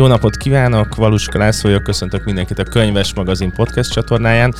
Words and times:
Jó 0.00 0.06
napot 0.06 0.36
kívánok, 0.36 0.94
Valuska 0.94 1.38
László 1.38 1.70
vagyok, 1.70 1.84
köszöntök 1.84 2.24
mindenkit 2.24 2.58
a 2.58 2.62
Könyves 2.62 3.14
Magazin 3.14 3.52
podcast 3.52 3.92
csatornáján, 3.92 4.54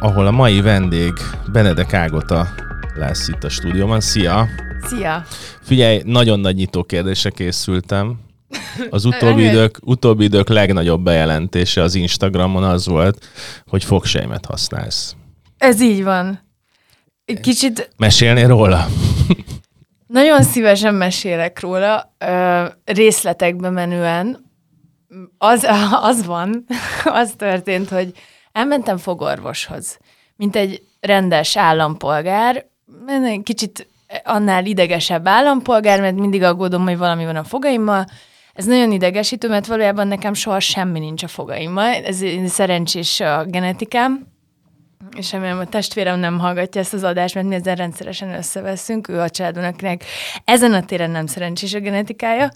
ahol 0.00 0.26
a 0.26 0.30
mai 0.30 0.60
vendég 0.60 1.12
Benedek 1.52 1.94
Ágota 1.94 2.48
lesz 2.94 3.28
itt 3.28 3.44
a 3.44 3.48
stúdióban. 3.48 4.00
Szia! 4.00 4.48
Szia! 4.82 5.24
Figyelj, 5.62 6.02
nagyon 6.04 6.40
nagy 6.40 6.54
nyitó 6.54 6.82
kérdésre 6.82 7.30
készültem. 7.30 8.20
Az 8.90 9.04
utóbbi 9.04 9.44
idők, 9.44 9.78
utóbbi 9.82 10.24
idők 10.24 10.48
legnagyobb 10.48 11.02
bejelentése 11.02 11.82
az 11.82 11.94
Instagramon 11.94 12.64
az 12.64 12.86
volt, 12.86 13.26
hogy 13.66 13.84
fogsejmet 13.84 14.46
használsz. 14.46 15.16
Ez 15.58 15.80
így 15.80 16.04
van. 16.04 16.40
Kicsit... 17.42 17.90
Mesélnél 17.96 18.48
róla? 18.48 18.86
Nagyon 20.06 20.42
szívesen 20.42 20.94
mesélek 20.94 21.60
róla, 21.60 22.14
ö, 22.18 22.64
részletekbe 22.84 23.70
menően. 23.70 24.50
Az, 25.38 25.66
az 26.10 26.26
van, 26.26 26.64
az 27.04 27.34
történt, 27.36 27.88
hogy 27.88 28.12
elmentem 28.52 28.96
fogorvoshoz, 28.96 29.98
mint 30.36 30.56
egy 30.56 30.82
rendes 31.00 31.56
állampolgár, 31.56 32.66
kicsit 33.42 33.86
annál 34.24 34.66
idegesebb 34.66 35.28
állampolgár, 35.28 36.00
mert 36.00 36.16
mindig 36.16 36.42
aggódom, 36.42 36.84
hogy 36.84 36.98
valami 36.98 37.24
van 37.24 37.36
a 37.36 37.44
fogaimmal. 37.44 38.06
Ez 38.54 38.64
nagyon 38.64 38.92
idegesítő, 38.92 39.48
mert 39.48 39.66
valójában 39.66 40.08
nekem 40.08 40.34
soha 40.34 40.60
semmi 40.60 40.98
nincs 40.98 41.22
a 41.22 41.28
fogaimmal. 41.28 41.94
Ez 41.94 42.24
szerencsés 42.46 43.20
a 43.20 43.44
genetikám, 43.44 44.26
és 45.16 45.32
remélem 45.32 45.58
a 45.58 45.64
testvérem 45.64 46.18
nem 46.18 46.38
hallgatja 46.38 46.80
ezt 46.80 46.94
az 46.94 47.02
adást, 47.02 47.34
mert 47.34 47.46
mi 47.46 47.54
ezzel 47.54 47.74
rendszeresen 47.74 48.34
összeveszünk, 48.34 49.08
ő 49.08 49.20
a 49.20 49.30
családon, 49.30 49.64
akinek 49.64 50.04
ezen 50.44 50.72
a 50.72 50.84
téren 50.84 51.10
nem 51.10 51.26
szerencsés 51.26 51.74
a 51.74 51.80
genetikája. 51.80 52.50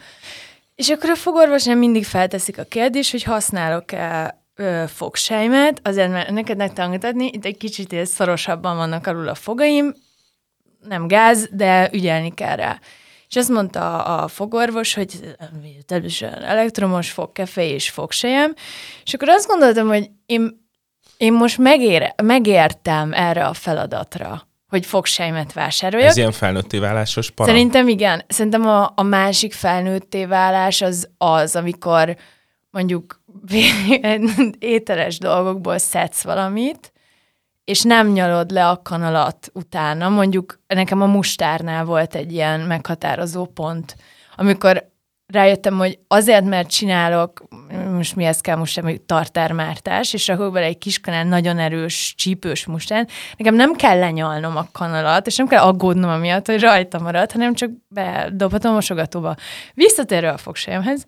És 0.76 0.88
akkor 0.88 1.10
a 1.10 1.14
fogorvos 1.14 1.64
nem 1.64 1.78
mindig 1.78 2.04
felteszik 2.04 2.58
a 2.58 2.64
kérdést, 2.64 3.10
hogy 3.10 3.22
használok-e 3.22 4.38
fogsejmet, 4.86 5.80
azért 5.82 6.10
mert 6.10 6.30
neked 6.30 6.56
megtanítani, 6.56 7.30
itt 7.32 7.44
egy 7.44 7.56
kicsit 7.56 8.06
szorosabban 8.06 8.76
vannak 8.76 9.06
alul 9.06 9.28
a 9.28 9.34
fogaim, 9.34 9.94
nem 10.88 11.08
gáz, 11.08 11.48
de 11.52 11.90
ügyelni 11.92 12.34
kell 12.34 12.56
rá. 12.56 12.80
És 13.28 13.36
azt 13.36 13.48
mondta 13.48 14.04
a 14.04 14.28
fogorvos, 14.28 14.94
hogy 14.94 15.36
természetesen 15.86 16.42
elektromos 16.42 17.10
fogkefe 17.10 17.64
és 17.64 17.90
fogsejem, 17.90 18.54
és 19.04 19.14
akkor 19.14 19.28
azt 19.28 19.46
gondoltam, 19.46 19.88
hogy 19.88 20.10
én 20.26 20.64
én 21.16 21.32
most 21.32 21.58
megér, 21.58 22.14
megértem 22.22 23.12
erre 23.12 23.46
a 23.46 23.52
feladatra, 23.52 24.48
hogy 24.68 24.86
fogsejmet 24.86 25.52
vásároljak. 25.52 26.08
Ez 26.08 26.16
ilyen 26.16 26.32
felnőtté 26.32 26.78
válásos 26.78 27.30
para? 27.30 27.50
Szerintem 27.50 27.88
igen. 27.88 28.24
Szerintem 28.28 28.66
a, 28.66 28.92
a 28.94 29.02
másik 29.02 29.52
felnőtté 29.52 30.24
válás 30.24 30.82
az 30.82 31.08
az, 31.18 31.56
amikor 31.56 32.16
mondjuk 32.70 33.22
ételes 34.58 35.18
dolgokból 35.18 35.78
szedsz 35.78 36.22
valamit, 36.22 36.92
és 37.64 37.82
nem 37.82 38.08
nyalod 38.08 38.50
le 38.50 38.68
a 38.68 38.82
kanalat 38.82 39.50
utána. 39.52 40.08
Mondjuk 40.08 40.60
nekem 40.66 41.02
a 41.02 41.06
mustárnál 41.06 41.84
volt 41.84 42.14
egy 42.14 42.32
ilyen 42.32 42.60
meghatározó 42.60 43.46
pont, 43.46 43.96
amikor 44.36 44.90
rájöttem, 45.26 45.78
hogy 45.78 45.98
azért, 46.08 46.44
mert 46.44 46.70
csinálok, 46.70 47.44
most 47.94 48.16
mihez 48.16 48.40
kell 48.40 48.56
most 48.56 48.72
sem, 48.72 48.96
tartármártás, 49.06 50.12
és 50.12 50.26
rakok 50.26 50.52
bele 50.52 50.66
egy 50.66 50.78
kis 50.78 51.00
kanál 51.00 51.24
nagyon 51.24 51.58
erős, 51.58 52.14
csípős 52.16 52.66
mustán, 52.66 53.08
nekem 53.36 53.54
nem 53.54 53.74
kell 53.74 53.98
lenyalnom 53.98 54.56
a 54.56 54.68
kanalat, 54.72 55.26
és 55.26 55.36
nem 55.36 55.46
kell 55.46 55.62
aggódnom 55.62 56.10
amiatt, 56.10 56.46
hogy 56.46 56.60
rajta 56.60 56.98
marad, 56.98 57.32
hanem 57.32 57.54
csak 57.54 57.70
bedobhatom 57.88 58.70
a 58.70 58.74
mosogatóba. 58.74 59.34
Visszatérve 59.74 60.30
a 60.30 60.36
fogsejemhez, 60.36 61.06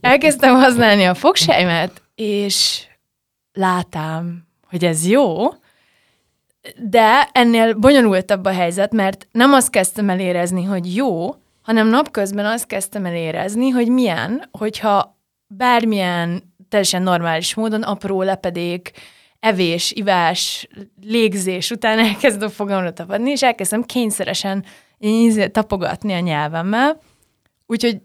elkezdtem 0.00 0.54
használni 0.54 1.04
a 1.04 1.14
fogsejmet, 1.14 2.02
és 2.14 2.86
látám, 3.52 4.46
hogy 4.68 4.84
ez 4.84 5.06
jó, 5.06 5.48
de 6.76 7.28
ennél 7.32 7.74
bonyolultabb 7.74 8.44
a 8.44 8.52
helyzet, 8.52 8.92
mert 8.92 9.26
nem 9.30 9.52
azt 9.52 9.70
kezdtem 9.70 10.10
el 10.10 10.20
érezni, 10.20 10.64
hogy 10.64 10.94
jó, 10.94 11.34
hanem 11.62 11.88
napközben 11.88 12.46
azt 12.46 12.66
kezdtem 12.66 13.04
el 13.04 13.14
érezni, 13.14 13.68
hogy 13.68 13.88
milyen, 13.88 14.48
hogyha 14.50 15.20
bármilyen 15.56 16.54
teljesen 16.68 17.02
normális 17.02 17.54
módon 17.54 17.82
apró 17.82 18.22
lepedék, 18.22 18.90
evés, 19.40 19.92
ivás, 19.92 20.68
légzés 21.02 21.70
után 21.70 21.98
elkezd 21.98 22.42
a 22.42 22.50
fogamra 22.50 22.92
tapadni, 22.92 23.30
és 23.30 23.42
elkezdtem 23.42 23.82
kényszeresen 23.82 24.64
tapogatni 25.52 26.12
a 26.12 26.18
nyelvemmel. 26.18 27.00
Úgyhogy 27.66 28.00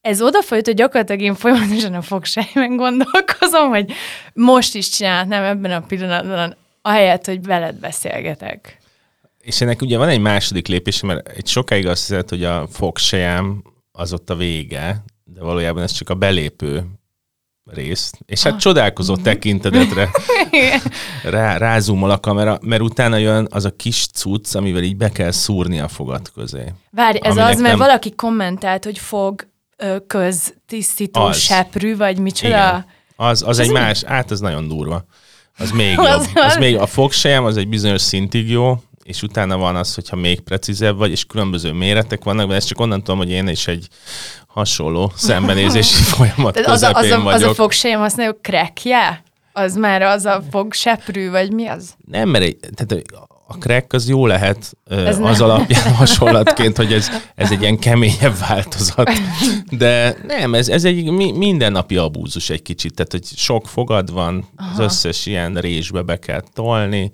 ez 0.00 0.22
odafolyt, 0.22 0.66
hogy 0.66 0.74
gyakorlatilag 0.74 1.20
én 1.20 1.34
folyamatosan 1.34 1.94
a 1.94 2.02
fogsejmen 2.02 2.76
gondolkozom, 2.76 3.68
hogy 3.68 3.92
most 4.32 4.74
is 4.74 4.88
csinálhatnám 4.88 5.44
ebben 5.44 5.70
a 5.70 5.86
pillanatban, 5.86 6.56
ahelyett, 6.82 7.24
hogy 7.24 7.42
veled 7.42 7.74
beszélgetek. 7.74 8.78
És 9.40 9.60
ennek 9.60 9.82
ugye 9.82 9.98
van 9.98 10.08
egy 10.08 10.20
második 10.20 10.66
lépés, 10.66 11.00
mert 11.00 11.28
egy 11.28 11.46
sokáig 11.46 11.86
azt 11.86 12.08
hiszed, 12.08 12.28
hogy 12.28 12.44
a 12.44 12.66
fogsejem 12.66 13.62
az 13.92 14.12
ott 14.12 14.30
a 14.30 14.36
vége, 14.36 15.04
de 15.38 15.44
valójában 15.44 15.82
ez 15.82 15.92
csak 15.92 16.10
a 16.10 16.14
belépő 16.14 16.84
rész. 17.64 18.12
És 18.26 18.42
hát 18.42 18.52
ah. 18.52 18.58
csodálkozó 18.58 19.16
tekintedetre 19.16 20.10
rá, 21.22 21.56
rázumol 21.56 22.10
a 22.10 22.18
kamera, 22.18 22.58
mert 22.62 22.82
utána 22.82 23.16
jön 23.16 23.46
az 23.50 23.64
a 23.64 23.76
kis 23.76 24.06
cucc, 24.06 24.54
amivel 24.54 24.82
így 24.82 24.96
be 24.96 25.10
kell 25.10 25.30
szúrni 25.30 25.80
a 25.80 25.88
fogad 25.88 26.32
közé. 26.34 26.72
Várj, 26.90 27.18
ez 27.22 27.36
az, 27.36 27.36
mert 27.36 27.60
nem... 27.60 27.78
valaki 27.78 28.14
kommentált, 28.14 28.84
hogy 28.84 28.98
fog 28.98 29.48
köztisztító 30.06 31.20
az. 31.20 31.38
seprű, 31.38 31.96
vagy 31.96 32.18
micsoda. 32.18 32.48
Igen. 32.48 32.86
Az, 33.16 33.42
az, 33.42 33.48
az 33.48 33.58
egy 33.58 33.70
más, 33.70 34.02
át 34.02 34.30
az 34.30 34.40
nagyon 34.40 34.68
durva. 34.68 35.04
Az 35.58 35.70
még 35.70 35.94
jobb. 36.06 36.06
Az, 36.06 36.30
az 36.34 36.56
még, 36.56 36.76
a 36.76 36.86
fogsejem 36.86 37.44
az 37.44 37.56
egy 37.56 37.68
bizonyos 37.68 38.00
szintig 38.00 38.50
jó, 38.50 38.82
és 39.02 39.22
utána 39.22 39.56
van 39.56 39.76
az, 39.76 39.94
hogyha 39.94 40.16
még 40.16 40.40
precízebb 40.40 40.96
vagy, 40.96 41.10
és 41.10 41.24
különböző 41.24 41.72
méretek 41.72 42.24
vannak, 42.24 42.48
de 42.48 42.54
ezt 42.54 42.68
csak 42.68 42.80
onnan 42.80 42.98
tudom, 42.98 43.18
hogy 43.18 43.30
én 43.30 43.48
is 43.48 43.66
egy 43.66 43.88
hasonló 44.58 45.12
szembenézési 45.16 46.02
folyamat 46.14 46.60
közepén 46.60 46.70
az 46.70 46.82
a, 46.82 46.98
az 46.98 47.10
a. 47.10 47.26
Az 47.26 47.42
a 47.42 47.54
fogsejem, 47.54 48.00
azt 48.00 48.16
mondjuk 48.16 48.38
crackje? 48.42 49.22
Az 49.52 49.76
már 49.76 50.02
az 50.02 50.24
a 50.24 50.42
fogseprű, 50.50 51.30
vagy 51.30 51.52
mi 51.52 51.66
az? 51.66 51.94
Nem, 52.06 52.28
mert 52.28 52.56
tehát 52.74 53.04
a 53.46 53.54
crack 53.58 53.92
az 53.92 54.08
jó 54.08 54.26
lehet 54.26 54.76
ez 54.90 55.18
az 55.18 55.38
nem. 55.38 55.50
alapján 55.50 55.94
hasonlatként, 56.02 56.76
hogy 56.76 56.92
ez, 56.92 57.10
ez 57.34 57.50
egy 57.50 57.60
ilyen 57.60 57.78
keményebb 57.78 58.38
változat. 58.48 59.10
De 59.70 60.16
nem, 60.26 60.54
ez, 60.54 60.68
ez 60.68 60.84
egy 60.84 61.10
mindennapi 61.34 61.96
abúzus 61.96 62.50
egy 62.50 62.62
kicsit, 62.62 62.94
tehát 62.94 63.12
hogy 63.12 63.24
sok 63.36 63.68
fogad 63.68 64.12
van, 64.12 64.48
Aha. 64.56 64.70
az 64.70 64.78
összes 64.78 65.26
ilyen 65.26 65.54
résbe 65.54 66.02
be 66.02 66.18
kell 66.18 66.42
tolni, 66.54 67.10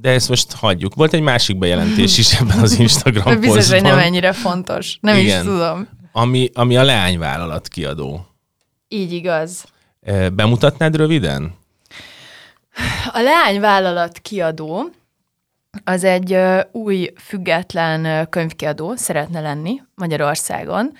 de 0.00 0.10
ezt 0.10 0.28
most 0.28 0.52
hagyjuk. 0.52 0.94
Volt 0.94 1.12
egy 1.12 1.20
másik 1.20 1.58
bejelentés 1.58 2.18
is 2.18 2.34
ebben 2.34 2.58
az 2.58 2.78
Instagram. 2.86 3.40
Biztos, 3.40 3.70
hogy 3.70 3.82
nem 3.82 3.98
ennyire 3.98 4.32
fontos. 4.32 4.98
Nem 5.00 5.16
Igen. 5.16 5.40
is 5.40 5.46
tudom. 5.46 5.88
Ami, 6.18 6.50
ami 6.54 6.76
a 6.76 6.82
leányvállalat 6.82 7.68
kiadó. 7.68 8.26
Így 8.88 9.12
igaz. 9.12 9.64
Bemutatnád 10.32 10.96
röviden? 10.96 11.54
A 13.12 13.20
leányvállalat 13.20 14.18
kiadó 14.18 14.90
az 15.84 16.04
egy 16.04 16.38
új 16.72 17.12
független 17.16 18.28
könyvkiadó 18.28 18.94
szeretne 18.94 19.40
lenni 19.40 19.82
Magyarországon, 19.94 20.92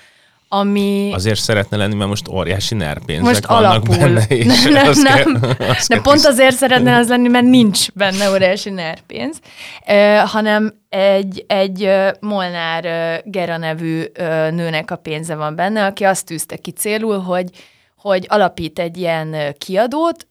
ami... 0.49 1.11
Azért 1.15 1.41
szeretne 1.41 1.77
lenni, 1.77 1.95
mert 1.95 2.09
most 2.09 2.29
óriási 2.29 2.75
nerpénzek 2.75 3.25
most 3.25 3.47
vannak 3.47 3.71
alapul. 3.71 3.97
benne. 3.97 4.25
És 4.27 4.63
nem, 4.63 4.73
nem, 4.73 4.93
nem. 5.03 5.41
Kell, 5.57 5.75
de 5.89 6.01
pont 6.01 6.25
azért 6.25 6.57
szeretne 6.57 6.97
az 6.97 7.09
lenni, 7.09 7.29
mert 7.29 7.45
nincs 7.45 7.93
benne 7.93 8.31
óriási 8.31 8.71
nerpénz, 8.71 9.39
uh, 9.87 10.19
hanem 10.19 10.75
egy, 10.89 11.45
egy 11.47 11.91
Molnár 12.21 12.85
uh, 12.85 13.31
Gera 13.33 13.57
nevű 13.57 14.01
uh, 14.01 14.27
nőnek 14.51 14.91
a 14.91 14.97
pénze 14.97 15.35
van 15.35 15.55
benne, 15.55 15.85
aki 15.85 16.05
azt 16.05 16.27
tűzte 16.27 16.57
ki 16.57 16.71
célul, 16.71 17.19
hogy, 17.19 17.51
hogy 17.97 18.27
alapít 18.29 18.79
egy 18.79 18.97
ilyen 18.97 19.55
kiadót, 19.59 20.27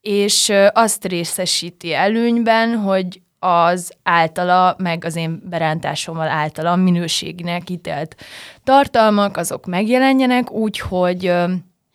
és 0.00 0.52
azt 0.72 1.04
részesíti 1.04 1.94
előnyben, 1.94 2.76
hogy 2.76 3.20
az 3.44 3.92
általa, 4.02 4.74
meg 4.78 5.04
az 5.04 5.16
én 5.16 5.42
berántásommal 5.48 6.28
általa 6.28 6.76
minőségnek 6.76 7.70
ítélt 7.70 8.16
tartalmak, 8.64 9.36
azok 9.36 9.66
megjelenjenek 9.66 10.50
úgy, 10.50 10.78
hogy... 10.78 11.20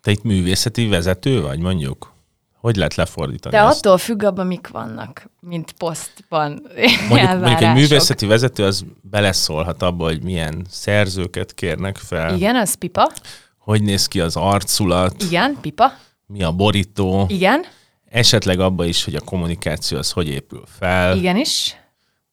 Te 0.02 0.12
itt 0.12 0.24
művészeti 0.24 0.88
vezető 0.88 1.42
vagy, 1.42 1.60
mondjuk? 1.60 2.14
Hogy 2.60 2.76
lehet 2.76 2.96
lefordítani 2.96 3.56
De 3.56 3.62
ezt? 3.62 3.86
attól 3.86 3.98
függ 3.98 4.24
abban, 4.24 4.48
mik 4.48 4.68
vannak, 4.68 5.30
mint 5.40 5.72
posztban 5.72 6.62
mondjuk, 7.10 7.40
mondjuk 7.40 7.62
egy 7.62 7.74
művészeti 7.74 8.26
vezető 8.26 8.64
az 8.64 8.86
beleszólhat 9.02 9.82
abba, 9.82 10.04
hogy 10.04 10.24
milyen 10.24 10.66
szerzőket 10.70 11.54
kérnek 11.54 11.98
fel. 11.98 12.36
Igen, 12.36 12.56
az 12.56 12.74
pipa. 12.74 13.12
Hogy 13.58 13.84
néz 13.84 14.08
ki 14.08 14.20
az 14.20 14.36
arculat. 14.36 15.24
Igen, 15.24 15.58
pipa. 15.62 15.94
Mi 16.26 16.44
a 16.44 16.52
borító. 16.52 17.26
Igen. 17.28 17.66
Esetleg 18.10 18.60
abba 18.60 18.86
is, 18.86 19.04
hogy 19.04 19.16
a 19.16 19.22
kommunikáció 19.22 19.98
az 19.98 20.12
hogy 20.12 20.28
épül 20.28 20.64
fel. 20.80 21.18
Igenis. 21.18 21.76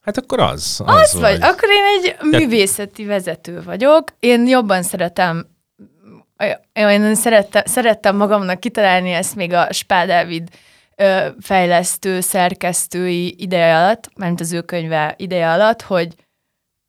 Hát 0.00 0.18
akkor 0.18 0.40
az. 0.40 0.80
Az, 0.84 0.94
az 0.94 1.12
vagy. 1.12 1.20
vagy. 1.20 1.42
Akkor 1.42 1.68
én 1.68 1.84
egy 2.02 2.16
művészeti 2.20 3.04
vezető 3.04 3.62
vagyok. 3.62 4.08
Én 4.18 4.46
jobban 4.46 4.82
szeretem 4.82 5.54
én 6.74 7.14
szerettem, 7.14 7.62
szerettem 7.64 8.16
magamnak 8.16 8.60
kitalálni 8.60 9.12
ezt 9.12 9.34
még 9.34 9.52
a 9.52 9.72
Spádávid 9.72 10.48
fejlesztő, 11.40 12.20
szerkesztői 12.20 13.42
ideje 13.42 13.76
alatt, 13.76 14.10
mert 14.16 14.40
az 14.40 14.52
ő 14.52 14.60
könyve 14.60 15.14
ideje 15.18 15.50
alatt, 15.52 15.82
hogy 15.82 16.14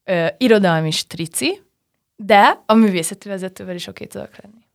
ö, 0.04 0.28
irodalmi 0.38 0.92
strici, 0.92 1.62
de 2.16 2.64
a 2.66 2.74
művészeti 2.74 3.30
vezetővel 3.30 3.76
is 3.76 3.88
oké 3.88 4.06
tudok 4.06 4.30
lenni. 4.42 4.67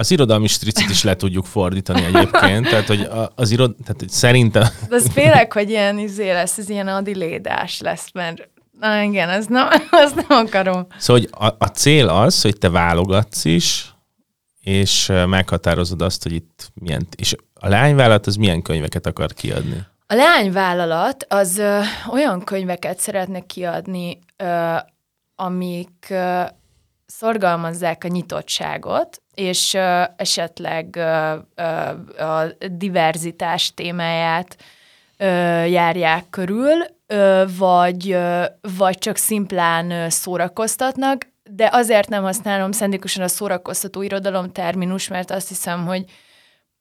Az 0.00 0.10
irodalmi 0.10 0.46
stricit 0.46 0.90
is 0.90 1.02
le 1.02 1.16
tudjuk 1.16 1.46
fordítani 1.46 2.04
egyébként, 2.04 2.68
tehát 2.68 2.86
hogy 2.86 3.08
az 3.34 3.50
irod, 3.50 3.74
tehát 3.82 3.96
hogy 3.98 4.08
szerintem... 4.08 4.62
De 4.88 4.94
az 4.94 5.10
félek, 5.12 5.52
hogy 5.52 5.70
ilyen 5.70 5.98
izé 5.98 6.32
lesz, 6.32 6.58
ez 6.58 6.68
ilyen 6.68 6.88
adilédás 6.88 7.80
lesz, 7.80 8.08
mert 8.12 8.48
na 8.80 9.02
igen, 9.02 9.28
az 9.28 9.46
nem, 9.46 9.68
azt 10.04 10.14
nem 10.14 10.46
akarom. 10.46 10.86
Szóval 10.98 11.22
hogy 11.22 11.48
a, 11.48 11.64
a 11.64 11.66
cél 11.66 12.08
az, 12.08 12.42
hogy 12.42 12.58
te 12.58 12.70
válogatsz 12.70 13.44
is, 13.44 13.94
és 14.60 15.12
meghatározod 15.26 16.02
azt, 16.02 16.22
hogy 16.22 16.32
itt 16.32 16.70
milyen... 16.74 17.06
És 17.16 17.34
a 17.54 17.68
lányvállalat 17.68 18.26
az 18.26 18.36
milyen 18.36 18.62
könyveket 18.62 19.06
akar 19.06 19.32
kiadni? 19.32 19.86
A 20.06 20.14
lányvállalat 20.14 21.26
az 21.28 21.58
ö, 21.58 21.80
olyan 22.10 22.44
könyveket 22.44 22.98
szeretne 22.98 23.40
kiadni, 23.40 24.18
ö, 24.36 24.74
amik 25.36 26.06
ö, 26.08 26.42
szorgalmazzák 27.06 28.04
a 28.04 28.08
nyitottságot, 28.08 29.22
és 29.38 29.74
ö, 29.74 30.02
esetleg 30.16 30.96
ö, 30.96 31.34
ö, 31.54 31.62
a 32.24 32.54
diverzitás 32.70 33.74
témáját 33.74 34.56
ö, 35.16 35.26
járják 35.64 36.24
körül, 36.30 36.84
ö, 37.06 37.44
vagy, 37.58 38.10
ö, 38.12 38.44
vagy 38.76 38.98
csak 38.98 39.16
szimplán 39.16 39.90
ö, 39.90 40.08
szórakoztatnak, 40.08 41.26
de 41.50 41.68
azért 41.72 42.08
nem 42.08 42.22
használom 42.22 42.72
szendikusan 42.72 43.22
a 43.22 43.28
szórakoztató 43.28 44.02
irodalom 44.02 44.52
terminus, 44.52 45.08
mert 45.08 45.30
azt 45.30 45.48
hiszem, 45.48 45.86
hogy 45.86 46.04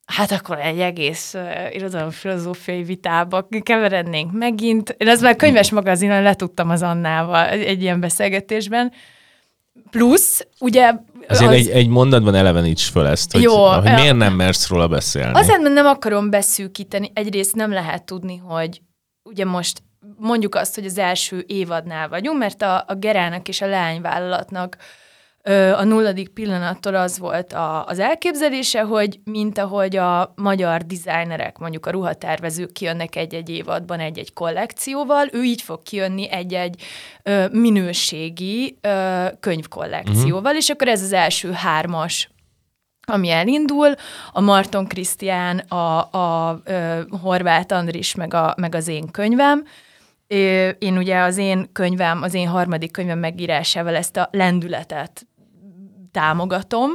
hát 0.05 0.31
akkor 0.31 0.59
egy 0.59 0.79
egész 0.79 1.33
uh, 1.33 1.75
irodalomfilozófiai 1.75 2.83
vitába 2.83 3.47
keverednénk 3.63 4.31
megint. 4.31 4.95
Én 4.97 5.07
ezt 5.07 5.21
már 5.21 5.35
könyves 5.35 5.71
magazinon 5.71 6.21
letudtam 6.21 6.69
az 6.69 6.81
Annával 6.81 7.47
egy, 7.47 7.63
egy 7.63 7.81
ilyen 7.81 7.99
beszélgetésben. 7.99 8.91
Plusz, 9.89 10.47
ugye... 10.59 10.93
Azért 11.27 11.49
az... 11.49 11.55
egy, 11.55 11.69
egy 11.69 11.87
mondatban 11.87 12.35
eleveníts 12.35 12.91
föl 12.91 13.07
ezt, 13.07 13.31
hogy, 13.31 13.41
Jó, 13.41 13.65
hogy 13.65 13.93
miért 13.93 14.15
nem 14.15 14.33
mersz 14.33 14.67
róla 14.69 14.87
beszélni. 14.87 15.39
Azért, 15.39 15.61
mert 15.61 15.73
nem 15.73 15.85
akarom 15.85 16.29
beszűkíteni. 16.29 17.11
Egyrészt 17.13 17.55
nem 17.55 17.71
lehet 17.71 18.05
tudni, 18.05 18.37
hogy 18.37 18.81
ugye 19.23 19.45
most 19.45 19.83
mondjuk 20.17 20.55
azt, 20.55 20.75
hogy 20.75 20.85
az 20.85 20.97
első 20.97 21.43
évadnál 21.47 22.09
vagyunk, 22.09 22.37
mert 22.37 22.61
a, 22.61 22.83
a 22.87 22.95
Gerának 22.95 23.47
és 23.47 23.61
a 23.61 23.67
leányvállalatnak 23.67 24.77
a 25.53 25.83
nulladik 25.83 26.29
pillanattól 26.29 26.95
az 26.95 27.19
volt 27.19 27.53
a, 27.53 27.85
az 27.85 27.99
elképzelése, 27.99 28.81
hogy 28.81 29.19
mint 29.23 29.57
ahogy 29.57 29.95
a 29.95 30.33
magyar 30.35 30.81
dizájnerek, 30.81 31.57
mondjuk 31.57 31.85
a 31.85 31.91
ruhatervezők 31.91 32.71
kijönnek 32.71 33.15
egy-egy 33.15 33.49
évadban 33.49 33.99
egy-egy 33.99 34.33
kollekcióval, 34.33 35.27
ő 35.31 35.43
így 35.43 35.61
fog 35.61 35.83
kijönni 35.83 36.31
egy-egy 36.31 36.83
ö, 37.23 37.45
minőségi 37.51 38.77
ö, 38.81 39.25
könyvkollekcióval, 39.39 40.41
uh-huh. 40.41 40.57
és 40.57 40.69
akkor 40.69 40.87
ez 40.87 41.01
az 41.01 41.13
első 41.13 41.51
hármas 41.51 42.29
ami 43.09 43.29
elindul, 43.29 43.93
a 44.31 44.41
Marton 44.41 44.87
Krisztián, 44.87 45.57
a, 45.57 46.11
a, 46.11 46.49
a 46.49 46.61
Horváth 47.21 47.73
Andris, 47.73 48.15
meg, 48.15 48.33
a, 48.33 48.53
meg 48.57 48.75
az 48.75 48.87
én 48.87 49.11
könyvem, 49.11 49.63
én 50.77 50.97
ugye 50.97 51.19
az 51.19 51.37
én 51.37 51.69
könyvem, 51.71 52.21
az 52.21 52.33
én 52.33 52.47
harmadik 52.47 52.91
könyvem 52.91 53.19
megírásával 53.19 53.95
ezt 53.95 54.17
a 54.17 54.29
lendületet 54.31 55.27
támogatom, 56.17 56.91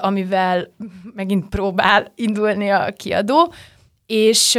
amivel 0.00 0.74
megint 1.14 1.48
próbál 1.48 2.12
indulni 2.14 2.70
a 2.70 2.92
kiadó, 2.96 3.52
és, 4.06 4.58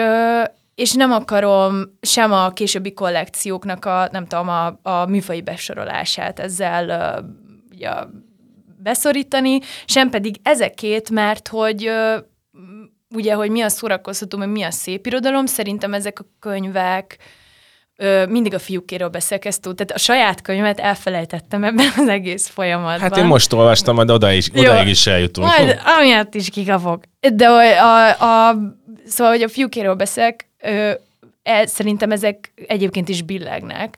és 0.76 0.94
nem 0.94 1.12
akarom 1.12 1.98
sem 2.02 2.32
a 2.32 2.50
későbbi 2.50 2.94
kollekcióknak 2.94 3.86
a, 3.86 4.08
nem 4.12 4.26
tudom, 4.26 4.50
a, 4.50 4.80
a 4.82 5.06
műfai 5.06 5.42
besorolását 5.42 6.40
ezzel 6.40 7.24
ugye, 7.72 7.90
beszorítani, 8.78 9.60
sem 9.86 10.10
pedig 10.10 10.36
ezekét, 10.44 11.10
mert 11.10 11.48
hogy 11.48 11.92
ugye, 13.16 13.34
hogy 13.34 13.50
mi 13.50 13.62
a 13.62 13.70
szórakoztató, 13.70 14.38
mi 14.38 14.64
a 14.64 14.72
szép 14.72 15.06
irodalom, 15.06 15.46
szerintem 15.46 15.94
ezek 15.94 16.20
a 16.20 16.26
könyvek, 16.40 17.18
ö, 17.98 18.26
mindig 18.26 18.54
a 18.54 18.60
fiúkéről 18.60 19.10
beszélek, 19.10 19.46
ezt 19.46 19.62
tehát 19.62 19.92
a 19.92 19.98
saját 19.98 20.42
könyvet 20.42 20.80
elfelejtettem 20.80 21.64
ebben 21.64 21.88
az 21.98 22.08
egész 22.08 22.48
folyamatban. 22.48 23.00
Hát 23.00 23.18
én 23.18 23.26
most 23.26 23.54
olvastam, 23.54 23.96
majd 23.96 24.10
oda 24.10 24.32
is, 24.32 24.50
odaig 24.56 24.88
is 24.88 25.08
eljutunk. 25.08 25.48
Majd 25.48 25.80
amiatt 26.00 26.36
is 26.36 26.50
kikapok. 26.50 27.04
De 27.34 27.48
a, 27.48 28.50
a, 28.50 28.56
szóval, 29.06 29.34
hogy 29.34 29.42
a 29.42 29.50
fiúkéről 29.50 29.96
beszélek, 29.96 30.48
ö, 30.62 30.92
e, 31.44 31.66
szerintem 31.66 32.12
ezek 32.12 32.52
egyébként 32.68 33.10
is 33.10 33.22
billegnek. 33.22 33.98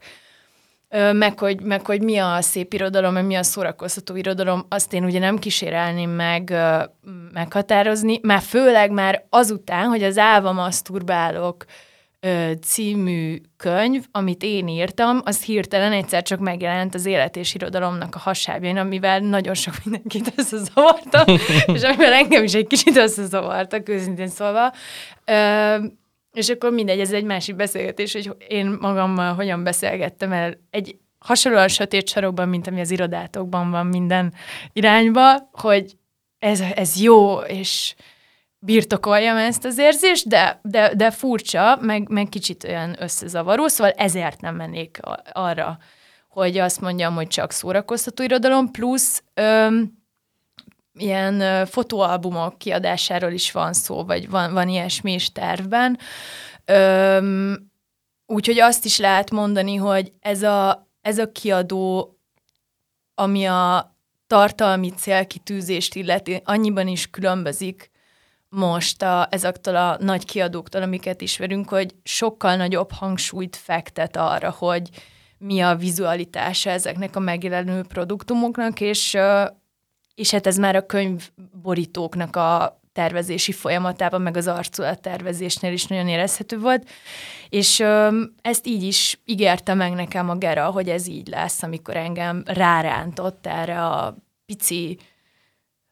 Ö, 0.90 1.14
meg, 1.14 1.40
hogy, 1.40 1.62
meg 1.62 1.86
hogy 1.86 2.02
mi 2.02 2.18
a 2.18 2.38
szép 2.42 2.74
irodalom, 2.74 3.14
meg 3.14 3.26
mi 3.26 3.36
a 3.36 3.44
szórakoztató 3.44 4.16
irodalom, 4.16 4.66
azt 4.70 4.94
én 4.94 5.04
ugye 5.04 5.20
nem 5.20 5.38
kísérelném 5.38 6.10
meg 6.10 6.50
ö, 6.50 6.84
meghatározni, 7.34 8.20
már 8.22 8.42
főleg 8.42 8.92
már 8.92 9.26
azután, 9.30 9.88
hogy 9.88 10.04
az 10.04 10.18
Álva 10.18 10.52
Maszturbálok 10.52 11.66
ö, 11.68 11.86
című 12.62 13.42
könyv, 13.58 14.06
amit 14.12 14.44
én 14.44 14.68
írtam, 14.68 15.22
az 15.24 15.44
hirtelen 15.44 15.92
egyszer 15.92 16.24
csak 16.24 16.40
megjelent 16.40 16.96
az 16.96 17.06
élet 17.06 17.36
és 17.36 17.56
irodalomnak 17.56 18.16
a 18.16 18.20
hasábjain, 18.20 18.78
amivel 18.78 19.20
nagyon 19.20 19.54
sok 19.54 19.74
mindenkit 19.84 20.34
összezavarta, 20.36 21.26
és 21.74 21.82
amivel 21.82 22.14
engem 22.14 22.44
is 22.44 22.54
egy 22.54 22.68
kicsit 22.68 22.98
összezavartak, 22.98 23.90
őszintén 23.90 24.28
szólva. 24.28 24.74
Ö, 25.26 25.76
és 26.34 26.50
akkor 26.50 26.72
mindegy, 26.72 27.00
ez 27.00 27.12
egy 27.12 27.24
másik 27.24 27.56
beszélgetés, 27.56 28.14
hogy 28.14 28.36
én 28.48 28.78
magammal 28.80 29.34
hogyan 29.34 29.64
beszélgettem 29.64 30.32
el 30.32 30.58
egy 30.70 30.98
hasonlóan 31.20 31.68
sötét 31.68 32.10
sarokban, 32.10 32.50
mint 32.50 32.68
ami 32.68 32.80
az 32.80 32.92
irodátokban 32.92 33.72
van 33.72 33.86
minden 33.86 34.34
irányba, 34.74 35.50
hogy 35.52 35.98
ez, 36.40 36.62
ez 36.76 37.02
jó, 37.02 37.40
és 37.40 37.96
birtokoljam 38.60 39.38
ezt 39.38 39.66
az 39.66 39.78
érzést, 39.78 40.28
de, 40.28 40.60
de, 40.64 40.94
de 40.96 41.12
furcsa, 41.12 41.78
meg, 41.82 42.10
meg 42.10 42.30
kicsit 42.30 42.64
olyan 42.64 42.96
összezavaró, 43.00 43.68
szóval 43.68 43.92
ezért 43.92 44.42
nem 44.42 44.56
mennék 44.56 45.00
arra, 45.32 45.78
hogy 46.28 46.58
azt 46.58 46.82
mondjam, 46.82 47.16
hogy 47.16 47.28
csak 47.28 47.52
szórakoztató 47.52 48.24
irodalom, 48.24 48.72
plusz 48.72 49.24
öm, 49.34 49.98
ilyen 50.94 51.66
fotóalbumok 51.66 52.58
kiadásáról 52.58 53.32
is 53.32 53.52
van 53.52 53.74
szó, 53.74 54.04
vagy 54.04 54.30
van, 54.30 54.54
van 54.54 54.70
ilyesmi 54.70 55.14
is 55.14 55.32
tervben. 55.32 56.00
Öm, 56.66 57.72
úgyhogy 58.26 58.60
azt 58.60 58.86
is 58.86 58.98
lehet 58.98 59.32
mondani, 59.32 59.76
hogy 59.76 60.14
ez 60.20 60.44
a, 60.44 60.88
ez 61.02 61.18
a 61.18 61.32
kiadó, 61.32 62.18
ami 63.16 63.46
a 63.46 63.96
tartalmi 64.28 64.90
célkitűzést 64.90 65.96
illeti, 65.96 66.42
annyiban 66.46 66.88
is 66.88 67.10
különbözik 67.10 67.92
most 68.50 69.02
a, 69.02 69.28
ezektől 69.32 69.76
a 69.76 69.98
nagy 70.00 70.26
kiadóktól, 70.26 70.82
amiket 70.82 71.22
ismerünk, 71.22 71.70
hogy 71.70 71.96
sokkal 72.04 72.56
nagyobb 72.56 72.92
hangsúlyt 72.92 73.56
fektet 73.56 74.16
arra, 74.16 74.56
hogy 74.58 74.90
mi 75.38 75.60
a 75.60 75.76
vizualitása 75.76 76.70
ezeknek 76.70 77.16
a 77.16 77.20
megjelenő 77.20 77.82
produktumoknak, 77.82 78.82
és, 78.82 79.18
és 80.16 80.32
hát 80.32 80.48
ez 80.48 80.58
már 80.58 80.76
a 80.76 80.86
könyvborítóknak 80.86 82.36
a 82.36 82.80
tervezési 82.94 83.52
folyamatában, 83.52 84.22
meg 84.22 84.38
az 84.38 84.70
tervezésnél 85.02 85.72
is 85.72 85.86
nagyon 85.86 86.08
érezhető 86.08 86.60
volt, 86.60 86.90
és 87.50 87.84
ezt 88.42 88.68
így 88.68 88.84
is 88.84 89.20
ígérte 89.26 89.74
meg 89.74 89.94
nekem 89.94 90.30
a 90.30 90.36
Gera, 90.36 90.66
hogy 90.66 90.90
ez 90.90 91.08
így 91.08 91.28
lesz, 91.28 91.64
amikor 91.64 91.96
engem 91.96 92.44
rárántott 92.46 93.48
erre 93.48 93.86
a 93.86 94.16
pici, 94.46 94.98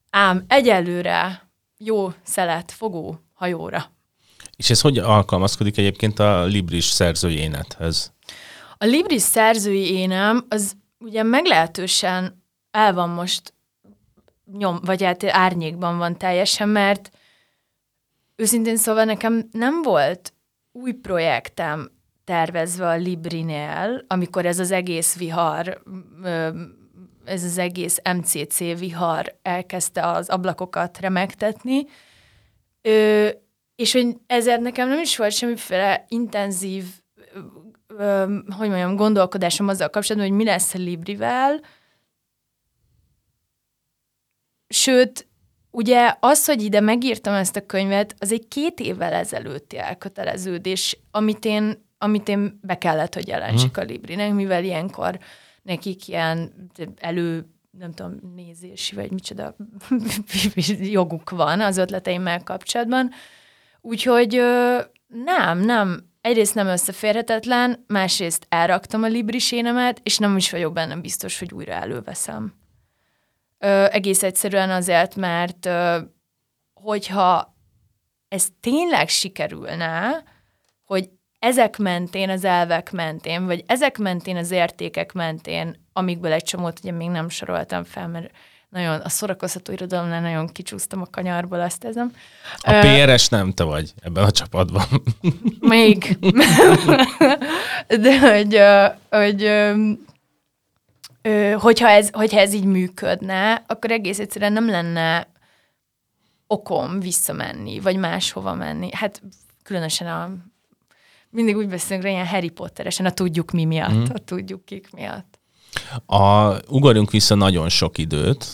ám 0.10 0.46
egyelőre 0.48 1.45
jó 1.86 2.14
szelet 2.24 2.72
fogó 2.72 3.20
hajóra. 3.34 3.92
És 4.56 4.70
ez 4.70 4.82
hogy 4.82 4.98
alkalmazkodik 4.98 5.78
egyébként 5.78 6.20
a 6.20 6.44
Libris 6.44 6.86
szerzői 6.86 7.38
énethez? 7.38 8.14
A 8.78 8.86
Libris 8.86 9.22
szerzői 9.22 9.92
énem 9.92 10.46
az 10.50 10.76
ugye 11.00 11.24
meglehetősen 11.24 12.44
el 12.72 12.94
van 12.94 13.10
most 13.10 13.54
nyom, 14.58 14.80
vagy 14.84 15.04
hát 15.04 15.24
árnyékban 15.24 15.98
van 15.98 16.18
teljesen, 16.18 16.70
mert 16.70 17.10
őszintén 18.36 18.78
szóval 18.78 19.04
nekem 19.04 19.48
nem 19.52 19.82
volt 19.82 20.34
új 20.72 20.92
projektem 20.92 21.92
tervezve 22.24 22.88
a 22.88 22.96
Librinél, 22.96 24.06
amikor 24.08 24.46
ez 24.46 24.60
az 24.60 24.72
egész 24.72 25.16
vihar 25.16 25.84
ez 27.26 27.44
az 27.44 27.58
egész 27.58 28.00
MCC 28.18 28.58
vihar 28.58 29.36
elkezdte 29.42 30.08
az 30.08 30.30
ablakokat 30.30 31.00
remektetni, 31.00 31.86
ö, 32.82 33.30
és 33.76 33.94
hogy 33.94 34.18
ezért 34.28 34.62
nekem 34.62 34.88
nem 34.88 35.00
is 35.00 35.18
volt 35.18 35.32
semmiféle 35.32 36.06
intenzív, 36.08 36.86
ö, 37.88 38.38
hogy 38.58 38.70
mondjam, 38.70 38.96
gondolkodásom 38.96 39.68
azzal 39.68 39.90
kapcsolatban, 39.90 40.30
hogy 40.30 40.38
mi 40.38 40.46
lesz 40.46 40.74
a 40.74 40.78
Librivel, 40.78 41.60
sőt, 44.68 45.28
ugye 45.72 46.16
az, 46.20 46.46
hogy 46.46 46.62
ide 46.62 46.80
megírtam 46.80 47.34
ezt 47.34 47.56
a 47.56 47.66
könyvet, 47.66 48.16
az 48.20 48.32
egy 48.32 48.48
két 48.48 48.80
évvel 48.80 49.14
ezelőtti 49.14 49.78
elköteleződés, 49.78 50.98
amit 51.12 51.46
én, 51.46 51.86
amit 51.98 52.28
én 52.28 52.60
be 52.62 52.78
kellett, 52.78 53.14
hogy 53.14 53.28
jelentsek 53.28 53.76
hmm. 53.76 53.84
a 53.84 53.88
Librinek, 53.92 54.34
mivel 54.34 54.64
ilyenkor 54.64 55.20
nekik 55.66 56.08
ilyen 56.08 56.54
elő 56.96 57.46
nem 57.78 57.92
tudom, 57.92 58.20
nézési, 58.36 58.96
vagy 58.96 59.12
micsoda 59.12 59.56
joguk 60.98 61.30
van 61.30 61.62
az 61.62 61.78
ötleteimmel 61.78 62.44
kapcsolatban. 62.44 63.12
Úgyhogy 63.82 64.42
nem, 65.08 65.60
nem, 65.60 66.10
egyrészt 66.22 66.56
nem 66.56 66.68
összeférhetetlen, 66.68 67.84
másrészt 67.88 68.46
elraktam 68.50 69.04
a 69.04 69.08
librisénemet, 69.08 70.00
és 70.04 70.18
nem 70.18 70.38
is 70.38 70.52
vagyok 70.52 70.74
benne 70.74 70.96
biztos, 70.96 71.40
hogy 71.40 71.54
újra 71.54 71.74
előveszem. 71.74 72.54
Ö, 73.60 73.86
egész 73.92 74.24
egyszerűen 74.24 74.70
azért, 74.70 75.16
mert 75.16 75.66
ö, 75.66 76.00
hogyha 76.74 77.56
ez 78.28 78.48
tényleg 78.60 79.10
sikerülne, 79.10 80.24
hogy 80.84 81.10
ezek 81.46 81.78
mentén, 81.78 82.30
az 82.30 82.44
elvek 82.44 82.92
mentén, 82.92 83.46
vagy 83.46 83.64
ezek 83.68 83.98
mentén, 83.98 84.38
az 84.38 84.52
értékek 84.52 85.14
mentén, 85.14 85.76
amikből 85.94 86.32
egy 86.32 86.44
csomót 86.44 86.80
ugye 86.80 86.92
még 86.92 87.10
nem 87.10 87.30
soroltam 87.30 87.84
fel, 87.84 88.08
mert 88.08 88.32
nagyon, 88.70 89.00
a 89.00 89.10
szórakoztató 89.10 89.72
irodalomnál 89.72 90.22
nagyon 90.22 90.48
kicsúsztam 90.48 91.02
a 91.02 91.08
kanyarból, 91.12 91.62
azt 91.62 91.84
ezem. 91.84 92.14
A 92.60 92.72
PRS 92.80 93.30
nem 93.30 93.52
te 93.52 93.64
vagy 93.64 93.94
ebben 94.02 94.24
a 94.24 94.32
csapatban. 94.32 94.84
Még. 95.60 96.18
De 97.88 98.20
hogy, 98.20 98.60
hogy 99.10 99.50
hogyha 101.54 101.90
ez, 101.90 102.10
hogyha 102.12 102.40
ez 102.40 102.54
így 102.54 102.66
működne, 102.66 103.64
akkor 103.68 103.92
egész 103.92 104.20
egyszerűen 104.20 104.54
nem 104.54 104.70
lenne 104.70 105.28
okom 106.48 107.00
visszamenni, 107.00 107.80
vagy 107.80 107.98
máshova 107.98 108.54
menni. 108.54 108.90
Hát 108.92 109.22
különösen 109.64 110.08
a 110.08 110.54
mindig 111.36 111.58
úgy 111.58 111.68
beszélünk 111.68 112.06
rá, 112.06 112.12
ilyen 112.12 112.28
Harry 112.28 112.50
Potteresen, 112.50 113.06
a 113.06 113.12
tudjuk 113.12 113.52
mi 113.52 113.66
miatt, 113.66 113.94
mm. 113.94 114.04
a 114.14 114.18
tudjuk 114.26 114.66
kik 114.66 114.90
miatt. 114.94 115.40
A, 116.06 116.56
ugorjunk 116.68 117.12
vissza 117.12 117.36
nagyon 117.36 117.70
sok 117.70 117.98
időt, 117.98 118.46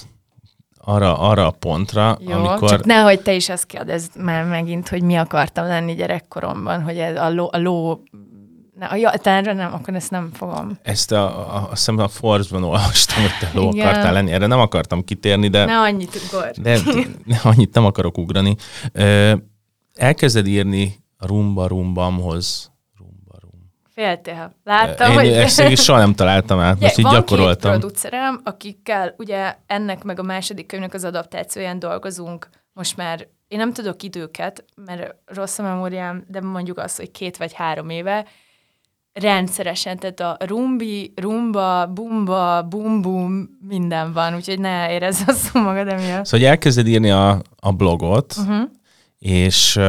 arra, 0.77 1.19
arra 1.19 1.47
a 1.47 1.51
pontra, 1.51 2.17
Jó, 2.19 2.31
amikor... 2.31 2.69
csak 2.69 2.85
nehogy 2.85 3.21
te 3.21 3.33
is 3.33 3.49
azt 3.49 3.65
kérdezd 3.65 4.21
már 4.21 4.45
megint, 4.45 4.89
hogy 4.89 5.03
mi 5.03 5.15
akartam 5.15 5.65
lenni 5.65 5.93
gyerekkoromban, 5.93 6.81
hogy 6.81 6.97
ez 6.97 7.17
a 7.17 7.29
ló, 7.29 7.49
a 7.51 7.57
ló 7.57 8.03
ne, 8.81 8.85
a, 8.85 8.95
ja, 8.95 9.11
erre 9.11 9.53
nem, 9.53 9.73
akkor 9.73 9.95
ezt 9.95 10.11
nem 10.11 10.29
fogom. 10.33 10.77
Ezt 10.81 11.11
a, 11.11 11.55
a, 11.55 11.67
azt 11.71 11.87
a 11.87 12.07
Force-ban 12.07 12.63
olvastam, 12.63 13.21
hogy 13.21 13.31
te 13.39 13.51
ló 13.53 13.69
Igen. 13.69 13.87
akartál 13.87 14.13
lenni. 14.13 14.31
Erre 14.31 14.47
nem 14.47 14.59
akartam 14.59 15.03
kitérni, 15.03 15.47
de... 15.47 15.65
Ne 15.65 15.79
annyit 15.79 16.21
ugor. 16.27 16.51
De 16.61 16.79
ne, 17.25 17.37
annyit 17.43 17.73
nem 17.73 17.85
akarok 17.85 18.17
ugrani. 18.17 18.55
Elkezded 19.93 20.47
írni 20.47 21.03
a 21.17 21.27
rumba 21.27 21.67
rumbamhoz 21.67 22.70
Féltél. 24.01 24.55
Láttam, 24.63 25.11
Én 25.11 25.17
hogy... 25.17 25.27
ezt 25.27 25.59
is 25.59 25.83
soha 25.83 25.99
nem 25.99 26.13
találtam 26.13 26.59
át, 26.59 26.79
most 26.79 26.97
így 26.97 27.03
van 27.05 27.13
gyakoroltam. 27.13 27.71
Van 27.71 27.79
producerem, 27.79 28.41
akikkel 28.43 29.13
ugye 29.17 29.55
ennek 29.65 30.03
meg 30.03 30.19
a 30.19 30.23
második 30.23 30.65
könyvnek 30.65 30.93
az 30.93 31.03
adaptációján 31.03 31.79
dolgozunk 31.79 32.49
most 32.73 32.97
már, 32.97 33.27
én 33.47 33.57
nem 33.57 33.73
tudok 33.73 34.03
időket, 34.03 34.65
mert 34.85 35.15
rossz 35.25 35.59
a 35.59 35.63
memóriám, 35.63 36.23
de 36.27 36.41
mondjuk 36.41 36.77
azt, 36.77 36.97
hogy 36.97 37.11
két 37.11 37.37
vagy 37.37 37.53
három 37.53 37.89
éve, 37.89 38.25
rendszeresen, 39.13 39.97
tehát 39.97 40.19
a 40.19 40.37
rumbi, 40.45 41.13
rumba, 41.15 41.87
bumba, 41.87 42.63
bum 42.69 43.01
bum, 43.01 43.57
minden 43.67 44.13
van, 44.13 44.35
úgyhogy 44.35 44.59
ne 44.59 44.91
érezz 44.91 45.21
azt 45.25 45.53
magad 45.53 45.87
emiatt. 45.87 46.25
Szóval, 46.25 46.39
hogy 46.39 46.43
elkezded 46.43 46.87
írni 46.87 47.11
a, 47.11 47.41
a 47.59 47.71
blogot, 47.71 48.35
uh-huh. 48.37 48.69
és 49.19 49.79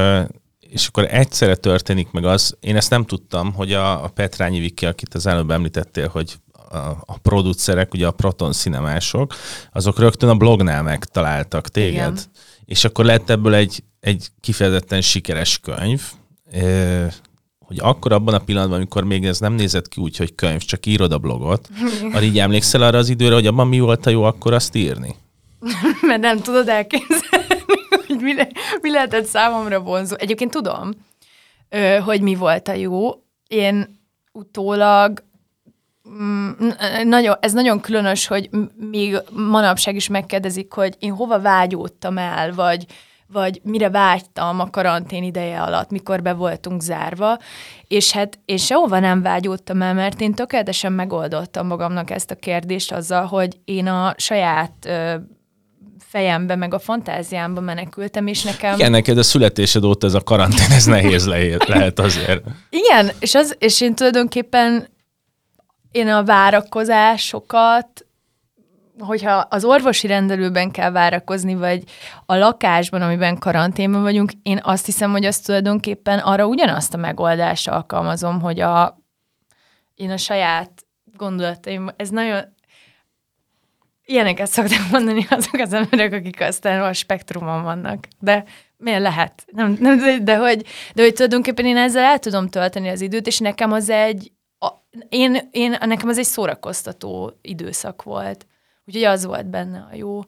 és 0.72 0.86
akkor 0.86 1.06
egyszerre 1.10 1.54
történik 1.54 2.10
meg 2.10 2.24
az, 2.24 2.56
én 2.60 2.76
ezt 2.76 2.90
nem 2.90 3.04
tudtam, 3.04 3.52
hogy 3.52 3.72
a, 3.72 4.04
a 4.04 4.08
Petrányi 4.08 4.58
Viki, 4.58 4.86
akit 4.86 5.14
az 5.14 5.26
előbb 5.26 5.50
említettél, 5.50 6.08
hogy 6.08 6.34
a, 6.70 6.76
a 7.04 7.18
producerek, 7.22 7.94
ugye 7.94 8.06
a 8.06 8.10
Proton 8.10 8.52
Cinemások, 8.52 9.34
azok 9.72 9.98
rögtön 9.98 10.28
a 10.28 10.34
blognál 10.34 10.82
megtaláltak 10.82 11.68
téged. 11.68 11.92
Igen. 11.94 12.18
És 12.64 12.84
akkor 12.84 13.04
lett 13.04 13.30
ebből 13.30 13.54
egy, 13.54 13.82
egy 14.00 14.28
kifejezetten 14.40 15.00
sikeres 15.00 15.58
könyv, 15.58 16.02
hogy 17.58 17.78
akkor 17.78 18.12
abban 18.12 18.34
a 18.34 18.38
pillanatban, 18.38 18.76
amikor 18.76 19.04
még 19.04 19.24
ez 19.24 19.38
nem 19.38 19.52
nézett 19.52 19.88
ki 19.88 20.00
úgy, 20.00 20.16
hogy 20.16 20.34
könyv, 20.34 20.60
csak 20.60 20.86
írod 20.86 21.12
a 21.12 21.18
blogot, 21.18 21.68
arra 22.14 22.24
így 22.24 22.38
emlékszel 22.38 22.82
arra 22.82 22.98
az 22.98 23.08
időre, 23.08 23.34
hogy 23.34 23.46
abban 23.46 23.68
mi 23.68 23.80
volt 23.80 24.06
a 24.06 24.10
jó 24.10 24.22
akkor 24.22 24.52
azt 24.52 24.74
írni? 24.74 25.16
Mert 26.08 26.20
nem 26.20 26.40
tudod 26.40 26.68
elképzelni 26.68 27.41
mi, 28.22 28.34
le, 28.34 28.48
mi 28.80 28.90
lehetett 28.90 29.24
számomra 29.24 29.80
vonzó. 29.80 30.16
Egyébként 30.18 30.50
tudom, 30.50 30.90
hogy 32.04 32.20
mi 32.20 32.34
volt 32.34 32.68
a 32.68 32.72
jó. 32.72 33.10
Én 33.48 34.00
utólag 34.32 35.24
mm, 36.08 36.50
nagyon, 37.04 37.36
ez 37.40 37.52
nagyon 37.52 37.80
különös, 37.80 38.26
hogy 38.26 38.50
még 38.90 39.16
manapság 39.30 39.94
is 39.94 40.08
megkérdezik, 40.08 40.72
hogy 40.72 40.96
én 40.98 41.12
hova 41.12 41.40
vágyódtam 41.40 42.18
el, 42.18 42.54
vagy, 42.54 42.86
vagy 43.26 43.60
mire 43.64 43.90
vágytam 43.90 44.60
a 44.60 44.70
karantén 44.70 45.22
ideje 45.22 45.62
alatt, 45.62 45.90
mikor 45.90 46.22
be 46.22 46.32
voltunk 46.32 46.80
zárva, 46.80 47.38
és 47.88 48.12
hát 48.12 48.38
én 48.44 48.56
sehova 48.56 48.98
nem 48.98 49.22
vágyódtam 49.22 49.82
el, 49.82 49.94
mert 49.94 50.20
én 50.20 50.34
tökéletesen 50.34 50.92
megoldottam 50.92 51.66
magamnak 51.66 52.10
ezt 52.10 52.30
a 52.30 52.34
kérdést 52.34 52.92
azzal, 52.92 53.24
hogy 53.26 53.58
én 53.64 53.86
a 53.86 54.14
saját 54.16 54.88
fejembe, 56.08 56.56
meg 56.56 56.74
a 56.74 56.78
fantáziámba 56.78 57.60
menekültem, 57.60 58.26
és 58.26 58.42
nekem... 58.42 58.74
Igen, 58.74 58.90
neked 58.90 59.18
a 59.18 59.22
születésed 59.22 59.84
óta 59.84 60.06
ez 60.06 60.14
a 60.14 60.20
karantén, 60.20 60.70
ez 60.70 60.84
nehéz 60.84 61.26
lehet 61.66 61.98
azért. 61.98 62.44
Igen, 62.70 63.10
és, 63.18 63.34
az, 63.34 63.56
és 63.58 63.80
én 63.80 63.94
tulajdonképpen 63.94 64.88
én 65.92 66.08
a 66.08 66.24
várakozásokat, 66.24 68.06
hogyha 68.98 69.32
az 69.32 69.64
orvosi 69.64 70.06
rendelőben 70.06 70.70
kell 70.70 70.90
várakozni, 70.90 71.54
vagy 71.54 71.82
a 72.26 72.34
lakásban, 72.34 73.02
amiben 73.02 73.38
karanténban 73.38 74.02
vagyunk, 74.02 74.32
én 74.42 74.60
azt 74.62 74.86
hiszem, 74.86 75.10
hogy 75.10 75.24
azt 75.24 75.44
tulajdonképpen 75.44 76.18
arra 76.18 76.46
ugyanazt 76.46 76.94
a 76.94 76.96
megoldást 76.96 77.68
alkalmazom, 77.68 78.40
hogy 78.40 78.60
a, 78.60 78.98
én 79.94 80.10
a 80.10 80.16
saját 80.16 80.70
gondolataim, 81.16 81.90
ez 81.96 82.08
nagyon, 82.08 82.54
Ilyeneket 84.04 84.46
szoktak 84.46 84.90
mondani 84.90 85.26
azok 85.30 85.54
az 85.54 85.72
emberek, 85.72 86.12
akik 86.12 86.40
aztán 86.40 86.82
a 86.82 86.92
spektrumon 86.92 87.62
vannak. 87.62 88.08
De 88.18 88.44
miért 88.76 89.00
lehet? 89.00 89.44
Nem, 89.52 89.76
nem, 89.80 90.24
de, 90.24 90.36
hogy, 90.36 90.66
de 90.94 91.02
hogy 91.02 91.12
tulajdonképpen 91.12 91.66
én 91.66 91.76
ezzel 91.76 92.04
el 92.04 92.18
tudom 92.18 92.48
tölteni 92.48 92.88
az 92.88 93.00
időt, 93.00 93.26
és 93.26 93.38
nekem 93.38 93.72
az 93.72 93.88
egy, 93.88 94.32
a, 94.58 94.68
én, 95.08 95.48
én, 95.50 95.76
nekem 95.80 96.08
az 96.08 96.18
egy 96.18 96.24
szórakoztató 96.24 97.38
időszak 97.40 98.02
volt. 98.02 98.46
Úgyhogy 98.86 99.04
az 99.04 99.24
volt 99.24 99.46
benne 99.46 99.88
a 99.90 99.94
jó. 99.94 100.20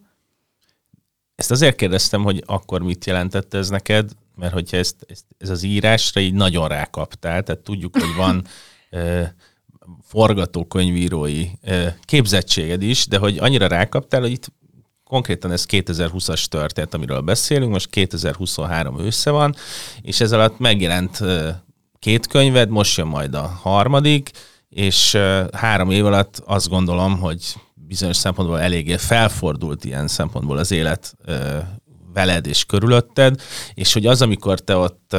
Ezt 1.34 1.50
azért 1.50 1.76
kérdeztem, 1.76 2.22
hogy 2.22 2.42
akkor 2.46 2.82
mit 2.82 3.04
jelentett 3.04 3.54
ez 3.54 3.68
neked, 3.68 4.10
mert 4.34 4.52
hogyha 4.52 4.76
ezt, 4.76 5.04
ezt, 5.08 5.24
ez 5.38 5.50
az 5.50 5.62
írásra 5.62 6.20
így 6.20 6.34
nagyon 6.34 6.68
rákaptál, 6.68 7.42
tehát 7.42 7.62
tudjuk, 7.62 7.96
hogy 7.98 8.14
van 8.16 8.44
forgatókönyvírói 10.02 11.46
képzettséged 12.04 12.82
is, 12.82 13.06
de 13.06 13.18
hogy 13.18 13.38
annyira 13.38 13.66
rákaptál, 13.66 14.20
hogy 14.20 14.30
itt 14.30 14.52
konkrétan 15.04 15.52
ez 15.52 15.64
2020-as 15.68 16.44
történet, 16.44 16.94
amiről 16.94 17.20
beszélünk, 17.20 17.72
most 17.72 17.90
2023 17.90 18.98
össze 18.98 19.30
van, 19.30 19.54
és 20.02 20.20
ez 20.20 20.32
alatt 20.32 20.58
megjelent 20.58 21.18
két 21.98 22.26
könyved, 22.26 22.68
most 22.68 22.96
jön 22.96 23.06
majd 23.06 23.34
a 23.34 23.46
harmadik, 23.62 24.30
és 24.68 25.18
három 25.52 25.90
év 25.90 26.06
alatt 26.06 26.42
azt 26.46 26.68
gondolom, 26.68 27.18
hogy 27.18 27.54
bizonyos 27.74 28.16
szempontból 28.16 28.60
eléggé 28.60 28.96
felfordult 28.96 29.84
ilyen 29.84 30.08
szempontból 30.08 30.58
az 30.58 30.70
élet 30.70 31.16
veled 32.12 32.46
és 32.46 32.64
körülötted, 32.64 33.40
és 33.74 33.92
hogy 33.92 34.06
az, 34.06 34.22
amikor 34.22 34.60
te 34.60 34.76
ott 34.76 35.16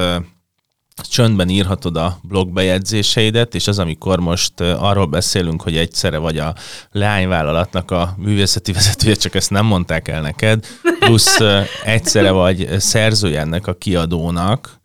csöndben 1.01 1.49
írhatod 1.49 1.97
a 1.97 2.19
blogbejegyzéseidet, 2.21 3.55
és 3.55 3.67
az, 3.67 3.79
amikor 3.79 4.19
most 4.19 4.59
arról 4.59 5.05
beszélünk, 5.05 5.61
hogy 5.61 5.77
egyszerre 5.77 6.17
vagy 6.17 6.37
a 6.37 6.55
leányvállalatnak 6.91 7.91
a 7.91 8.15
művészeti 8.17 8.71
vezetője, 8.71 9.15
csak 9.15 9.35
ezt 9.35 9.49
nem 9.49 9.65
mondták 9.65 10.07
el 10.07 10.21
neked, 10.21 10.65
plusz 10.99 11.37
egyszerre 11.83 12.31
vagy 12.31 12.79
szerzője 12.79 13.39
ennek 13.39 13.67
a 13.67 13.73
kiadónak, 13.73 14.83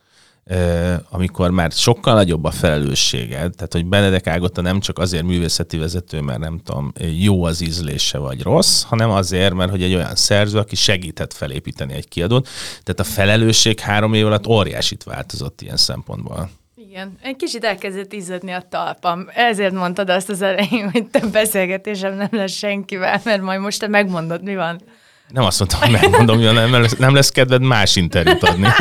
amikor 1.11 1.51
már 1.51 1.73
sokkal 1.73 2.15
nagyobb 2.15 2.45
a 2.45 2.51
felelősséged, 2.51 3.55
tehát 3.55 3.73
hogy 3.73 3.87
Benedek 3.87 4.27
Ágota 4.27 4.61
nem 4.61 4.81
csak 4.81 4.99
azért 4.99 5.25
művészeti 5.25 5.77
vezető, 5.79 6.21
mert 6.21 6.39
nem 6.39 6.61
tudom, 6.65 6.93
jó 7.19 7.45
az 7.45 7.61
ízlése 7.61 8.19
vagy 8.19 8.43
rossz, 8.43 8.83
hanem 8.83 9.11
azért, 9.11 9.55
mert 9.55 9.71
hogy 9.71 9.83
egy 9.83 9.95
olyan 9.95 10.15
szerző, 10.15 10.59
aki 10.59 10.77
segített 10.77 11.33
felépíteni 11.33 11.95
egy 11.95 12.09
kiadót. 12.09 12.49
Tehát 12.83 13.01
a 13.01 13.05
felelősség 13.05 13.81
három 13.81 14.15
év 14.15 14.27
alatt 14.27 14.47
óriásit 14.47 15.05
változott 15.05 15.61
ilyen 15.61 15.77
szempontból. 15.77 16.51
Igen, 16.75 17.19
egy 17.23 17.37
kicsit 17.37 17.65
elkezdett 17.65 18.13
izzadni 18.13 18.53
a 18.53 18.67
talpam. 18.69 19.27
Ezért 19.35 19.73
mondtad 19.73 20.11
azt 20.11 20.29
az 20.29 20.43
elején, 20.43 20.91
hogy 20.91 21.07
több 21.07 21.33
beszélgetésem 21.33 22.15
nem 22.15 22.29
lesz 22.31 22.53
senkivel, 22.53 23.21
mert 23.25 23.43
majd 23.43 23.61
most 23.61 23.81
te 23.81 23.89
megmondod, 23.89 24.43
mi 24.43 24.55
van. 24.55 24.81
Nem 25.29 25.45
azt 25.45 25.59
mondtam, 25.59 25.81
hogy 25.81 25.91
megmondom, 25.91 26.37
hogy 26.37 26.55
nem 26.55 26.73
lesz, 26.73 26.97
nem 26.97 27.15
lesz 27.15 27.31
kedved 27.31 27.63
más 27.63 27.97
interjút 27.97 28.43
adni. 28.43 28.67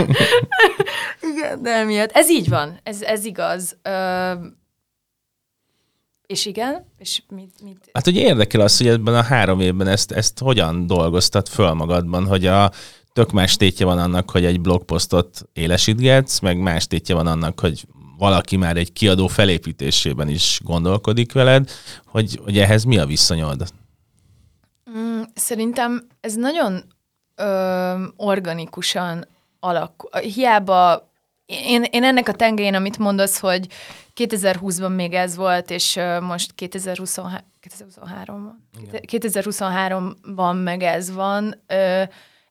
igen, 1.34 1.62
de 1.62 1.84
miatt. 1.84 2.12
Ez 2.12 2.30
így 2.30 2.50
van, 2.50 2.80
ez, 2.84 3.02
ez 3.02 3.26
igaz. 3.26 3.78
Ö, 3.82 4.34
és 6.26 6.46
igen, 6.46 6.86
és 6.98 7.22
mit, 7.30 7.62
mit... 7.64 7.90
Hát 7.94 8.08
ugye 8.08 8.22
érdekel 8.22 8.62
az, 8.62 8.78
hogy 8.78 8.88
ebben 8.88 9.16
a 9.16 9.22
három 9.22 9.60
évben 9.60 9.88
ezt, 9.88 10.12
ezt 10.12 10.40
hogyan 10.40 10.88
dolgoztat 10.88 11.50
föl 11.50 11.74
magadban, 11.74 12.26
hogy 12.26 12.46
a 12.46 12.72
tök 13.14 13.32
más 13.32 13.56
tétje 13.56 13.86
van 13.86 14.00
annak, 14.00 14.32
hogy 14.32 14.46
egy 14.46 14.62
blogposztot 14.62 15.42
élesítgetsz, 15.54 16.40
meg 16.40 16.58
más 16.58 16.88
tétje 16.88 17.16
van 17.16 17.28
annak, 17.28 17.60
hogy 17.60 17.86
valaki 18.18 18.58
már 18.58 18.78
egy 18.78 18.94
kiadó 18.94 19.28
felépítésében 19.28 20.28
is 20.28 20.60
gondolkodik 20.64 21.34
veled, 21.34 21.70
hogy, 22.06 22.40
hogy 22.44 22.58
ehhez 22.58 22.84
mi 22.84 22.98
a 22.98 23.06
viszonyod? 23.06 23.74
Mm, 24.98 25.22
szerintem 25.34 26.08
ez 26.20 26.36
nagyon 26.36 26.84
ö, 27.36 28.04
organikusan 28.16 29.28
alakul. 29.60 30.20
Hiába 30.20 31.10
én, 31.46 31.84
én 31.84 32.04
ennek 32.04 32.28
a 32.28 32.34
tengelyén, 32.34 32.74
amit 32.74 32.98
mondasz, 32.98 33.40
hogy 33.40 33.68
2020-ban 34.16 34.96
még 34.96 35.14
ez 35.14 35.36
volt, 35.36 35.72
és 35.72 36.00
most 36.22 36.56
2023, 36.56 37.40
2023 37.60 38.68
2023-ban 38.92 40.64
meg 40.64 40.84
ez 40.84 41.14
van. 41.14 41.64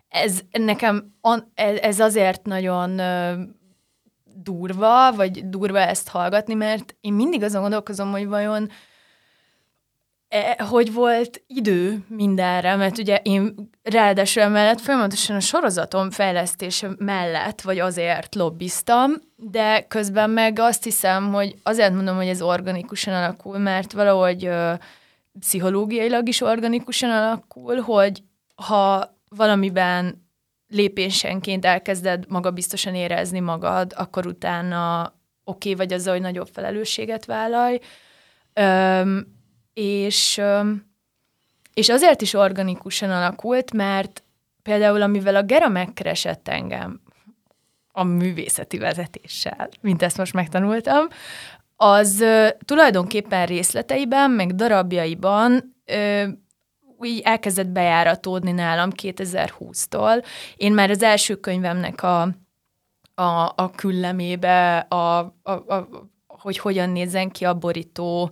Ez 0.09 0.41
nekem 0.51 1.15
ez 1.55 2.01
azért 2.01 2.45
nagyon 2.45 3.01
durva, 4.25 5.13
vagy 5.13 5.49
durva 5.49 5.79
ezt 5.79 6.09
hallgatni, 6.09 6.55
mert 6.55 6.97
én 7.01 7.13
mindig 7.13 7.43
azon 7.43 7.61
gondolkozom, 7.61 8.11
hogy 8.11 8.27
vajon 8.27 8.63
e, 8.63 8.73
hogy 10.59 10.93
volt 10.93 11.43
idő 11.47 12.05
mindenre, 12.09 12.77
mert 12.77 12.99
ugye 12.99 13.17
én 13.23 13.71
ráadásul 13.83 14.43
emellett 14.43 14.81
folyamatosan 14.81 15.37
a 15.37 15.41
sorozatom 15.41 16.11
fejlesztése 16.11 16.91
mellett, 16.99 17.61
vagy 17.61 17.79
azért 17.79 18.35
lobbiztam, 18.35 19.13
de 19.37 19.87
közben 19.87 20.31
meg 20.31 20.59
azt 20.59 20.85
hiszem, 20.85 21.33
hogy 21.33 21.55
azért 21.63 21.95
mondom, 21.95 22.17
hogy 22.17 22.27
ez 22.29 22.43
organikusan 22.43 23.15
alakul, 23.15 23.59
mert 23.59 23.93
valahogy 23.93 24.45
ö, 24.45 24.73
pszichológiailag 25.41 26.29
is 26.29 26.41
organikusan 26.41 27.11
alakul, 27.11 27.81
hogy 27.81 28.23
ha 28.55 29.17
valamiben 29.29 30.27
lépésenként 30.69 31.65
elkezded 31.65 32.25
magabiztosan 32.29 32.95
érezni 32.95 33.41
magad, 33.41 33.93
akkor 33.97 34.27
utána 34.27 35.03
oké 35.45 35.73
okay 35.73 35.75
vagy 35.75 35.93
azzal, 35.93 36.13
hogy 36.13 36.23
nagyobb 36.23 36.49
felelősséget 36.53 37.25
vállalj. 37.25 37.79
Öm, 38.53 39.38
és, 39.81 40.41
és 41.75 41.89
azért 41.89 42.23
is 42.23 42.35
organikusan 42.35 43.11
alakult, 43.11 43.73
mert 43.73 44.23
például 44.63 45.03
amivel 45.03 45.37
a 45.37 45.43
Gera 45.43 45.69
megkeresett 45.69 46.49
engem 46.49 47.01
a 47.93 48.03
művészeti 48.03 48.79
vezetéssel, 48.79 49.69
mint 49.81 50.03
ezt 50.03 50.17
most 50.17 50.33
megtanultam, 50.33 51.07
az 51.77 52.25
tulajdonképpen 52.65 53.47
részleteiben, 53.47 54.31
meg 54.31 54.55
darabjaiban 54.55 55.75
úgy 56.97 57.21
elkezdett 57.25 57.69
bejáratódni 57.69 58.53
nálam 58.53 58.91
2020-tól. 59.03 60.25
Én 60.57 60.73
már 60.73 60.91
az 60.91 61.03
első 61.03 61.35
könyvemnek 61.35 62.03
a, 62.03 62.23
a, 63.15 63.53
a 63.55 63.71
küllemébe, 63.75 64.79
a, 64.79 65.19
a, 65.19 65.51
a, 65.53 65.89
hogy 66.27 66.59
hogyan 66.59 66.91
nézzen 66.91 67.31
ki 67.31 67.45
a 67.45 67.55
borító, 67.55 68.31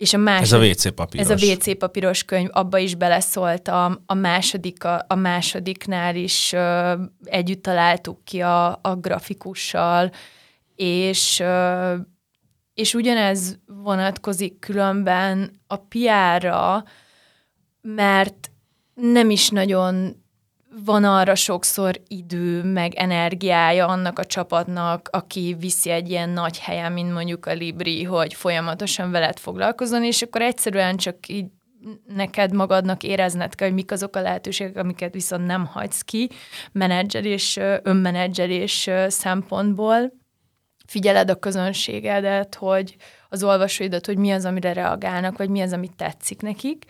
és 0.00 0.14
a 0.14 0.18
második, 0.18 0.70
ez 0.70 0.82
a 0.82 0.88
WC 0.88 0.94
papíros. 0.94 1.30
Ez 1.30 1.42
a 1.42 1.46
WC 1.46 1.78
papíros 1.78 2.24
könyv, 2.24 2.48
abba 2.52 2.78
is 2.78 2.94
beleszóltam. 2.94 4.02
A, 4.06 4.14
második, 4.14 4.84
a, 4.84 5.04
a 5.08 5.14
másodiknál 5.14 6.16
is 6.16 6.52
ö, 6.52 6.94
együtt 7.24 7.62
találtuk 7.62 8.24
ki 8.24 8.40
a, 8.40 8.78
a 8.82 8.94
grafikussal, 9.00 10.10
és, 10.76 11.40
ö, 11.40 11.94
és 12.74 12.94
ugyanez 12.94 13.58
vonatkozik 13.66 14.58
különben 14.58 15.60
a 15.66 15.76
piára, 15.76 16.84
mert 17.80 18.50
nem 18.94 19.30
is 19.30 19.48
nagyon 19.48 20.22
van 20.84 21.04
arra 21.04 21.34
sokszor 21.34 22.00
idő, 22.08 22.62
meg 22.62 22.94
energiája 22.94 23.86
annak 23.86 24.18
a 24.18 24.24
csapatnak, 24.24 25.08
aki 25.12 25.56
viszi 25.58 25.90
egy 25.90 26.10
ilyen 26.10 26.30
nagy 26.30 26.58
helyen, 26.58 26.92
mint 26.92 27.12
mondjuk 27.12 27.46
a 27.46 27.52
Libri, 27.52 28.04
hogy 28.04 28.34
folyamatosan 28.34 29.10
veled 29.10 29.38
foglalkozon, 29.38 30.04
és 30.04 30.22
akkor 30.22 30.42
egyszerűen 30.42 30.96
csak 30.96 31.28
így 31.28 31.46
neked 32.14 32.52
magadnak 32.52 33.02
érezned 33.02 33.54
kell, 33.54 33.66
hogy 33.66 33.76
mik 33.76 33.92
azok 33.92 34.16
a 34.16 34.20
lehetőségek, 34.20 34.76
amiket 34.76 35.14
viszont 35.14 35.46
nem 35.46 35.66
hagysz 35.66 36.02
ki 36.02 36.30
menedzselés, 36.72 37.58
önmenedzselés 37.82 38.90
szempontból. 39.08 40.12
Figyeled 40.86 41.30
a 41.30 41.38
közönségedet, 41.38 42.54
hogy 42.54 42.96
az 43.28 43.42
olvasóidat, 43.42 44.06
hogy 44.06 44.18
mi 44.18 44.30
az, 44.30 44.44
amire 44.44 44.72
reagálnak, 44.72 45.38
vagy 45.38 45.48
mi 45.48 45.60
az, 45.60 45.72
amit 45.72 45.96
tetszik 45.96 46.40
nekik 46.42 46.84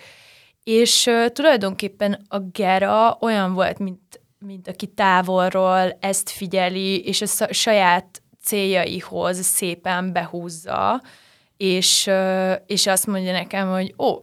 és 0.71 1.07
uh, 1.07 1.27
tulajdonképpen 1.27 2.25
a 2.29 2.39
Gera 2.39 3.17
olyan 3.21 3.55
volt, 3.55 3.79
mint, 3.79 4.21
mint 4.39 4.69
aki 4.69 4.87
távolról 4.87 5.97
ezt 6.01 6.31
figyeli, 6.31 7.05
és 7.05 7.23
a 7.23 7.53
saját 7.53 8.23
céljaihoz 8.43 9.45
szépen 9.45 10.13
behúzza, 10.13 11.03
és, 11.57 12.07
uh, 12.07 12.53
és 12.67 12.87
azt 12.87 13.07
mondja 13.07 13.33
nekem, 13.33 13.71
hogy 13.71 13.95
ó, 13.99 14.23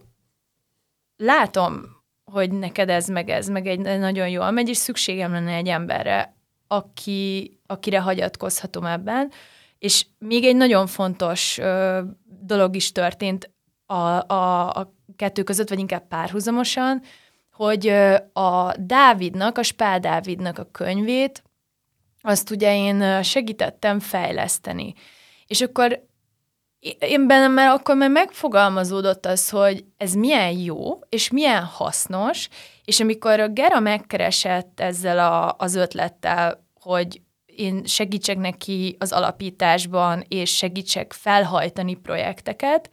látom, 1.16 1.82
hogy 2.24 2.52
neked 2.52 2.88
ez 2.88 3.08
meg 3.08 3.28
ez, 3.28 3.48
meg 3.48 3.66
egy 3.66 3.78
nagyon 3.78 4.28
jól 4.28 4.50
megy, 4.50 4.68
és 4.68 4.76
szükségem 4.76 5.32
lenne 5.32 5.52
egy 5.52 5.68
emberre, 5.68 6.36
aki, 6.66 7.58
akire 7.66 8.00
hagyatkozhatom 8.00 8.84
ebben. 8.84 9.30
És 9.78 10.06
még 10.18 10.44
egy 10.44 10.56
nagyon 10.56 10.86
fontos 10.86 11.58
uh, 11.58 11.98
dolog 12.24 12.76
is 12.76 12.92
történt 12.92 13.50
a, 13.90 14.32
a, 14.32 14.68
a 14.68 14.94
kettő 15.16 15.42
között, 15.42 15.68
vagy 15.68 15.78
inkább 15.78 16.08
párhuzamosan, 16.08 17.02
hogy 17.52 17.88
a 18.32 18.74
Dávidnak, 18.78 19.58
a 19.58 19.62
Spál 19.62 20.00
Dávidnak 20.00 20.58
a 20.58 20.68
könyvét, 20.72 21.42
azt 22.20 22.50
ugye 22.50 22.76
én 22.76 23.22
segítettem 23.22 24.00
fejleszteni. 24.00 24.94
És 25.46 25.60
akkor 25.60 26.06
én 26.98 27.26
bennem 27.26 27.52
már 27.52 27.68
akkor 27.68 27.96
már 27.96 28.10
megfogalmazódott 28.10 29.26
az, 29.26 29.48
hogy 29.48 29.84
ez 29.96 30.12
milyen 30.12 30.50
jó, 30.50 30.98
és 31.08 31.30
milyen 31.30 31.64
hasznos, 31.64 32.48
és 32.84 33.00
amikor 33.00 33.40
a 33.40 33.48
Gera 33.48 33.80
megkeresett 33.80 34.80
ezzel 34.80 35.18
a, 35.18 35.54
az 35.58 35.74
ötlettel, 35.74 36.66
hogy 36.80 37.20
én 37.46 37.84
segítsek 37.84 38.36
neki 38.36 38.96
az 38.98 39.12
alapításban, 39.12 40.24
és 40.28 40.56
segítsek 40.56 41.12
felhajtani 41.12 41.94
projekteket, 41.94 42.90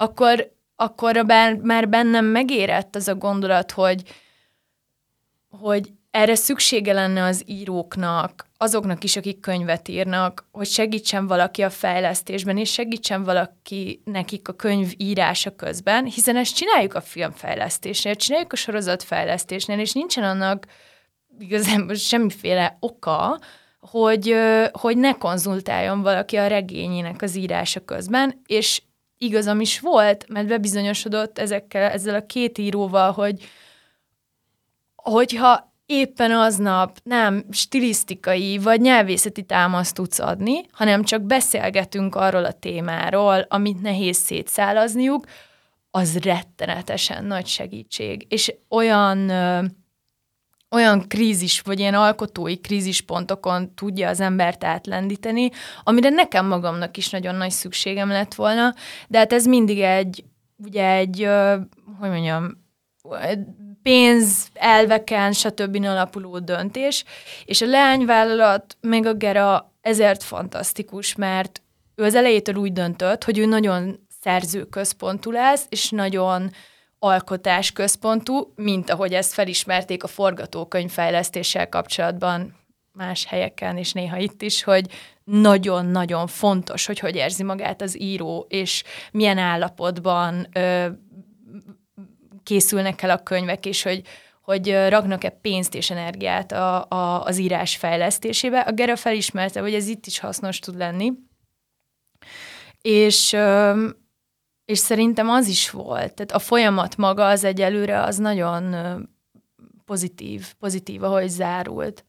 akkor 0.00 0.56
akkor 0.80 1.26
bár, 1.26 1.54
már 1.54 1.88
bennem 1.88 2.24
megérett 2.24 2.96
az 2.96 3.08
a 3.08 3.14
gondolat, 3.14 3.70
hogy, 3.70 4.02
hogy 5.60 5.92
erre 6.10 6.34
szüksége 6.34 6.92
lenne 6.92 7.24
az 7.24 7.42
íróknak, 7.46 8.46
azoknak 8.56 9.04
is, 9.04 9.16
akik 9.16 9.40
könyvet 9.40 9.88
írnak, 9.88 10.48
hogy 10.52 10.66
segítsen 10.66 11.26
valaki 11.26 11.62
a 11.62 11.70
fejlesztésben, 11.70 12.56
és 12.56 12.72
segítsen 12.72 13.24
valaki 13.24 14.02
nekik 14.04 14.48
a 14.48 14.52
könyv 14.52 14.92
írása 14.96 15.54
közben, 15.56 16.04
hiszen 16.04 16.36
ezt 16.36 16.54
csináljuk 16.54 16.94
a 16.94 17.00
filmfejlesztésnél, 17.00 18.14
csináljuk 18.14 18.52
a 18.52 18.56
sorozatfejlesztésnél, 18.56 19.78
és 19.78 19.92
nincsen 19.92 20.24
annak 20.24 20.66
igazából 21.38 21.94
semmiféle 21.94 22.76
oka, 22.80 23.38
hogy, 23.80 24.34
hogy 24.72 24.96
ne 24.96 25.12
konzultáljon 25.12 26.02
valaki 26.02 26.36
a 26.36 26.46
regényének 26.46 27.22
az 27.22 27.36
írása 27.36 27.84
közben, 27.84 28.42
és 28.46 28.82
igazam 29.18 29.60
is 29.60 29.80
volt, 29.80 30.28
mert 30.28 30.46
bebizonyosodott 30.46 31.38
ezekkel, 31.38 31.90
ezzel 31.90 32.14
a 32.14 32.26
két 32.26 32.58
íróval, 32.58 33.12
hogy 33.12 33.48
hogyha 34.94 35.72
éppen 35.86 36.30
aznap 36.30 36.98
nem 37.02 37.44
stilisztikai 37.50 38.58
vagy 38.58 38.80
nyelvészeti 38.80 39.42
támaszt 39.42 39.94
tudsz 39.94 40.18
adni, 40.18 40.60
hanem 40.70 41.02
csak 41.02 41.22
beszélgetünk 41.22 42.14
arról 42.14 42.44
a 42.44 42.52
témáról, 42.52 43.46
amit 43.48 43.82
nehéz 43.82 44.16
szétszálazniuk, 44.16 45.26
az 45.90 46.18
rettenetesen 46.18 47.24
nagy 47.24 47.46
segítség. 47.46 48.26
És 48.28 48.54
olyan 48.68 49.32
olyan 50.70 51.08
krízis, 51.08 51.60
vagy 51.60 51.78
ilyen 51.78 51.94
alkotói 51.94 52.60
krízispontokon 52.60 53.74
tudja 53.74 54.08
az 54.08 54.20
embert 54.20 54.64
átlendíteni, 54.64 55.50
amire 55.82 56.08
nekem 56.08 56.46
magamnak 56.46 56.96
is 56.96 57.10
nagyon 57.10 57.34
nagy 57.34 57.50
szükségem 57.50 58.08
lett 58.08 58.34
volna, 58.34 58.74
de 59.08 59.18
hát 59.18 59.32
ez 59.32 59.46
mindig 59.46 59.80
egy, 59.80 60.24
ugye 60.56 60.90
egy, 60.90 61.28
hogy 61.98 62.10
mondjam, 62.10 62.66
pénz, 63.82 64.48
elveken, 64.54 65.32
stb. 65.32 65.84
alapuló 65.84 66.38
döntés, 66.38 67.04
és 67.44 67.60
a 67.60 67.66
leányvállalat, 67.66 68.76
meg 68.80 69.06
a 69.06 69.14
Gera 69.14 69.72
ezért 69.80 70.22
fantasztikus, 70.22 71.14
mert 71.14 71.62
ő 71.94 72.04
az 72.04 72.14
elejétől 72.14 72.54
úgy 72.54 72.72
döntött, 72.72 73.24
hogy 73.24 73.38
ő 73.38 73.46
nagyon 73.46 74.06
szerzőközpontú 74.20 75.30
lesz, 75.30 75.66
és 75.68 75.90
nagyon 75.90 76.50
alkotás 76.98 77.72
központú, 77.72 78.52
mint 78.56 78.90
ahogy 78.90 79.14
ezt 79.14 79.32
felismerték 79.32 80.02
a 80.02 80.06
forgatókönyv 80.06 80.90
fejlesztéssel 80.90 81.68
kapcsolatban 81.68 82.56
más 82.92 83.24
helyeken, 83.24 83.76
és 83.76 83.92
néha 83.92 84.16
itt 84.16 84.42
is, 84.42 84.62
hogy 84.62 84.86
nagyon-nagyon 85.24 86.26
fontos, 86.26 86.86
hogy 86.86 86.98
hogy 86.98 87.16
érzi 87.16 87.42
magát 87.42 87.82
az 87.82 88.00
író, 88.00 88.46
és 88.48 88.82
milyen 89.12 89.38
állapotban 89.38 90.46
ö, 90.52 90.86
készülnek 92.42 93.02
el 93.02 93.10
a 93.10 93.22
könyvek, 93.22 93.66
és 93.66 93.82
hogy, 93.82 94.02
hogy 94.42 94.88
raknak-e 94.88 95.30
pénzt 95.30 95.74
és 95.74 95.90
energiát 95.90 96.52
a, 96.52 96.84
a, 96.88 97.22
az 97.22 97.38
írás 97.38 97.76
fejlesztésébe. 97.76 98.60
A 98.60 98.72
Gera 98.72 98.96
felismerte, 98.96 99.60
hogy 99.60 99.74
ez 99.74 99.88
itt 99.88 100.06
is 100.06 100.18
hasznos 100.18 100.58
tud 100.58 100.76
lenni. 100.76 101.12
És, 102.82 103.36
és 104.68 104.78
szerintem 104.78 105.28
az 105.28 105.46
is 105.46 105.70
volt. 105.70 106.14
Tehát 106.14 106.32
a 106.32 106.38
folyamat 106.38 106.96
maga 106.96 107.28
az 107.28 107.44
egyelőre 107.44 108.02
az 108.02 108.16
nagyon 108.16 108.74
pozitív, 109.84 110.54
pozitív, 110.58 111.02
ahogy 111.02 111.28
zárult. 111.28 112.04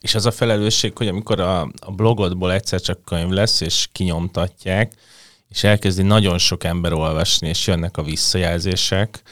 És 0.00 0.14
az 0.14 0.26
a 0.26 0.30
felelősség, 0.30 0.96
hogy 0.96 1.08
amikor 1.08 1.40
a, 1.40 1.60
a 1.60 1.90
blogodból 1.90 2.52
egyszer 2.52 2.80
csak 2.80 3.04
könyv 3.04 3.30
lesz, 3.30 3.60
és 3.60 3.88
kinyomtatják, 3.92 4.92
és 5.48 5.64
elkezdi 5.64 6.02
nagyon 6.02 6.38
sok 6.38 6.64
ember 6.64 6.92
olvasni, 6.92 7.48
és 7.48 7.66
jönnek 7.66 7.96
a 7.96 8.02
visszajelzések, 8.02 9.22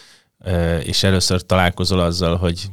és 0.83 1.03
először 1.03 1.47
találkozol 1.47 2.01
azzal, 2.01 2.37
hogy 2.37 2.66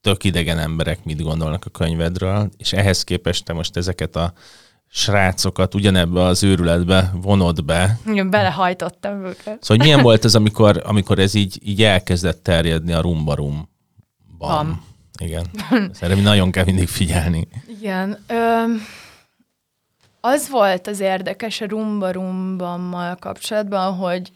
tök 0.00 0.24
idegen 0.24 0.58
emberek 0.58 1.04
mit 1.04 1.22
gondolnak 1.22 1.64
a 1.64 1.70
könyvedről, 1.70 2.50
és 2.56 2.72
ehhez 2.72 3.04
képest 3.04 3.44
te 3.44 3.52
most 3.52 3.76
ezeket 3.76 4.16
a 4.16 4.32
srácokat 4.96 5.74
ugyanebbe 5.74 6.22
az 6.22 6.42
őrületbe 6.42 7.12
vonod 7.22 7.64
be. 7.64 7.98
Igen, 8.06 8.30
belehajtottam 8.30 9.24
őket. 9.24 9.62
Szóval 9.62 9.84
milyen 9.84 10.02
volt 10.02 10.24
ez, 10.24 10.34
amikor, 10.34 10.82
amikor 10.84 11.18
ez 11.18 11.34
így, 11.34 11.58
így 11.62 11.82
elkezdett 11.82 12.42
terjedni 12.42 12.92
a 12.92 13.00
rumbarumban? 13.00 13.68
Bam. 14.38 14.84
Igen. 15.18 15.46
Erre 16.00 16.14
nagyon 16.14 16.50
kell 16.50 16.64
mindig 16.64 16.88
figyelni. 16.88 17.48
Igen. 17.66 18.18
Ö, 18.26 18.64
az 20.20 20.48
volt 20.48 20.86
az 20.86 21.00
érdekes 21.00 21.60
a 21.60 21.66
rumba 22.12 23.16
kapcsolatban, 23.18 23.94
hogy 23.94 24.32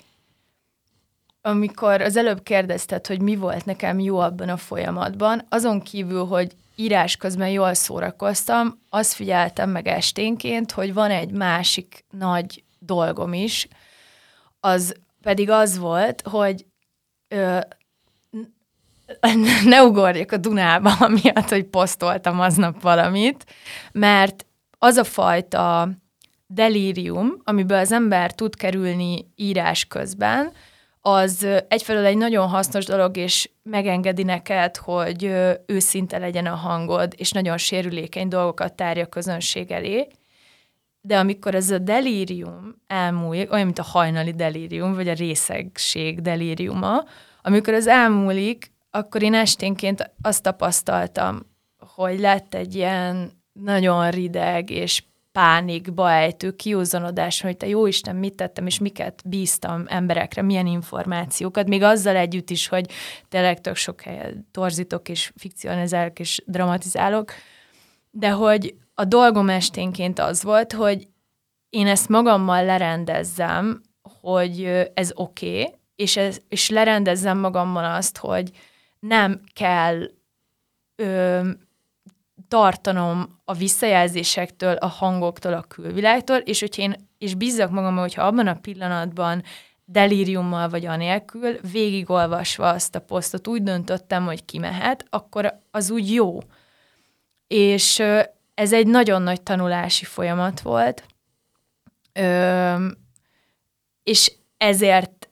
amikor 1.43 2.01
az 2.01 2.17
előbb 2.17 2.43
kérdezted, 2.43 3.07
hogy 3.07 3.21
mi 3.21 3.37
volt 3.37 3.65
nekem 3.65 3.99
jó 3.99 4.19
abban 4.19 4.49
a 4.49 4.57
folyamatban, 4.57 5.47
azon 5.49 5.81
kívül, 5.81 6.25
hogy 6.25 6.57
írás 6.81 7.17
közben 7.17 7.49
jól 7.49 7.75
szórakoztam, 7.75 8.81
azt 8.89 9.13
figyeltem 9.13 9.71
meg 9.71 9.87
esténként, 9.87 10.73
hogy 10.73 10.95
van 10.95 11.11
egy 11.11 11.31
másik 11.31 12.05
nagy 12.11 12.65
dolgom 12.79 13.33
is, 13.33 13.69
az 14.61 14.95
pedig 15.23 15.51
az 15.51 15.79
volt, 15.79 16.23
hogy 16.23 16.67
ö, 17.29 17.59
ne 19.65 19.83
ugorjak 19.83 20.33
a 20.33 20.37
Dunába, 20.37 20.93
amiatt, 21.07 21.49
hogy 21.49 21.65
posztoltam 21.65 22.41
aznap 22.41 22.83
valamit, 22.83 23.45
mert 23.93 24.47
az 24.79 24.97
a 24.97 25.05
fajta 25.05 25.89
delírium, 26.47 27.41
amiből 27.45 27.79
az 27.79 27.93
ember 27.93 28.35
tud 28.35 28.57
kerülni 28.57 29.27
írás 29.37 29.85
közben, 29.85 30.53
az 31.13 31.47
egyfelől 31.69 32.05
egy 32.05 32.17
nagyon 32.17 32.49
hasznos 32.49 32.85
dolog, 32.85 33.17
és 33.17 33.51
megengedi 33.63 34.23
neked, 34.23 34.77
hogy 34.77 35.35
őszinte 35.67 36.19
legyen 36.19 36.47
a 36.47 36.55
hangod, 36.55 37.15
és 37.17 37.31
nagyon 37.31 37.57
sérülékeny 37.59 38.29
dolgokat 38.29 38.75
tárja 38.75 39.05
a 39.05 39.09
közönség 39.09 39.71
elé. 39.71 40.07
De 41.01 41.19
amikor 41.19 41.55
ez 41.55 41.71
a 41.71 41.79
delírium 41.79 42.83
elmúlik, 42.87 43.53
olyan, 43.53 43.65
mint 43.65 43.79
a 43.79 43.83
hajnali 43.83 44.33
delírium, 44.33 44.95
vagy 44.95 45.09
a 45.09 45.13
részegség 45.13 46.21
delíriuma, 46.21 47.05
amikor 47.43 47.75
ez 47.75 47.87
elmúlik, 47.87 48.73
akkor 48.91 49.23
én 49.23 49.35
esténként 49.35 50.13
azt 50.23 50.43
tapasztaltam, 50.43 51.47
hogy 51.95 52.21
lett 52.21 52.55
egy 52.55 52.75
ilyen 52.75 53.33
nagyon 53.53 54.11
rideg 54.11 54.71
és 54.71 55.03
pánikba 55.39 56.11
ejtő 56.11 56.51
kiúzanodás, 56.57 57.41
hogy 57.41 57.57
te 57.57 57.67
jó 57.67 57.87
Isten, 57.87 58.17
mit 58.17 58.35
tettem, 58.35 58.67
és 58.67 58.79
miket 58.79 59.23
bíztam 59.25 59.85
emberekre, 59.87 60.43
milyen 60.43 60.67
információkat, 60.67 61.69
még 61.69 61.83
azzal 61.83 62.17
együtt 62.17 62.51
is, 62.51 62.69
hogy 62.69 62.91
tényleg 63.29 63.61
tök 63.61 63.77
sok 63.77 64.01
helyen 64.01 64.49
torzítok, 64.51 65.09
és 65.09 65.33
fikcionizálok, 65.37 66.19
és 66.19 66.43
dramatizálok, 66.47 67.33
de 68.11 68.31
hogy 68.31 68.75
a 68.95 69.05
dolgom 69.05 69.49
esténként 69.49 70.19
az 70.19 70.43
volt, 70.43 70.73
hogy 70.73 71.09
én 71.71 71.87
ezt 71.87 72.09
magammal 72.09 72.65
lerendezzem, 72.65 73.83
hogy 74.21 74.65
ez 74.95 75.11
oké, 75.15 75.61
okay, 75.61 75.75
és, 75.97 76.21
és 76.49 76.69
lerendezzem 76.69 77.39
magammal 77.39 77.95
azt, 77.95 78.17
hogy 78.17 78.51
nem 78.99 79.41
kell 79.53 80.11
tartanom 82.49 83.41
a 83.45 83.55
visszajelzésektől, 83.55 84.75
a 84.75 84.87
hangoktól, 84.87 85.53
a 85.53 85.63
külvilágtól, 85.63 86.37
és 86.37 86.61
hogy 86.61 86.79
én 86.79 87.09
és 87.19 87.35
bízzak 87.35 87.71
magam, 87.71 87.97
hogyha 87.97 88.23
abban 88.23 88.47
a 88.47 88.59
pillanatban 88.61 89.43
delíriummal 89.85 90.69
vagy 90.69 90.87
anélkül, 90.87 91.57
végigolvasva 91.73 92.69
azt 92.69 92.95
a 92.95 93.01
posztot 93.01 93.47
úgy 93.47 93.63
döntöttem, 93.63 94.25
hogy 94.25 94.45
kimehet, 94.45 95.05
akkor 95.11 95.59
az 95.71 95.91
úgy 95.91 96.13
jó. 96.13 96.39
És 97.47 98.03
ez 98.55 98.73
egy 98.73 98.87
nagyon 98.87 99.23
nagy 99.23 99.43
tanulási 99.43 100.05
folyamat 100.05 100.61
volt, 100.61 101.05
Ö, 102.13 102.87
és 104.03 104.33
ezért, 104.57 105.29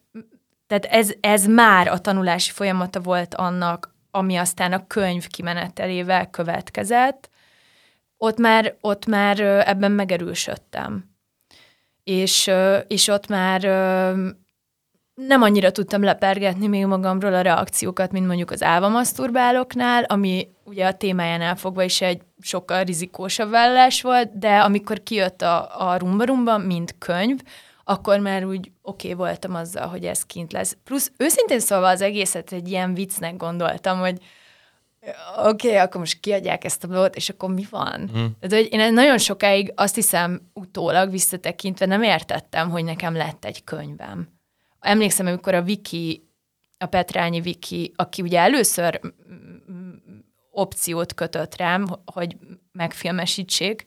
tehát 0.67 0.85
ez, 0.85 1.13
ez 1.21 1.47
már 1.47 1.89
a 1.89 1.99
tanulási 1.99 2.51
folyamata 2.51 3.01
volt 3.01 3.35
annak, 3.35 3.95
ami 4.17 4.37
aztán 4.37 4.73
a 4.73 4.87
könyv 4.87 5.27
kimenetelével 5.27 6.31
következett, 6.31 7.31
ott 8.17 8.39
már, 8.39 8.77
ott 8.81 9.07
már 9.07 9.41
ebben 9.41 9.93
megerősödtem. 9.93 11.05
És, 12.05 12.51
és 12.87 13.09
ott 13.09 13.29
már 13.29 13.61
nem 15.15 15.43
annyira 15.43 15.71
tudtam 15.71 16.03
lepergetni 16.03 16.67
még 16.67 16.87
magamról 16.87 17.35
a 17.35 17.41
reakciókat, 17.41 18.13
mint 18.13 18.27
mondjuk 18.27 18.51
az 18.51 18.63
álvamaszturbáloknál, 18.63 20.05
ami 20.05 20.49
ugye 20.65 20.87
a 20.87 20.95
témájánál 20.95 21.57
fogva 21.57 21.83
is 21.83 22.01
egy 22.01 22.23
sokkal 22.41 22.85
rizikósabb 22.85 23.51
vállás 23.51 24.03
volt, 24.03 24.39
de 24.39 24.59
amikor 24.59 25.03
kijött 25.03 25.43
a, 25.43 25.89
a 25.91 25.97
Rumba 25.97 26.59
mint 26.59 26.95
könyv, 26.99 27.41
akkor 27.85 28.19
már 28.19 28.45
úgy 28.45 28.71
oké 28.87 29.13
okay 29.13 29.27
voltam 29.27 29.55
azzal, 29.55 29.87
hogy 29.87 30.05
ez 30.05 30.23
kint 30.23 30.53
lesz. 30.53 30.77
Plusz 30.85 31.13
őszintén 31.17 31.61
szólva 31.61 31.89
az 31.89 32.01
egészet 32.01 32.53
egy 32.53 32.69
ilyen 32.69 32.95
viccnek 32.95 33.37
gondoltam, 33.37 33.99
hogy 33.99 34.19
oké, 35.45 35.69
okay, 35.69 35.81
akkor 35.81 36.01
most 36.01 36.21
kiadják 36.21 36.65
ezt 36.65 36.85
a 36.85 36.89
blogot, 36.89 37.17
és 37.17 37.29
akkor 37.29 37.51
mi 37.55 37.67
van? 37.71 38.01
Mm. 38.01 38.27
Tehát, 38.41 38.65
hogy 38.65 38.69
én 38.71 38.93
nagyon 38.93 39.19
sokáig 39.19 39.73
azt 39.77 39.95
hiszem 39.95 40.51
utólag 40.53 41.11
visszatekintve 41.11 41.87
nem 41.87 42.03
értettem, 42.03 42.71
hogy 42.71 42.85
nekem 42.85 43.17
lett 43.17 43.45
egy 43.45 43.65
könyvem. 43.65 44.29
Emlékszem, 44.81 45.27
amikor 45.27 45.55
a 45.55 45.63
Viki, 45.63 46.29
a 46.79 46.87
Petrányi 46.87 47.41
Viki, 47.41 47.93
aki 47.97 48.23
ugye 48.23 48.39
először 48.39 49.01
opciót 50.51 51.15
kötött 51.15 51.57
rám, 51.57 51.87
hogy 52.05 52.37
megfilmesítsék, 52.73 53.85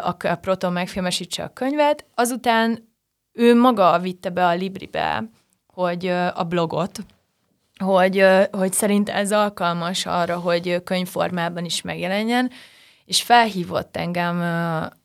a 0.00 0.34
Proton 0.40 0.72
megfilmesítse 0.72 1.42
a 1.42 1.52
könyvet, 1.52 2.06
azután 2.14 2.94
ő 3.36 3.54
maga 3.54 3.98
vitte 3.98 4.30
be 4.30 4.46
a 4.46 4.54
Libribe, 4.54 5.30
hogy 5.66 6.06
a 6.34 6.44
blogot, 6.44 6.98
hogy, 7.78 8.24
hogy 8.50 8.72
szerint 8.72 9.08
ez 9.08 9.32
alkalmas 9.32 10.06
arra, 10.06 10.38
hogy 10.38 10.82
könyvformában 10.84 11.64
is 11.64 11.82
megjelenjen, 11.82 12.50
és 13.04 13.22
felhívott 13.22 13.96
engem 13.96 14.40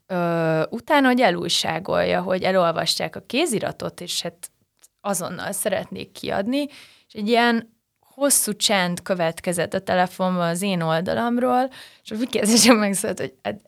ö, 0.08 0.63
utána, 0.70 1.08
hogy 1.08 1.22
elújságolja, 1.22 2.22
hogy 2.22 2.44
elolvasták 2.44 3.15
a 3.15 3.24
kéziratot, 3.26 4.02
és 4.02 4.22
hát 4.22 4.52
azonnal 5.02 5.52
szeretnék 5.52 6.12
kiadni, 6.12 6.67
és 7.08 7.13
egy 7.13 7.28
ilyen 7.28 7.80
hosszú 8.00 8.56
csend 8.56 9.02
következett 9.02 9.74
a 9.74 9.82
telefonban 9.82 10.50
az 10.50 10.62
én 10.62 10.82
oldalamról, 10.82 11.70
és 12.04 12.12
a 12.12 12.15
kikérdésem 12.15 12.78
megszólalt, 12.78 13.20
hogy 13.20 13.34
hát 13.44 13.62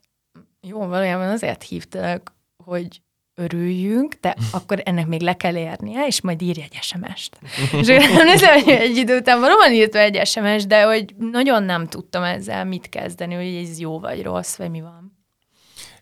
jó, 0.62 0.86
valójában 0.86 1.30
azért 1.30 1.64
hívtalak, 1.64 2.34
hogy 2.64 3.02
örüljünk, 3.36 4.14
de 4.22 4.36
akkor 4.52 4.82
ennek 4.86 5.08
még 5.08 5.22
le 5.22 5.34
kell 5.34 5.56
érnie, 5.56 6.06
és 6.06 6.22
majd 6.22 6.42
írj 6.42 6.62
egy 6.62 6.78
SMS-t. 6.82 7.40
és 7.80 7.88
nem 7.88 8.28
hogy 8.38 8.70
egy 8.70 8.98
idő 8.98 9.18
után 9.18 9.40
valóban 9.40 9.72
írta 9.72 10.00
egy 10.00 10.28
SMS, 10.28 10.66
de 10.66 10.84
hogy 10.84 11.16
nagyon 11.18 11.64
nem 11.64 11.88
tudtam 11.88 12.24
ezzel 12.24 12.66
mit 12.66 12.90
kezdeni, 12.90 13.34
hogy 13.34 13.70
ez 13.70 13.80
jó 13.80 14.00
vagy 14.00 14.22
rossz, 14.22 14.56
vagy 14.56 14.70
mi 14.70 14.82
van. 14.82 15.18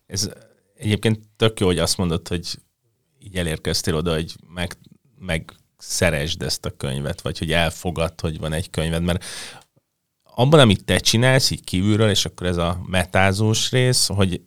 Ez 0.05 0.29
egyébként 0.75 1.19
tök 1.35 1.59
jó, 1.59 1.65
hogy 1.65 1.79
azt 1.79 1.97
mondod, 1.97 2.27
hogy 2.27 2.47
így 3.19 3.35
elérkeztél 3.35 3.95
oda, 3.95 4.13
hogy 4.13 4.35
meg, 4.53 4.73
meg 5.19 5.51
szeresd 5.77 6.41
ezt 6.41 6.65
a 6.65 6.75
könyvet, 6.77 7.21
vagy 7.21 7.37
hogy 7.37 7.51
elfogad, 7.51 8.21
hogy 8.21 8.39
van 8.39 8.53
egy 8.53 8.69
könyved, 8.69 9.03
mert 9.03 9.25
abban, 10.23 10.59
amit 10.59 10.85
te 10.85 10.97
csinálsz 10.97 11.51
így 11.51 11.63
kívülről, 11.63 12.09
és 12.09 12.25
akkor 12.25 12.47
ez 12.47 12.57
a 12.57 12.81
metázós 12.85 13.71
rész, 13.71 14.07
hogy 14.07 14.41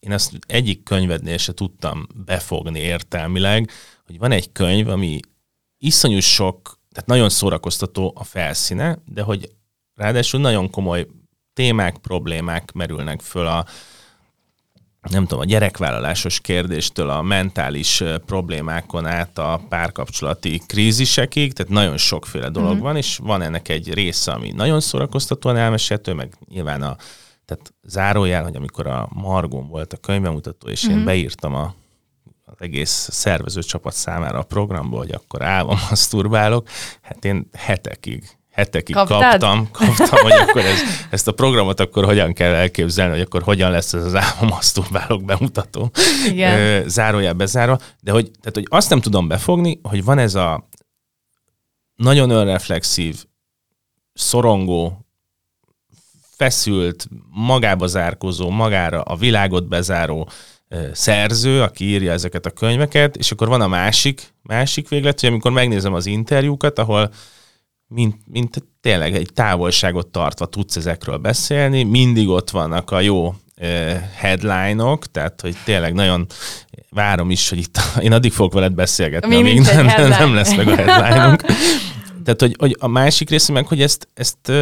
én 0.00 0.12
ezt 0.12 0.38
egyik 0.46 0.82
könyvednél 0.82 1.36
se 1.36 1.54
tudtam 1.54 2.06
befogni 2.24 2.78
értelmileg, 2.78 3.70
hogy 4.06 4.18
van 4.18 4.32
egy 4.32 4.52
könyv, 4.52 4.88
ami 4.88 5.20
iszonyú 5.78 6.20
sok, 6.20 6.78
tehát 6.92 7.08
nagyon 7.08 7.28
szórakoztató 7.28 8.12
a 8.16 8.24
felszíne, 8.24 8.98
de 9.04 9.22
hogy 9.22 9.48
ráadásul 9.94 10.40
nagyon 10.40 10.70
komoly 10.70 11.06
témák, 11.52 11.96
problémák 11.96 12.72
merülnek 12.72 13.20
föl 13.20 13.46
a, 13.46 13.66
nem 15.10 15.22
tudom, 15.22 15.40
a 15.40 15.44
gyerekvállalásos 15.44 16.40
kérdéstől 16.40 17.10
a 17.10 17.22
mentális 17.22 18.02
problémákon 18.26 19.06
át 19.06 19.38
a 19.38 19.60
párkapcsolati 19.68 20.62
krízisekig, 20.66 21.52
tehát 21.52 21.72
nagyon 21.72 21.96
sokféle 21.96 22.48
dolog 22.48 22.72
mm-hmm. 22.72 22.82
van, 22.82 22.96
és 22.96 23.16
van 23.22 23.42
ennek 23.42 23.68
egy 23.68 23.94
része, 23.94 24.32
ami 24.32 24.52
nagyon 24.52 24.80
szórakoztatóan 24.80 25.56
elmesélhető, 25.56 26.12
meg 26.12 26.36
nyilván 26.48 26.82
a 26.82 26.96
tehát 27.48 27.74
zárójel, 27.82 28.42
hogy 28.42 28.56
amikor 28.56 28.86
a 28.86 29.08
Margon 29.12 29.68
volt 29.68 29.92
a 29.92 29.96
könyvemutató, 29.96 30.68
és 30.68 30.84
mm-hmm. 30.84 30.92
én 30.92 30.96
mhm. 30.96 31.06
beírtam 31.06 31.54
a, 31.54 31.74
az 32.44 32.54
egész 32.58 33.08
szervező 33.10 33.62
csapat 33.62 33.92
számára 33.92 34.38
a 34.38 34.42
programból, 34.42 34.98
hogy 34.98 35.12
akkor 35.12 35.42
állva 35.42 35.78
maszturbálok, 35.88 36.68
hát 37.02 37.24
én 37.24 37.48
hetekig 37.52 38.36
hetekig 38.50 38.94
Kaptad? 38.94 39.20
kaptam, 39.20 39.70
kaptam, 39.70 40.18
hogy 40.22 40.32
akkor 40.32 40.64
ez, 40.64 40.80
ezt 41.10 41.28
a 41.28 41.32
programot 41.32 41.80
akkor 41.80 42.04
hogyan 42.04 42.32
kell 42.32 42.54
elképzelni, 42.54 43.12
hogy 43.12 43.20
akkor 43.20 43.42
hogyan 43.42 43.70
lesz 43.70 43.92
ez 43.92 44.04
az 44.04 44.14
álmomaszturbálók 44.14 45.24
bemutató. 45.24 45.90
Igen. 46.26 46.88
Zárójel 46.88 47.32
bezárva. 47.32 47.78
De 48.00 48.12
hogy, 48.12 48.30
tehát, 48.30 48.54
hogy 48.54 48.66
azt 48.68 48.90
nem 48.90 49.00
tudom 49.00 49.28
befogni, 49.28 49.80
hogy 49.82 50.04
van 50.04 50.18
ez 50.18 50.34
a 50.34 50.68
nagyon 51.94 52.30
önreflexív, 52.30 53.24
szorongó, 54.12 55.07
feszült, 56.38 57.06
magába 57.30 57.86
zárkozó, 57.86 58.50
magára 58.50 59.02
a 59.02 59.16
világot 59.16 59.68
bezáró 59.68 60.30
szerző, 60.92 61.62
aki 61.62 61.84
írja 61.84 62.12
ezeket 62.12 62.46
a 62.46 62.50
könyveket, 62.50 63.16
és 63.16 63.32
akkor 63.32 63.48
van 63.48 63.60
a 63.60 63.68
másik, 63.68 64.34
másik 64.42 64.88
véglet, 64.88 65.20
hogy 65.20 65.28
amikor 65.28 65.52
megnézem 65.52 65.94
az 65.94 66.06
interjúkat, 66.06 66.78
ahol 66.78 67.10
mint, 67.86 68.16
mint 68.24 68.64
tényleg 68.80 69.14
egy 69.14 69.30
távolságot 69.34 70.06
tartva 70.06 70.46
tudsz 70.46 70.76
ezekről 70.76 71.16
beszélni, 71.16 71.82
mindig 71.82 72.28
ott 72.28 72.50
vannak 72.50 72.90
a 72.90 73.00
jó 73.00 73.34
headline-ok, 74.14 75.06
tehát 75.06 75.40
hogy 75.40 75.56
tényleg 75.64 75.94
nagyon 75.94 76.26
várom 76.90 77.30
is, 77.30 77.48
hogy 77.48 77.58
itt 77.58 77.78
én 78.00 78.12
addig 78.12 78.32
fogok 78.32 78.52
veled 78.52 78.72
beszélgetni, 78.72 79.28
Mi 79.28 79.36
amíg 79.36 79.60
nem, 79.60 79.86
nem 80.08 80.34
lesz 80.34 80.54
meg 80.54 80.68
a 80.68 80.76
headline-unk. 80.76 81.42
Tehát, 82.24 82.40
hogy, 82.40 82.56
hogy 82.58 82.76
a 82.78 82.86
másik 82.86 83.30
része 83.30 83.52
meg, 83.52 83.66
hogy 83.66 83.82
ezt, 83.82 84.08
ezt 84.14 84.52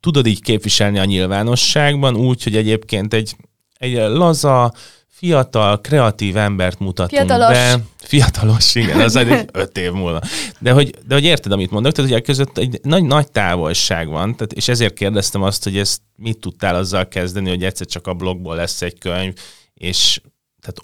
tudod 0.00 0.26
így 0.26 0.42
képviselni 0.42 0.98
a 0.98 1.04
nyilvánosságban, 1.04 2.16
úgy, 2.16 2.42
hogy 2.42 2.56
egyébként 2.56 3.14
egy, 3.14 3.36
egy 3.78 3.94
laza, 3.94 4.72
fiatal, 5.18 5.80
kreatív 5.80 6.36
embert 6.36 6.78
mutatunk 6.78 7.20
Fiatalos. 7.20 7.52
be. 7.52 7.80
Fiatalos, 7.96 8.74
igen, 8.74 9.00
az 9.00 9.16
egy 9.16 9.48
öt 9.52 9.78
év 9.78 9.92
múlva. 9.92 10.20
De 10.58 10.72
hogy, 10.72 10.94
de 11.06 11.14
hogy 11.14 11.24
érted, 11.24 11.52
amit 11.52 11.70
mondok, 11.70 11.92
tehát 11.92 12.10
hogy 12.10 12.22
között 12.22 12.58
egy 12.58 12.80
nagy, 12.82 13.04
nagy 13.04 13.30
távolság 13.30 14.08
van, 14.08 14.32
tehát, 14.36 14.52
és 14.52 14.68
ezért 14.68 14.94
kérdeztem 14.94 15.42
azt, 15.42 15.64
hogy 15.64 15.78
ezt 15.78 16.00
mit 16.16 16.38
tudtál 16.38 16.74
azzal 16.74 17.08
kezdeni, 17.08 17.48
hogy 17.48 17.64
egyszer 17.64 17.86
csak 17.86 18.06
a 18.06 18.14
blogból 18.14 18.56
lesz 18.56 18.82
egy 18.82 18.98
könyv, 18.98 19.34
és 19.74 20.20
tehát 20.60 20.82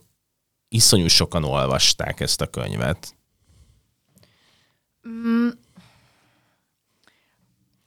iszonyú 0.69 1.09
sokan 1.09 1.45
olvasták 1.45 2.21
ezt 2.21 2.41
a 2.41 2.47
könyvet. 2.47 3.15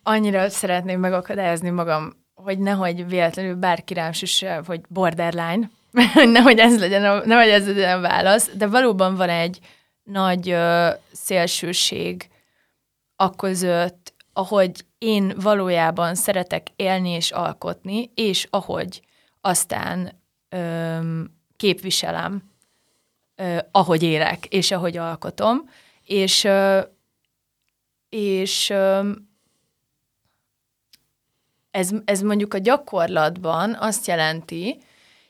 Annyira 0.10 0.50
szeretném 0.50 1.00
megakadályozni 1.00 1.70
magam, 1.70 2.26
hogy 2.34 2.60
nehogy 2.60 3.08
véletlenül 3.08 3.56
bárki 3.56 3.94
rám 3.94 4.12
süsse, 4.12 4.62
hogy 4.66 4.82
borderline, 4.90 5.70
nehogy 6.36 6.60
ez 6.60 6.80
legyen 6.80 7.06
a, 7.06 7.26
nehogy 7.26 7.50
ez 7.50 7.68
legyen 7.68 7.98
a 7.98 8.02
válasz, 8.02 8.50
de 8.56 8.68
valóban 8.68 9.16
van 9.16 9.30
egy 9.30 9.60
nagy 10.04 10.50
ö, 10.50 10.90
szélsőség 11.12 12.30
a 13.16 13.36
között, 13.36 14.14
ahogy 14.34 14.86
én 14.98 15.34
valójában 15.42 16.16
szeretek 16.16 16.68
élni 16.76 17.10
és 17.10 17.32
alkotni, 17.32 18.12
és 18.16 18.48
ahogy 18.50 19.02
aztán 19.42 20.22
ö, 20.50 20.98
képviselem, 21.58 22.52
ö, 23.36 23.58
ahogy 23.72 24.04
élek, 24.04 24.46
és 24.46 24.72
ahogy 24.72 24.98
alkotom, 24.98 25.70
és, 26.04 26.44
ö, 26.44 26.82
és 28.10 28.70
ö, 28.70 29.10
ez, 31.78 31.90
ez 32.06 32.22
mondjuk 32.22 32.54
a 32.54 32.58
gyakorlatban 32.58 33.78
azt 33.80 34.08
jelenti, 34.08 34.80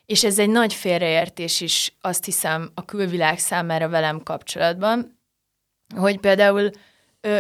és 0.06 0.24
ez 0.24 0.40
egy 0.40 0.50
nagy 0.50 0.74
félreértés 0.74 1.62
is, 1.62 1.94
azt 2.02 2.26
hiszem, 2.26 2.72
a 2.74 2.86
külvilág 2.86 3.40
számára 3.40 3.90
velem 3.90 4.24
kapcsolatban, 4.24 5.20
hogy 5.96 6.20
például 6.20 6.70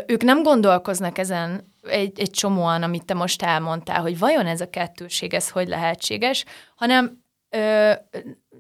ők 0.06 0.24
nem 0.24 0.44
gondolkoznak 0.44 1.18
ezen 1.18 1.74
egy, 1.82 2.20
egy 2.20 2.30
csomóan, 2.30 2.84
amit 2.84 3.06
te 3.06 3.14
most 3.14 3.42
elmondtál, 3.42 4.02
hogy 4.02 4.20
vajon 4.20 4.46
ez 4.46 4.62
a 4.62 4.70
kettőség, 4.70 5.34
ez 5.34 5.50
hogy 5.50 5.68
lehetséges, 5.68 6.46
hanem 6.76 7.24
ö, 7.50 7.92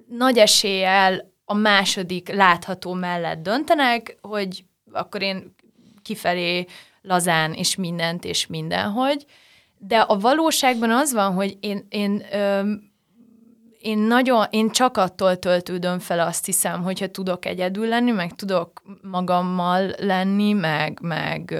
nagy 0.08 0.38
eséllyel 0.38 1.34
a 1.46 1.54
második 1.54 2.30
látható 2.34 2.94
mellett 2.94 3.44
döntenek, 3.44 4.18
hogy 4.22 4.66
akkor 4.92 5.22
én 5.22 5.56
kifelé 6.02 6.66
lazán 7.02 7.54
és 7.54 7.76
mindent 7.76 8.26
és 8.26 8.48
mindenhogy, 8.48 9.26
de 9.78 10.00
a 10.00 10.20
valóságban 10.20 10.92
az 10.92 11.14
van, 11.14 11.34
hogy 11.34 11.58
én, 11.60 11.86
én 11.90 12.24
ö, 12.32 12.72
én 13.88 13.98
nagyon, 13.98 14.46
én 14.50 14.70
csak 14.70 14.98
attól 14.98 15.40
töltődöm 15.40 16.00
fel 16.00 16.20
azt 16.20 16.46
hiszem, 16.46 16.84
hogyha 16.84 17.08
tudok 17.08 17.46
egyedül 17.46 17.88
lenni, 17.88 18.12
meg 18.12 18.36
tudok 18.36 18.82
magammal 19.02 19.94
lenni, 19.98 20.54
meg, 20.54 21.00
meg, 21.02 21.56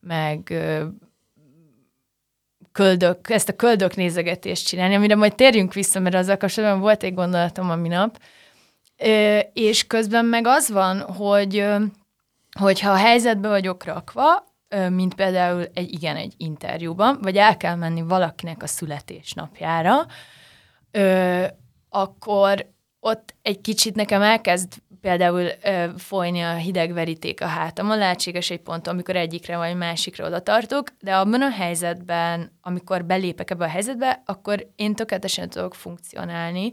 meg 0.00 0.54
köldök, 2.72 3.30
ezt 3.30 3.48
a 3.48 3.56
köldök 3.56 3.94
nézegetést 3.94 4.66
csinálni, 4.66 4.94
amire 4.94 5.16
majd 5.16 5.34
térjünk 5.34 5.72
vissza, 5.72 6.00
mert 6.00 6.14
azzal 6.14 6.36
kapcsolatban 6.36 6.80
volt 6.80 7.02
egy 7.02 7.14
gondolatom 7.14 7.70
a 7.70 7.76
minap, 7.76 8.18
és 9.52 9.86
közben 9.86 10.24
meg 10.24 10.46
az 10.46 10.70
van, 10.70 11.00
hogy 11.00 11.66
hogyha 12.58 12.90
a 12.90 12.96
helyzetbe 12.96 13.48
vagyok 13.48 13.84
rakva, 13.84 14.44
mint 14.90 15.14
például 15.14 15.64
egy, 15.74 15.92
igen, 15.92 16.16
egy 16.16 16.34
interjúban, 16.36 17.18
vagy 17.22 17.36
el 17.36 17.56
kell 17.56 17.74
menni 17.74 18.02
valakinek 18.02 18.62
a 18.62 18.66
születésnapjára, 18.66 20.06
ö, 20.90 21.44
akkor 21.88 22.70
ott 23.00 23.34
egy 23.42 23.60
kicsit 23.60 23.94
nekem 23.94 24.22
elkezd 24.22 24.72
például 25.00 25.48
ö, 25.62 25.86
folyni 25.96 26.40
a 26.40 26.54
hideg 26.54 26.92
veríték 26.92 27.40
a 27.40 27.46
hátamon, 27.46 27.98
lehetséges 27.98 28.50
egy 28.50 28.60
pont, 28.60 28.86
amikor 28.86 29.16
egyikre 29.16 29.56
vagy 29.56 29.76
másikra 29.76 30.26
oda 30.26 30.40
tartok, 30.40 30.88
de 31.00 31.16
abban 31.16 31.42
a 31.42 31.50
helyzetben, 31.50 32.58
amikor 32.60 33.04
belépek 33.04 33.50
ebbe 33.50 33.64
a 33.64 33.68
helyzetbe, 33.68 34.22
akkor 34.26 34.66
én 34.76 34.94
tökéletesen 34.94 35.48
tudok 35.48 35.74
funkcionálni, 35.74 36.72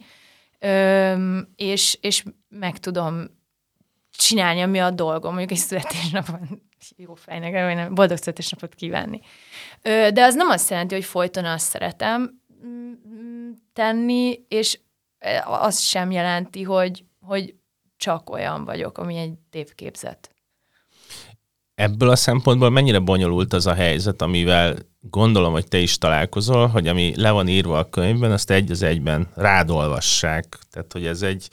ö, 0.59 1.37
és, 1.55 1.97
és 2.01 2.23
meg 2.49 2.77
tudom 2.77 3.37
csinálni, 4.11 4.61
ami 4.61 4.79
a 4.79 4.91
dolgom, 4.91 5.33
mondjuk 5.33 5.51
egy 5.51 5.65
születésnapon 5.65 6.68
jó 6.95 7.13
fejnek, 7.13 7.93
boldog 7.93 8.17
születésnapot 8.17 8.75
kívánni. 8.75 9.19
De 9.81 10.23
az 10.23 10.35
nem 10.35 10.49
azt 10.49 10.69
jelenti, 10.69 10.93
hogy 10.93 11.05
folyton 11.05 11.45
azt 11.45 11.69
szeretem, 11.69 12.39
tenni, 13.73 14.45
és 14.47 14.79
e, 15.19 15.43
az 15.47 15.79
sem 15.79 16.11
jelenti, 16.11 16.63
hogy, 16.63 17.03
hogy 17.21 17.55
csak 17.97 18.29
olyan 18.29 18.65
vagyok, 18.65 18.97
ami 18.97 19.17
egy 19.17 19.33
tévképzet. 19.49 20.31
Ebből 21.75 22.09
a 22.09 22.15
szempontból 22.15 22.69
mennyire 22.69 22.99
bonyolult 22.99 23.53
az 23.53 23.67
a 23.67 23.73
helyzet, 23.73 24.21
amivel 24.21 24.75
gondolom, 24.99 25.51
hogy 25.51 25.67
te 25.67 25.77
is 25.77 25.97
találkozol, 25.97 26.67
hogy 26.67 26.87
ami 26.87 27.13
le 27.15 27.31
van 27.31 27.47
írva 27.47 27.77
a 27.77 27.89
könyvben, 27.89 28.31
azt 28.31 28.51
egy 28.51 28.71
az 28.71 28.81
egyben 28.81 29.27
rád. 29.35 29.67
Tehát, 30.71 30.91
hogy 30.91 31.05
ez 31.05 31.21
egy... 31.21 31.49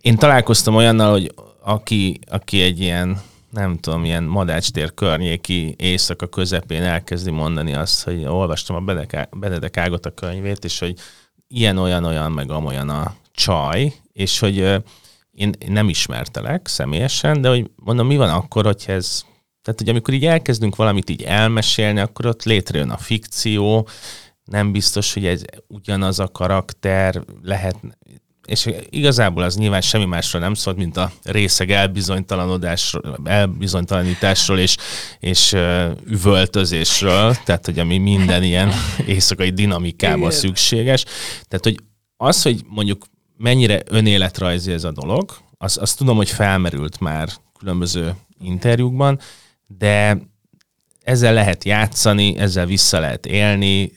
Én 0.00 0.16
találkoztam 0.16 0.74
olyannal, 0.74 1.10
hogy 1.10 1.34
aki, 1.60 2.18
aki 2.26 2.62
egy 2.62 2.80
ilyen 2.80 3.20
nem 3.50 3.78
tudom, 3.78 4.04
ilyen 4.04 4.22
Madácstér 4.22 4.94
környéki 4.94 5.74
éjszaka 5.78 6.26
közepén 6.26 6.82
elkezdi 6.82 7.30
mondani 7.30 7.74
azt, 7.74 8.04
hogy 8.04 8.24
olvastam 8.24 8.76
a 8.76 8.94
Benedek 9.30 9.76
Ágot 9.76 10.06
a 10.06 10.14
könyvét, 10.14 10.64
és 10.64 10.78
hogy 10.78 10.94
ilyen, 11.48 11.78
olyan, 11.78 12.04
olyan, 12.04 12.32
meg 12.32 12.50
amolyan 12.50 12.88
a 12.88 13.14
csaj, 13.32 13.92
és 14.12 14.38
hogy 14.38 14.56
én 15.30 15.54
nem 15.66 15.88
ismertelek 15.88 16.66
személyesen, 16.66 17.40
de 17.40 17.48
hogy 17.48 17.70
mondom, 17.76 18.06
mi 18.06 18.16
van 18.16 18.30
akkor, 18.30 18.64
hogy 18.64 18.84
ez 18.86 19.24
tehát, 19.62 19.80
hogy 19.80 19.88
amikor 19.88 20.14
így 20.14 20.26
elkezdünk 20.26 20.76
valamit 20.76 21.10
így 21.10 21.22
elmesélni, 21.22 22.00
akkor 22.00 22.26
ott 22.26 22.42
létrejön 22.42 22.90
a 22.90 22.96
fikció, 22.96 23.88
nem 24.44 24.72
biztos, 24.72 25.14
hogy 25.14 25.26
ez 25.26 25.42
ugyanaz 25.66 26.18
a 26.18 26.28
karakter, 26.28 27.24
lehet, 27.42 27.76
és 28.50 28.70
igazából 28.90 29.42
az 29.42 29.56
nyilván 29.56 29.80
semmi 29.80 30.04
másról 30.04 30.42
nem 30.42 30.54
szólt, 30.54 30.76
mint 30.76 30.96
a 30.96 31.12
részeg 31.22 31.70
elbizonytalanodásról, 31.70 33.18
elbizonytalanításról 33.24 34.58
és, 34.58 34.76
és 35.20 35.56
üvöltözésről, 36.06 37.34
tehát 37.44 37.66
hogy 37.66 37.78
ami 37.78 37.98
minden 37.98 38.42
ilyen 38.42 38.70
éjszakai 39.06 39.50
dinamikában 39.50 40.30
szükséges. 40.30 41.04
Tehát, 41.48 41.64
hogy 41.64 41.76
az, 42.16 42.42
hogy 42.42 42.64
mondjuk 42.68 43.04
mennyire 43.36 43.82
önéletrajzi 43.86 44.72
ez 44.72 44.84
a 44.84 44.92
dolog, 44.92 45.30
az, 45.58 45.78
azt 45.78 45.98
tudom, 45.98 46.16
hogy 46.16 46.30
felmerült 46.30 47.00
már 47.00 47.28
különböző 47.58 48.14
interjúkban, 48.40 49.18
de 49.66 50.18
ezzel 51.02 51.32
lehet 51.32 51.64
játszani, 51.64 52.38
ezzel 52.38 52.66
vissza 52.66 52.98
lehet 52.98 53.26
élni, 53.26 53.92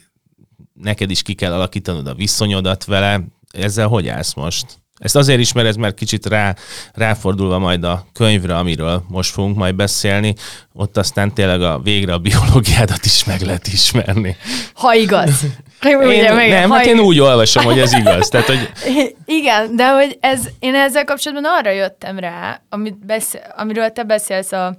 neked 0.73 1.09
is 1.09 1.21
ki 1.21 1.33
kell 1.33 1.53
alakítanod 1.53 2.07
a 2.07 2.13
viszonyodat 2.13 2.85
vele. 2.85 3.23
Ezzel 3.57 3.87
hogy 3.87 4.07
állsz 4.07 4.33
most? 4.33 4.65
Ezt 4.99 5.15
azért 5.15 5.39
ismered, 5.39 5.77
mert 5.77 5.95
kicsit 5.95 6.25
rá, 6.25 6.55
ráfordulva 6.93 7.59
majd 7.59 7.83
a 7.83 8.05
könyvre, 8.13 8.57
amiről 8.57 9.03
most 9.07 9.31
fogunk 9.31 9.55
majd 9.55 9.75
beszélni, 9.75 10.35
ott 10.73 10.97
aztán 10.97 11.33
tényleg 11.33 11.61
a 11.61 11.79
végre 11.79 12.13
a 12.13 12.17
biológiádat 12.17 13.05
is 13.05 13.23
meg 13.23 13.41
lehet 13.41 13.67
ismerni. 13.67 14.37
Ha 14.73 14.93
igaz. 14.93 15.41
Én, 15.81 15.97
Ugye, 15.97 16.33
meg, 16.33 16.49
nem, 16.49 16.69
ha 16.69 16.75
hát 16.75 16.85
én 16.85 16.99
úgy 16.99 17.19
olvasom, 17.19 17.63
hogy 17.63 17.79
ez 17.79 17.93
igaz. 17.93 18.27
Tehát, 18.27 18.45
hogy... 18.45 18.71
Igen, 19.25 19.75
de 19.75 19.89
hogy 19.89 20.17
ez, 20.19 20.49
én 20.59 20.75
ezzel 20.75 21.03
kapcsolatban 21.03 21.51
arra 21.57 21.71
jöttem 21.71 22.19
rá, 22.19 22.61
amit 22.69 23.05
beszél, 23.05 23.53
amiről 23.57 23.89
te 23.89 24.03
beszélsz 24.03 24.51
a, 24.51 24.77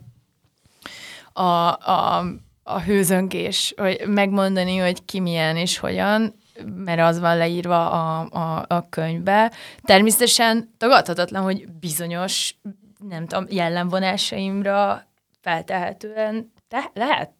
a, 1.32 1.42
a, 1.68 2.24
a 2.62 2.80
hőzöngés, 2.80 3.74
hogy 3.76 4.00
megmondani, 4.06 4.76
hogy 4.76 5.04
ki 5.04 5.20
milyen 5.20 5.56
és 5.56 5.78
hogyan, 5.78 6.34
mert 6.74 7.00
az 7.00 7.20
van 7.20 7.36
leírva 7.36 7.90
a, 7.90 8.28
a, 8.30 8.64
a 8.68 8.88
könyvbe. 8.88 9.52
Természetesen 9.82 10.74
tagadhatatlan, 10.76 11.42
hogy 11.42 11.68
bizonyos, 11.68 12.54
nem 13.08 13.26
tudom, 13.26 13.46
jellemvonásaimra 13.48 15.06
feltehetően 15.40 16.52
te, 16.68 16.90
lehet 16.94 17.30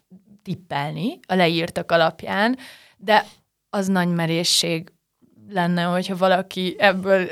tippelni 0.42 1.18
a 1.26 1.34
leírtak 1.34 1.92
alapján, 1.92 2.58
de 2.96 3.26
az 3.70 3.86
nagy 3.86 4.08
merészség 4.08 4.92
lenne, 5.48 5.82
hogyha 5.82 6.16
valaki 6.16 6.76
ebből 6.78 7.28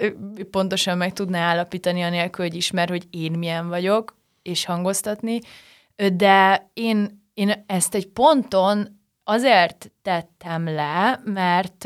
pontosan 0.50 0.96
meg 0.96 1.12
tudná 1.12 1.38
állapítani, 1.38 2.02
anélkül, 2.02 2.44
hogy 2.44 2.54
ismer, 2.54 2.88
hogy 2.88 3.06
én 3.10 3.32
milyen 3.32 3.68
vagyok, 3.68 4.16
és 4.42 4.64
hangoztatni. 4.64 5.38
De 6.12 6.70
én, 6.74 7.22
én 7.34 7.64
ezt 7.66 7.94
egy 7.94 8.06
ponton 8.06 9.00
azért 9.24 9.90
tettem 10.02 10.64
le, 10.64 11.20
mert 11.24 11.84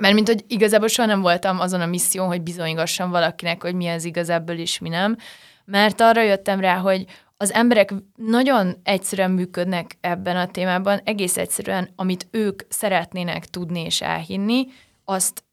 mert 0.00 0.14
mint 0.14 0.28
hogy 0.28 0.44
igazából 0.46 0.88
soha 0.88 1.08
nem 1.08 1.20
voltam 1.20 1.60
azon 1.60 1.80
a 1.80 1.86
misszión, 1.86 2.26
hogy 2.26 2.42
bizonygassam 2.42 3.10
valakinek, 3.10 3.62
hogy 3.62 3.74
mi 3.74 3.88
az 3.88 4.04
igazából 4.04 4.54
és 4.54 4.78
mi 4.78 4.88
nem, 4.88 5.16
mert 5.64 6.00
arra 6.00 6.22
jöttem 6.22 6.60
rá, 6.60 6.76
hogy 6.76 7.04
az 7.36 7.52
emberek 7.52 7.92
nagyon 8.16 8.76
egyszerűen 8.82 9.30
működnek 9.30 9.96
ebben 10.00 10.36
a 10.36 10.50
témában, 10.50 11.00
egész 11.04 11.36
egyszerűen, 11.36 11.88
amit 11.96 12.26
ők 12.30 12.62
szeretnének 12.68 13.46
tudni 13.46 13.80
és 13.80 14.00
elhinni, 14.00 14.66
azt, 15.04 15.44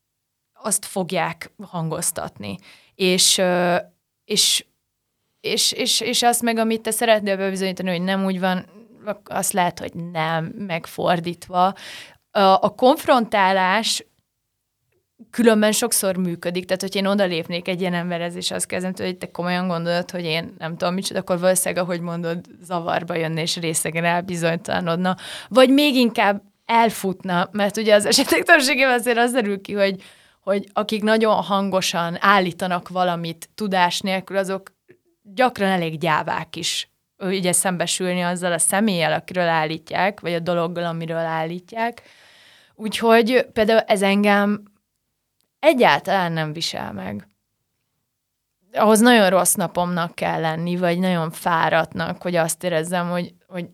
azt 0.54 0.86
fogják 0.86 1.52
hangoztatni. 1.62 2.58
És, 2.96 3.42
és, 4.26 4.66
és, 5.42 5.72
és, 5.72 6.00
és 6.00 6.24
azt 6.24 6.42
meg, 6.42 6.58
amit 6.58 6.82
te 6.82 6.92
szeretnél 6.92 7.38
bebizonyítani, 7.38 7.90
hogy 7.90 8.02
nem 8.02 8.26
úgy 8.26 8.40
van, 8.40 8.66
azt 9.24 9.52
lehet, 9.54 9.80
hogy 9.80 9.94
nem, 9.94 10.46
megfordítva. 10.58 11.74
A, 12.32 12.76
konfrontálás 12.76 14.06
különben 15.30 15.72
sokszor 15.72 16.18
működik, 16.18 16.66
tehát 16.66 16.82
hogy 16.82 16.96
én 16.96 17.06
odalépnék 17.06 17.68
egy 17.68 17.82
ilyen 17.82 17.94
emberhez, 17.94 18.36
és 18.36 18.52
azt 18.52 18.66
kezdem, 18.66 18.94
hogy 18.96 19.18
te 19.18 19.32
komolyan 19.32 19.68
gondolod, 19.68 20.12
hogy 20.12 20.24
én 20.24 20.54
nem 20.58 20.78
tudom 20.78 20.94
micsoda, 20.94 21.20
akkor 21.20 21.40
valószínűleg, 21.40 21.84
ahogy 21.84 22.02
mondod, 22.02 22.46
zavarba 22.62 23.16
jönne, 23.16 23.42
és 23.42 23.58
részegen 23.58 24.06
elbizonytalanodna, 24.06 25.16
vagy 25.48 25.70
még 25.70 25.96
inkább 25.96 26.42
elfutna, 26.66 27.50
mert 27.52 27.78
ugye 27.78 27.96
az 27.96 28.06
esetek 28.06 28.44
többségében 28.44 28.94
azért 28.94 29.18
az 29.18 29.32
derül 29.32 29.62
ki, 29.62 29.74
hogy, 29.74 30.02
hogy 30.42 30.70
akik 30.74 31.04
nagyon 31.04 31.44
hangosan 31.44 32.18
állítanak 32.20 32.90
valamit 32.90 33.50
tudás 33.56 34.00
nélkül, 34.00 34.38
azok 34.38 34.72
gyakran 35.24 35.70
elég 35.70 36.00
gyávák 36.00 36.56
is 36.56 36.91
ugye 37.22 37.52
szembesülni 37.52 38.22
azzal 38.22 38.52
a 38.52 38.58
személlyel, 38.58 39.14
akiről 39.14 39.48
állítják, 39.48 40.20
vagy 40.20 40.34
a 40.34 40.40
dologgal, 40.40 40.86
amiről 40.86 41.18
állítják. 41.18 42.02
Úgyhogy 42.76 43.46
például 43.54 43.80
ez 43.80 44.02
engem 44.02 44.64
egyáltalán 45.60 46.32
nem 46.32 46.54
visel 46.54 46.94
meg. 46.94 47.28
Ahhoz 48.74 49.00
nagyon 49.00 49.30
rossz 49.30 49.54
napomnak 49.54 50.16
kell 50.16 50.42
lenni, 50.42 50.78
vagy 50.78 51.00
nagyon 51.00 51.32
fáradtnak, 51.32 52.22
hogy 52.22 52.36
azt 52.36 52.64
érezzem, 52.64 53.10
hogy, 53.10 53.34
hogy 53.48 53.70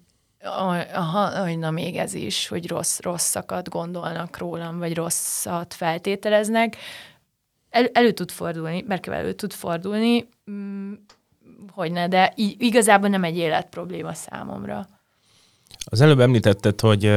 aha, 0.94 1.42
hogy 1.44 1.58
na 1.58 1.72
még 1.72 1.96
ez 1.96 2.14
is, 2.14 2.48
hogy 2.48 2.68
rossz, 2.68 3.00
rosszakat 3.00 3.70
gondolnak 3.70 4.38
rólam, 4.38 4.78
vagy 4.78 4.96
rosszat 4.96 5.74
feltételeznek. 5.74 6.76
El, 7.70 7.90
elő 7.94 8.12
tud 8.12 8.32
fordulni, 8.32 8.84
mert 8.88 9.08
elő 9.08 9.34
tud 9.34 9.54
fordulni, 9.54 10.30
mm, 11.48 11.68
hogy 11.72 11.92
ne, 11.92 12.08
de 12.08 12.34
igazából 12.36 13.10
nem 13.10 13.24
egy 13.24 13.38
életprobléma 13.38 14.14
számomra. 14.14 14.88
Az 15.86 16.02
előbb 16.02 16.20
említetted, 16.20 16.80
hogy 16.80 17.12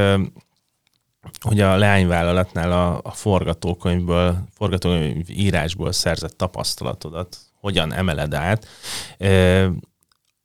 hogy 1.40 1.60
a 1.60 1.76
leányvállalatnál 1.76 2.72
a, 2.72 3.00
a 3.02 3.10
forgatókönyvből, 3.10 4.38
forgatókönyv 4.52 5.30
írásból 5.30 5.92
szerzett 5.92 6.36
tapasztalatodat 6.36 7.36
hogyan 7.60 7.92
emeled 7.92 8.34
át. 8.34 8.66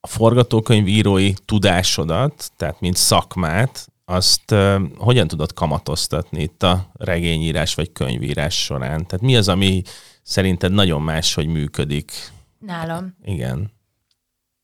A 0.00 0.06
forgatókönyv 0.06 0.86
írói 0.86 1.32
tudásodat, 1.44 2.50
tehát 2.56 2.80
mint 2.80 2.96
szakmát, 2.96 3.88
azt 4.04 4.54
hogyan 4.96 5.28
tudod 5.28 5.52
kamatoztatni 5.52 6.42
itt 6.42 6.62
a 6.62 6.90
regényírás 6.92 7.74
vagy 7.74 7.92
könyvírás 7.92 8.64
során? 8.64 9.06
Tehát 9.06 9.24
mi 9.24 9.36
az, 9.36 9.48
ami 9.48 9.82
szerinted 10.22 10.72
nagyon 10.72 11.02
más, 11.02 11.34
hogy 11.34 11.46
működik? 11.46 12.12
Nálam. 12.58 13.16
Igen. 13.22 13.75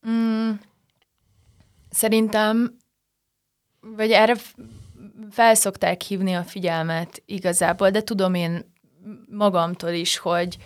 Mm, 0.09 0.51
szerintem, 1.89 2.77
vagy 3.81 4.11
erre 4.11 4.35
felszokták 5.31 6.01
hívni 6.01 6.33
a 6.33 6.43
figyelmet 6.43 7.21
igazából, 7.25 7.89
de 7.89 8.01
tudom 8.01 8.33
én 8.33 8.73
magamtól 9.29 9.89
is, 9.89 10.17
hogy, 10.17 10.57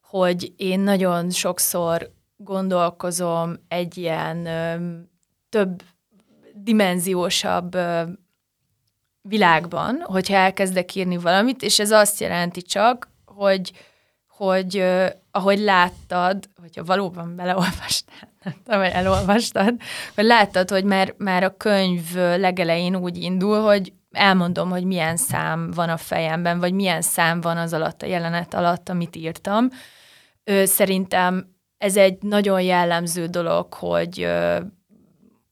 hogy 0.00 0.52
én 0.56 0.80
nagyon 0.80 1.30
sokszor 1.30 2.12
gondolkozom 2.36 3.56
egy 3.68 3.96
ilyen 3.96 4.46
ö, 4.46 4.98
több 5.48 5.82
dimenziósabb 6.54 7.74
ö, 7.74 8.02
világban, 9.20 10.00
hogyha 10.00 10.34
elkezdek 10.34 10.94
írni 10.94 11.16
valamit, 11.16 11.62
és 11.62 11.78
ez 11.78 11.90
azt 11.90 12.20
jelenti 12.20 12.62
csak, 12.62 13.10
hogy, 13.24 13.72
hogy 14.28 14.76
ö, 14.76 15.06
ahogy 15.30 15.58
láttad, 15.58 16.48
hogyha 16.60 16.84
valóban 16.84 17.36
beleolvastál, 17.36 18.34
vagy 18.64 18.90
elolvastad, 18.92 19.74
hogy 20.14 20.24
láttad, 20.24 20.70
hogy 20.70 20.84
már, 20.84 21.14
már 21.18 21.42
a 21.42 21.56
könyv 21.56 22.14
legelején 22.14 22.96
úgy 22.96 23.16
indul, 23.16 23.62
hogy 23.62 23.92
elmondom, 24.10 24.70
hogy 24.70 24.84
milyen 24.84 25.16
szám 25.16 25.70
van 25.70 25.88
a 25.88 25.96
fejemben, 25.96 26.58
vagy 26.58 26.72
milyen 26.72 27.02
szám 27.02 27.40
van 27.40 27.56
az 27.56 27.72
alatt, 27.72 28.02
a 28.02 28.06
jelenet 28.06 28.54
alatt, 28.54 28.88
amit 28.88 29.16
írtam. 29.16 29.68
Ö, 30.44 30.64
szerintem 30.64 31.54
ez 31.78 31.96
egy 31.96 32.22
nagyon 32.22 32.60
jellemző 32.60 33.26
dolog, 33.26 33.74
hogy 33.74 34.28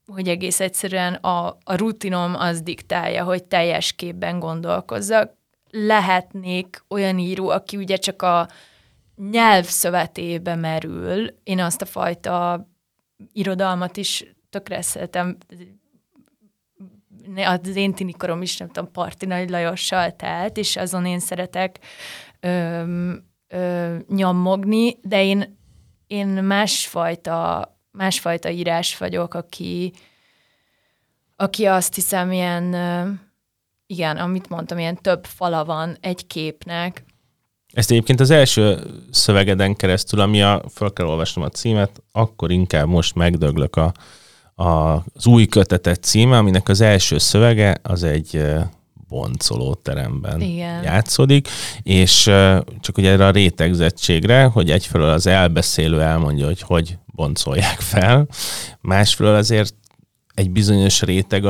hogy 0.06 0.28
egész 0.28 0.60
egyszerűen 0.60 1.14
a, 1.14 1.46
a 1.46 1.76
rutinom 1.76 2.34
az 2.34 2.62
diktálja, 2.62 3.24
hogy 3.24 3.44
teljes 3.44 3.92
képben 3.92 4.38
gondolkozzak. 4.38 5.32
Lehetnék 5.70 6.84
olyan 6.88 7.18
író, 7.18 7.48
aki 7.48 7.76
ugye 7.76 7.96
csak 7.96 8.22
a 8.22 8.48
nyelv 9.30 9.64
szövetébe 9.64 10.54
merül. 10.54 11.34
Én 11.42 11.60
azt 11.60 11.82
a 11.82 11.86
fajta 11.86 12.66
irodalmat 13.32 13.96
is 13.96 14.24
tökre 14.50 14.82
szeretem, 14.82 15.36
az 17.44 17.76
én 17.76 17.94
tinikorom 17.94 18.42
is, 18.42 18.56
nem 18.56 18.68
tudom, 18.68 18.92
Parti 18.92 19.26
Nagy 19.26 19.50
Lajossal 19.50 20.16
telt, 20.16 20.56
és 20.56 20.76
azon 20.76 21.06
én 21.06 21.18
szeretek 21.18 21.78
ö, 22.40 22.82
ö, 23.48 23.96
nyomogni, 24.08 24.96
de 25.02 25.24
én, 25.24 25.58
én 26.06 26.26
másfajta, 26.26 27.68
másfajta 27.90 28.50
írás 28.50 28.96
vagyok, 28.96 29.34
aki, 29.34 29.92
aki 31.36 31.66
azt 31.66 31.94
hiszem 31.94 32.32
ilyen, 32.32 32.74
igen, 33.86 34.16
amit 34.16 34.48
mondtam, 34.48 34.78
ilyen 34.78 34.96
több 34.96 35.24
fala 35.24 35.64
van 35.64 35.96
egy 36.00 36.26
képnek, 36.26 37.04
ezt 37.74 37.90
egyébként 37.90 38.20
az 38.20 38.30
első 38.30 38.78
szövegeden 39.10 39.76
keresztül, 39.76 40.20
ami 40.20 40.42
a, 40.42 40.62
fel 40.68 40.90
kell 40.90 41.06
olvasnom 41.06 41.44
a 41.44 41.48
címet, 41.48 42.02
akkor 42.12 42.50
inkább 42.50 42.86
most 42.86 43.14
megdöglök 43.14 43.76
a, 43.76 43.92
a, 44.54 44.94
az 45.14 45.26
új 45.26 45.46
kötetet 45.46 46.02
címe, 46.02 46.36
aminek 46.36 46.68
az 46.68 46.80
első 46.80 47.18
szövege 47.18 47.76
az 47.82 48.02
egy 48.02 48.44
boncoló 49.08 49.74
teremben 49.74 50.40
Igen. 50.40 50.82
játszódik, 50.82 51.48
és 51.82 52.22
csak 52.80 52.98
ugye 52.98 53.10
erre 53.10 53.26
a 53.26 53.30
rétegzettségre, 53.30 54.44
hogy 54.44 54.70
egyfelől 54.70 55.08
az 55.08 55.26
elbeszélő 55.26 56.00
elmondja, 56.00 56.46
hogy 56.46 56.60
hogy 56.60 56.98
boncolják 57.06 57.80
fel, 57.80 58.26
másfelől 58.80 59.34
azért 59.34 59.74
egy 60.34 60.50
bizonyos 60.50 61.02
réteg 61.02 61.44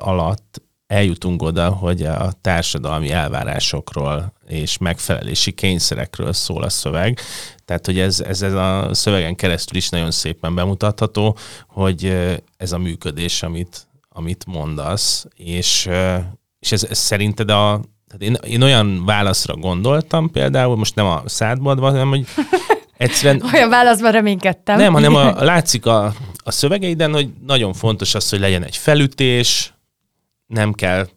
alatt 0.00 0.62
eljutunk 0.92 1.42
oda, 1.42 1.68
hogy 1.68 2.02
a 2.02 2.32
társadalmi 2.40 3.10
elvárásokról 3.10 4.32
és 4.48 4.78
megfelelési 4.78 5.52
kényszerekről 5.52 6.32
szól 6.32 6.62
a 6.62 6.68
szöveg. 6.68 7.18
Tehát, 7.64 7.86
hogy 7.86 7.98
ez, 7.98 8.20
ez, 8.20 8.42
ez 8.42 8.52
a 8.52 8.88
szövegen 8.92 9.34
keresztül 9.34 9.76
is 9.76 9.88
nagyon 9.88 10.10
szépen 10.10 10.54
bemutatható, 10.54 11.36
hogy 11.66 12.16
ez 12.56 12.72
a 12.72 12.78
működés, 12.78 13.42
amit, 13.42 13.86
amit 14.08 14.44
mondasz, 14.46 15.26
és, 15.34 15.88
és 16.58 16.72
ez, 16.72 16.84
ez 16.90 16.98
szerinted 16.98 17.50
a, 17.50 17.80
tehát 18.08 18.22
én, 18.22 18.52
én 18.52 18.62
olyan 18.62 19.04
válaszra 19.04 19.56
gondoltam 19.56 20.30
például, 20.30 20.76
most 20.76 20.94
nem 20.94 21.06
a 21.06 21.22
szádba 21.26 21.80
hanem 21.80 22.08
hogy 22.08 22.26
egyszerűen... 22.96 23.42
Olyan 23.54 23.68
válaszban 23.68 24.12
reménykedtem. 24.12 24.76
Nem, 24.76 24.92
hanem 24.92 25.14
a, 25.14 25.44
látszik 25.44 25.86
a, 25.86 26.12
a 26.44 26.50
szövegeiden, 26.50 27.12
hogy 27.12 27.28
nagyon 27.46 27.72
fontos 27.72 28.14
az, 28.14 28.28
hogy 28.28 28.40
legyen 28.40 28.64
egy 28.64 28.76
felütés, 28.76 29.72
nem 30.52 30.72
kell 30.72 31.08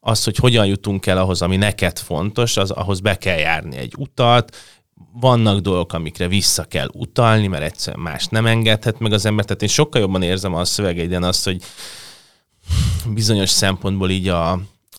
az, 0.00 0.24
hogy 0.24 0.36
hogyan 0.36 0.66
jutunk 0.66 1.06
el 1.06 1.18
ahhoz, 1.18 1.42
ami 1.42 1.56
neked 1.56 1.98
fontos, 1.98 2.56
az, 2.56 2.70
ahhoz 2.70 3.00
be 3.00 3.18
kell 3.18 3.38
járni 3.38 3.76
egy 3.76 3.94
utat, 3.98 4.56
vannak 5.12 5.60
dolgok, 5.60 5.92
amikre 5.92 6.28
vissza 6.28 6.64
kell 6.64 6.88
utalni, 6.92 7.46
mert 7.46 7.62
egyszerűen 7.62 8.02
más 8.02 8.26
nem 8.26 8.46
engedhet 8.46 8.98
meg 8.98 9.12
az 9.12 9.24
ember. 9.24 9.44
Tehát 9.44 9.62
én 9.62 9.68
sokkal 9.68 10.00
jobban 10.00 10.22
érzem 10.22 10.54
a 10.54 10.64
szövegeiden 10.64 11.22
azt, 11.22 11.44
hogy 11.44 11.62
bizonyos 13.06 13.50
szempontból 13.50 14.10
így 14.10 14.28
a, 14.28 14.52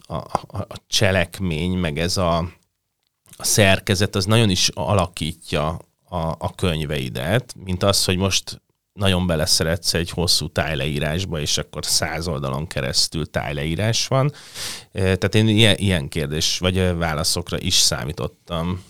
a, 0.08 0.16
a 0.48 0.68
cselekmény, 0.88 1.72
meg 1.72 2.00
ez 2.00 2.18
a, 2.18 2.38
a 3.38 3.44
szerkezet, 3.44 4.16
az 4.16 4.26
nagyon 4.26 4.50
is 4.50 4.70
alakítja 4.74 5.80
a, 6.10 6.18
a 6.18 6.56
könyveidet, 6.56 7.56
mint 7.64 7.84
az, 7.84 8.06
hogy 8.06 8.18
most 8.18 8.62
nagyon 8.94 9.28
beleszeretsz 9.28 9.94
egy 9.94 10.10
hosszú 10.10 10.48
tájleírásba, 10.48 11.40
és 11.40 11.58
akkor 11.58 11.86
száz 11.86 12.28
oldalon 12.28 12.68
keresztül 12.68 13.30
tájleírás 13.30 14.08
van. 14.08 14.32
Tehát 14.92 15.36
én 15.36 15.48
ilyen, 15.48 15.76
ilyen 15.78 16.08
kérdés, 16.08 16.58
vagy 16.58 16.98
válaszokra 16.98 17.58
is 17.60 17.76
számítottam. 17.76 18.84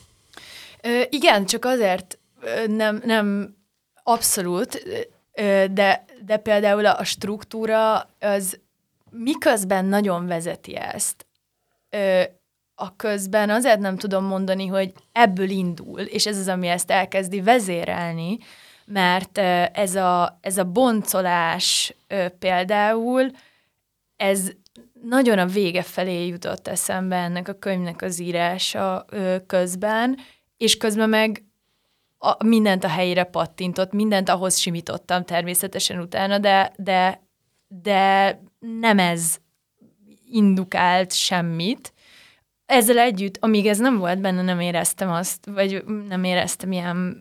Ö, 0.82 1.02
igen, 1.10 1.46
csak 1.46 1.66
azért 1.66 2.20
nem, 2.68 3.02
nem 3.06 3.56
abszolút, 4.04 4.84
de, 5.72 6.06
de 6.26 6.38
például 6.38 6.86
a 6.86 7.04
struktúra 7.04 8.10
az 8.20 8.60
miközben 9.10 9.86
nagyon 9.86 10.28
vezeti 10.28 10.76
ezt, 10.76 11.26
a 12.76 12.96
közben 12.96 13.50
azért 13.50 13.80
nem 13.80 13.98
tudom 13.98 14.24
mondani, 14.26 14.68
hogy 14.68 14.94
ebből 15.12 15.50
indul, 15.50 16.00
és 16.00 16.26
ez 16.26 16.38
az, 16.38 16.48
ami 16.48 16.68
ezt 16.68 16.92
elkezdi 16.92 17.42
vezérelni, 17.42 18.38
mert 18.86 19.38
ez 19.74 19.96
a, 19.96 20.38
ez 20.42 20.58
a 20.58 20.64
boncolás 20.64 21.96
például, 22.40 23.32
ez 24.16 24.52
nagyon 25.04 25.40
a 25.40 25.46
vége 25.46 25.82
felé 25.82 26.28
jutott 26.28 26.68
eszembe 26.68 27.16
ennek 27.16 27.48
a 27.48 27.54
könyvnek 27.54 28.02
az 28.02 28.20
írása 28.20 29.06
közben, 29.48 30.18
és 30.58 30.78
közben 30.78 31.10
meg 31.10 31.44
a, 32.18 32.44
mindent 32.46 32.84
a 32.84 32.88
helyére 32.88 33.24
pattintott, 33.24 33.92
mindent 33.92 34.30
ahhoz 34.30 34.58
simítottam 34.58 35.24
természetesen 35.24 36.00
utána, 36.00 36.38
de, 36.38 36.74
de, 36.78 37.22
de 37.68 38.40
nem 38.60 39.00
ez 39.00 39.38
indukált 40.26 41.14
semmit. 41.14 41.94
Ezzel 42.66 42.98
együtt, 42.98 43.38
amíg 43.40 43.68
ez 43.68 43.78
nem 43.78 43.98
volt 43.98 44.22
benne, 44.22 44.42
nem 44.42 44.60
éreztem 44.60 45.12
azt, 45.12 45.46
vagy 45.46 45.84
nem 46.08 46.24
éreztem 46.24 46.72
ilyen 46.72 47.18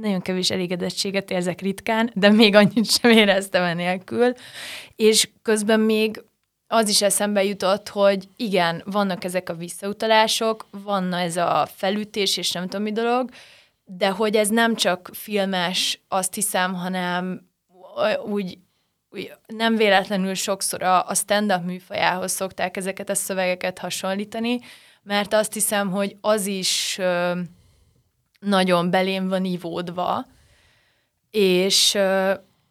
nagyon 0.00 0.20
kevés 0.20 0.50
elégedettséget 0.50 1.30
érzek 1.30 1.60
ritkán, 1.60 2.10
de 2.14 2.30
még 2.30 2.54
annyit 2.54 2.90
sem 2.90 3.10
éreztem 3.10 3.62
enélkül. 3.62 4.32
És 4.96 5.28
közben 5.42 5.80
még 5.80 6.22
az 6.66 6.88
is 6.88 7.02
eszembe 7.02 7.44
jutott, 7.44 7.88
hogy 7.88 8.28
igen, 8.36 8.82
vannak 8.84 9.24
ezek 9.24 9.48
a 9.48 9.54
visszautalások, 9.54 10.66
van 10.70 11.12
ez 11.12 11.36
a 11.36 11.68
felütés, 11.74 12.36
és 12.36 12.52
nem 12.52 12.62
tudom 12.62 12.82
mi 12.82 12.92
dolog, 12.92 13.30
de 13.84 14.08
hogy 14.08 14.36
ez 14.36 14.48
nem 14.48 14.74
csak 14.74 15.10
filmes, 15.12 16.00
azt 16.08 16.34
hiszem, 16.34 16.74
hanem 16.74 17.48
úgy, 18.26 18.58
úgy 19.10 19.32
nem 19.46 19.76
véletlenül 19.76 20.34
sokszor 20.34 20.82
a, 20.82 21.08
a 21.08 21.14
stand-up 21.14 21.64
műfajához 21.64 22.32
szokták 22.32 22.76
ezeket 22.76 23.10
a 23.10 23.14
szövegeket 23.14 23.78
hasonlítani, 23.78 24.60
mert 25.02 25.32
azt 25.32 25.52
hiszem, 25.52 25.90
hogy 25.90 26.16
az 26.20 26.46
is 26.46 26.98
nagyon 28.44 28.90
belém 28.90 29.28
van 29.28 29.44
ivódva, 29.44 30.26
és 31.30 31.92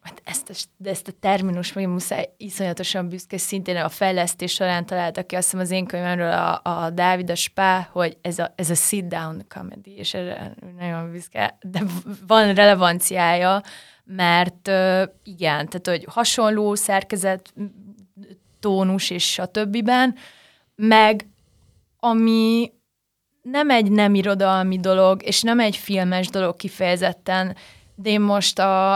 hát 0.01 0.21
ezt, 0.23 0.49
a, 0.49 0.53
de 0.77 0.89
ezt 0.89 1.07
a 1.07 1.11
terminus 1.19 1.73
még 1.73 1.87
muszáj 1.87 2.29
iszonyatosan 2.37 3.09
büszke, 3.09 3.37
szintén 3.37 3.77
a 3.77 3.89
fejlesztés 3.89 4.51
során 4.51 4.85
találtak 4.85 5.27
ki, 5.27 5.35
azt 5.35 5.43
hiszem 5.45 5.59
az 5.59 5.71
én 5.71 5.85
könyvemről 5.85 6.31
a, 6.31 6.61
a 6.63 6.89
Dávid 6.89 7.29
a 7.29 7.35
Spá, 7.35 7.89
hogy 7.91 8.17
ez 8.21 8.39
a, 8.39 8.53
ez 8.55 8.69
a 8.69 8.75
sit-down 8.75 9.45
comedy, 9.47 9.97
és 9.97 10.13
erre 10.13 10.55
nagyon 10.77 11.11
büszke, 11.11 11.57
de 11.61 11.81
van 12.27 12.53
relevanciája, 12.53 13.61
mert 14.03 14.67
igen, 15.23 15.69
tehát 15.69 15.87
hogy 15.87 16.05
hasonló 16.09 16.75
szerkezet, 16.75 17.53
tónus 18.59 19.09
és 19.09 19.39
a 19.39 19.45
többiben, 19.45 20.15
meg 20.75 21.27
ami 21.99 22.71
nem 23.43 23.69
egy 23.69 23.91
nem 23.91 24.15
irodalmi 24.15 24.79
dolog, 24.79 25.23
és 25.23 25.41
nem 25.41 25.59
egy 25.59 25.75
filmes 25.75 26.27
dolog 26.27 26.55
kifejezetten, 26.55 27.55
de 27.95 28.09
én 28.09 28.21
most 28.21 28.59
a, 28.59 28.93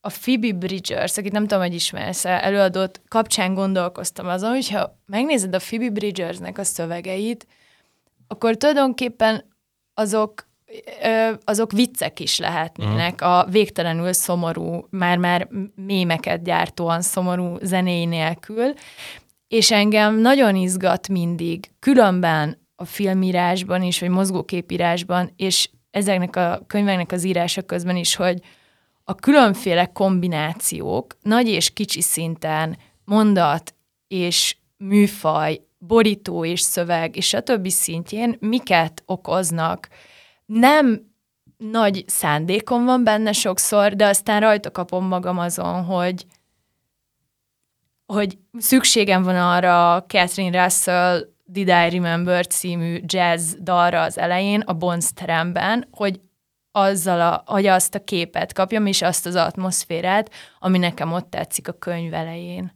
a 0.00 0.08
Phoebe 0.20 0.52
Bridgers, 0.52 1.16
akit 1.16 1.32
nem 1.32 1.46
tudom, 1.46 1.62
hogy 1.62 1.74
ismersz 1.74 2.24
előadott, 2.24 3.00
kapcsán 3.08 3.54
gondolkoztam 3.54 4.26
azon, 4.26 4.50
hogyha 4.50 4.98
megnézed 5.06 5.54
a 5.54 5.58
Phoebe 5.58 5.90
Bridgersnek 5.90 6.58
a 6.58 6.64
szövegeit, 6.64 7.46
akkor 8.26 8.56
tulajdonképpen 8.56 9.44
azok 9.94 10.46
azok 11.44 11.72
viccek 11.72 12.20
is 12.20 12.38
lehetnének 12.38 13.14
uh-huh. 13.14 13.38
a 13.38 13.44
végtelenül 13.44 14.12
szomorú, 14.12 14.86
már-már 14.90 15.48
mémeket 15.74 16.42
gyártóan 16.42 17.02
szomorú 17.02 17.56
zenéi 17.62 18.04
nélkül, 18.04 18.72
és 19.48 19.70
engem 19.70 20.18
nagyon 20.18 20.56
izgat 20.56 21.08
mindig, 21.08 21.70
különben 21.78 22.65
a 22.76 22.84
filmírásban 22.84 23.82
is, 23.82 24.00
vagy 24.00 24.08
mozgóképírásban, 24.08 25.32
és 25.36 25.70
ezeknek 25.90 26.36
a 26.36 26.62
könyveknek 26.66 27.12
az 27.12 27.24
írása 27.24 27.62
közben 27.62 27.96
is, 27.96 28.14
hogy 28.14 28.40
a 29.04 29.14
különféle 29.14 29.86
kombinációk 29.86 31.16
nagy 31.22 31.48
és 31.48 31.72
kicsi 31.72 32.00
szinten 32.00 32.78
mondat 33.04 33.74
és 34.08 34.56
műfaj, 34.76 35.60
borító 35.78 36.44
és 36.44 36.60
szöveg, 36.60 37.16
és 37.16 37.34
a 37.34 37.40
többi 37.40 37.70
szintjén 37.70 38.36
miket 38.40 39.02
okoznak. 39.06 39.88
Nem 40.46 41.14
nagy 41.56 42.04
szándékom 42.06 42.84
van 42.84 43.04
benne 43.04 43.32
sokszor, 43.32 43.96
de 43.96 44.06
aztán 44.06 44.40
rajta 44.40 44.70
kapom 44.70 45.06
magam 45.06 45.38
azon, 45.38 45.84
hogy 45.84 46.26
hogy 48.06 48.38
szükségem 48.58 49.22
van 49.22 49.36
arra 49.36 50.04
Catherine 50.06 50.62
Russell 50.64 51.35
Did 51.48 51.68
I 51.68 51.88
Remember 51.90 52.46
című 52.46 53.00
jazz 53.04 53.54
dalra 53.60 54.02
az 54.02 54.18
elején, 54.18 54.60
a 54.60 54.72
Bonds 54.72 55.12
teremben, 55.14 55.88
hogy 55.90 56.20
azzal 56.72 57.20
a, 57.20 57.42
hogy 57.46 57.66
azt 57.66 57.94
a 57.94 58.04
képet 58.04 58.52
kapjam, 58.52 58.86
és 58.86 59.02
azt 59.02 59.26
az 59.26 59.34
atmoszférát, 59.34 60.30
ami 60.58 60.78
nekem 60.78 61.12
ott 61.12 61.30
tetszik 61.30 61.68
a 61.68 61.72
könyv 61.72 62.14
elején. 62.14 62.72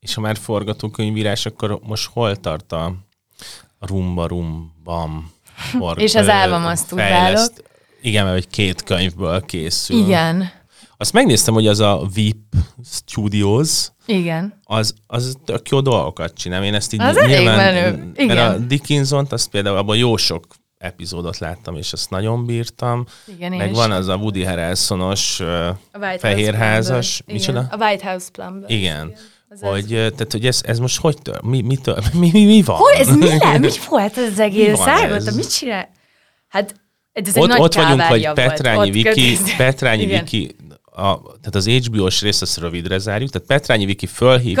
És 0.00 0.14
ha 0.14 0.20
már 0.20 0.36
forgatókönyvírás, 0.36 1.46
akkor 1.46 1.80
most 1.82 2.10
hol 2.12 2.36
tart 2.36 2.72
a 2.72 2.94
rumba 3.78 4.26
rumbam? 4.26 5.32
és 5.96 6.14
az 6.14 6.28
állam 6.28 6.66
azt 6.66 6.88
tudálok. 6.88 7.52
Igen, 8.02 8.24
mert 8.24 8.36
hogy 8.36 8.48
két 8.48 8.82
könyvből 8.82 9.44
készül. 9.44 9.98
Igen. 9.98 10.59
Azt 11.00 11.12
megnéztem, 11.12 11.54
hogy 11.54 11.66
az 11.66 11.80
a 11.80 12.06
VIP 12.14 12.54
Studios, 12.84 13.88
igen. 14.06 14.60
Az, 14.64 14.94
az 15.06 15.36
tök 15.44 15.68
jó 15.68 15.80
dolgokat 15.80 16.34
csinál. 16.34 16.64
Én 16.64 16.74
ezt 16.74 16.92
így 16.92 17.00
az 17.00 17.16
nyilván, 17.26 17.56
menő. 17.56 18.12
Igen. 18.14 18.36
Mert 18.36 18.56
a 18.56 18.58
Dickinson-t, 18.58 19.32
azt 19.32 19.48
például 19.48 19.76
abban 19.76 19.96
jó 19.96 20.16
sok 20.16 20.46
epizódot 20.78 21.38
láttam, 21.38 21.76
és 21.76 21.92
azt 21.92 22.10
nagyon 22.10 22.46
bírtam. 22.46 23.06
Igen, 23.26 23.52
Meg 23.52 23.74
van 23.74 23.90
az 23.90 24.08
a 24.08 24.16
Woody 24.16 24.44
Harrelsonos 24.44 25.42
fehérházas. 26.18 27.22
Micsoda? 27.26 27.66
A 27.70 27.76
White 27.76 28.08
House 28.10 28.28
Plumber. 28.32 28.70
Igen. 28.70 29.06
Igen. 29.06 29.18
Az 29.48 29.60
hogy, 29.60 29.86
tehát, 29.86 30.32
hogy 30.32 30.46
ez, 30.46 30.60
ez 30.64 30.78
most 30.78 31.00
hogy 31.00 31.16
tör? 31.22 31.42
Mi, 31.42 31.60
mi, 31.60 31.76
tör? 31.76 32.04
mi, 32.12 32.30
mi, 32.32 32.44
mi 32.44 32.62
van? 32.62 32.76
Hogy, 32.76 32.96
ez 32.98 33.16
mi, 33.16 33.26
le? 33.38 33.58
mi 33.58 33.68
volt 33.88 34.18
ez 34.18 34.32
az 34.32 34.38
egész? 34.38 34.78
Szágoltam, 34.78 35.34
mit 35.34 35.56
csinál? 35.58 35.88
Hát 36.48 36.74
ez 37.12 37.36
egy 37.36 37.42
ott, 37.42 37.48
nagy 37.48 37.60
ott 37.60 37.74
vagyunk, 37.74 38.00
hogy 38.00 38.30
Petrányi 38.34 38.90
Viki, 38.90 39.38
Petrányi 39.56 40.06
Viki 40.06 40.56
a, 41.00 41.22
tehát 41.22 41.54
az 41.54 41.66
HBO-s 41.66 42.22
részt 42.22 42.42
azt 42.42 42.58
rövidre 42.58 42.98
zárjuk, 42.98 43.30
tehát 43.30 43.46
Petrányi 43.46 43.84
Viki 43.84 44.06
fölhív 44.06 44.56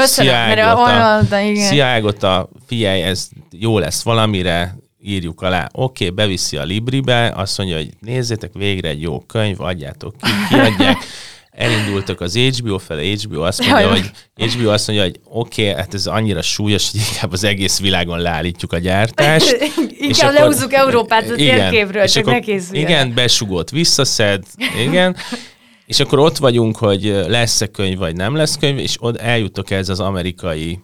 Sziágot 1.68 2.22
a 2.22 2.48
figyelj, 2.66 3.02
ez 3.02 3.28
jó 3.50 3.78
lesz 3.78 4.02
valamire, 4.02 4.76
írjuk 5.02 5.42
alá, 5.42 5.68
oké, 5.72 6.04
okay, 6.04 6.16
beviszi 6.16 6.56
a 6.56 6.62
Libribe, 6.62 7.32
azt 7.36 7.58
mondja, 7.58 7.76
hogy 7.76 7.90
nézzétek 8.00 8.50
végre 8.52 8.88
egy 8.88 9.02
jó 9.02 9.20
könyv, 9.20 9.60
adjátok 9.60 10.14
ki, 10.20 10.30
kiadják. 10.48 10.96
elindultak 11.50 12.20
az 12.20 12.36
HBO 12.36 12.78
felé, 12.78 13.16
HBO 13.22 13.40
azt 13.40 13.66
mondja, 13.66 13.90
hogy 13.90 14.10
HBO 14.34 14.70
azt 14.70 14.86
mondja, 14.86 15.04
hogy 15.04 15.20
oké, 15.24 15.62
okay, 15.62 15.74
hát 15.74 15.94
ez 15.94 16.06
annyira 16.06 16.42
súlyos, 16.42 16.90
hogy 16.90 17.00
inkább 17.12 17.32
az 17.32 17.44
egész 17.44 17.80
világon 17.80 18.18
leállítjuk 18.18 18.72
a 18.72 18.78
gyártást. 18.78 19.56
inkább 20.08 20.32
lehúzzuk 20.32 20.72
Európát 20.72 21.30
a 21.30 21.34
térképről, 21.34 22.06
csak 22.06 22.26
akkor, 22.26 22.42
ne 22.46 22.54
Igen, 22.70 23.14
besugott, 23.14 23.70
visszaszed, 23.70 24.44
igen. 24.86 25.16
És 25.90 26.00
akkor 26.00 26.18
ott 26.18 26.36
vagyunk, 26.36 26.76
hogy 26.76 27.04
lesz-e 27.26 27.66
könyv, 27.66 27.98
vagy 27.98 28.16
nem 28.16 28.34
lesz 28.34 28.58
könyv, 28.58 28.78
és 28.78 28.96
ott 29.00 29.16
eljutok 29.16 29.70
ez 29.70 29.88
az 29.88 30.00
amerikai 30.00 30.78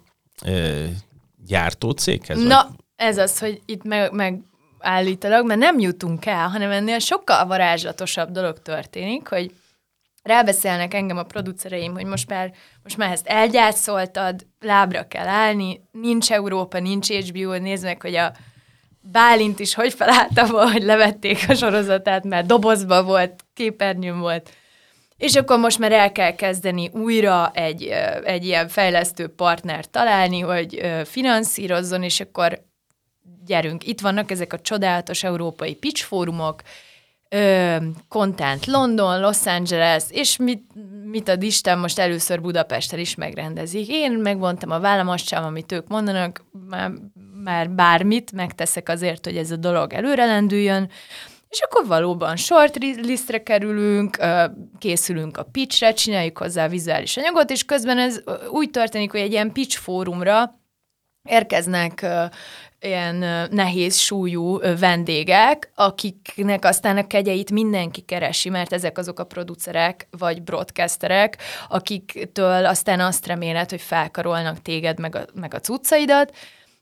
ö, 0.45 0.85
gyártócéghez? 1.47 2.43
Na, 2.43 2.63
vagy? 2.63 2.77
ez 2.97 3.19
az, 3.19 3.39
hogy 3.39 3.61
itt 3.67 3.83
meg, 3.83 4.13
meg 4.13 4.41
mert 4.81 5.57
nem 5.57 5.79
jutunk 5.79 6.27
el, 6.27 6.49
hanem 6.49 6.71
ennél 6.71 6.99
sokkal 6.99 7.47
varázslatosabb 7.47 8.31
dolog 8.31 8.63
történik, 8.63 9.29
hogy 9.29 9.55
rábeszélnek 10.23 10.95
engem 10.95 11.17
a 11.17 11.23
producereim, 11.23 11.93
hogy 11.93 12.05
most 12.05 12.29
már, 12.29 12.53
most 12.83 12.97
már 12.97 13.13
ezt 13.13 13.27
elgyászoltad, 13.27 14.47
lábra 14.61 15.09
kell 15.09 15.27
állni, 15.27 15.81
nincs 15.93 16.33
Európa, 16.33 16.79
nincs 16.79 17.09
HBO, 17.09 17.59
nézd 17.59 17.85
meg, 17.85 18.03
hogy 18.03 18.15
a 18.15 18.33
Bálint 19.13 19.59
is 19.59 19.75
hogy 19.75 19.95
felállta 19.95 20.71
hogy 20.71 20.83
levették 20.83 21.45
a 21.49 21.55
sorozatát, 21.55 22.25
mert 22.25 22.47
dobozba 22.47 23.03
volt, 23.03 23.45
képernyőn 23.55 24.19
volt. 24.19 24.51
És 25.17 25.35
akkor 25.35 25.59
most 25.59 25.79
már 25.79 25.93
el 25.93 26.13
kell 26.13 26.35
kezdeni 26.35 26.91
újra 26.93 27.51
egy, 27.55 27.83
egy 28.25 28.45
ilyen 28.45 28.69
fejlesztő 28.69 29.29
partnert 29.29 29.91
találni, 29.91 30.41
hogy 30.41 30.81
finanszírozzon, 31.05 32.03
és 32.03 32.21
akkor 32.21 32.65
gyerünk. 33.47 33.87
Itt 33.87 34.01
vannak 34.01 34.31
ezek 34.31 34.53
a 34.53 34.61
csodálatos 34.61 35.25
európai 35.25 35.75
pitch 35.75 36.05
fórumok, 36.05 36.63
Content 38.09 38.67
London, 38.67 39.21
Los 39.21 39.47
Angeles, 39.47 40.05
és 40.09 40.37
mit, 40.37 40.63
mit 41.05 41.29
ad 41.29 41.43
Isten, 41.43 41.79
most 41.79 41.99
először 41.99 42.41
Budapesten 42.41 42.99
is 42.99 43.15
megrendezik. 43.15 43.89
Én 43.89 44.13
megvontam 44.13 44.71
a 44.71 44.81
vállam, 44.81 45.09
azt 45.09 45.27
sem, 45.27 45.45
amit 45.45 45.73
ők 45.73 45.89
mondanak, 45.89 46.45
már, 46.69 46.93
már 47.45 47.71
bármit 47.71 48.33
megteszek 48.33 48.89
azért, 48.89 49.25
hogy 49.25 49.37
ez 49.37 49.51
a 49.51 49.57
dolog 49.57 49.93
előrelendüljön, 49.93 50.91
és 51.49 51.61
akkor 51.61 51.87
valóban 51.87 52.37
short 52.37 52.77
listre 52.77 53.43
kerülünk, 53.43 54.19
készülünk 54.79 55.37
a 55.37 55.43
pitchre, 55.43 55.93
csináljuk 55.93 56.39
hozzá 56.39 56.69
vizuális 56.69 57.17
anyagot, 57.17 57.51
és 57.51 57.65
közben 57.65 57.99
ez 57.99 58.21
úgy 58.51 58.71
történik, 58.71 59.11
hogy 59.11 59.21
egy 59.21 59.33
ilyen 59.33 59.53
pitch 59.53 59.79
fórumra 59.79 60.61
érkeznek 61.29 62.07
ilyen 62.81 63.49
nehéz 63.51 63.97
súlyú 63.97 64.59
vendégek, 64.79 65.71
akiknek 65.75 66.65
aztán 66.65 66.97
a 66.97 67.07
kegyeit 67.07 67.51
mindenki 67.51 68.01
keresi, 68.01 68.49
mert 68.49 68.73
ezek 68.73 68.99
azok 68.99 69.19
a 69.19 69.25
producerek 69.25 70.09
vagy 70.11 70.43
broadcasterek, 70.43 71.37
akiktől 71.69 72.67
aztán 72.67 73.01
azt 73.01 73.27
reméled, 73.27 73.71
hogy 73.71 73.81
felkarolnak 73.81 74.63
téged 74.63 74.99
meg 74.99 75.15
a, 75.15 75.25
meg 75.35 75.55
a 75.55 75.61
cuccaidat, 75.61 76.35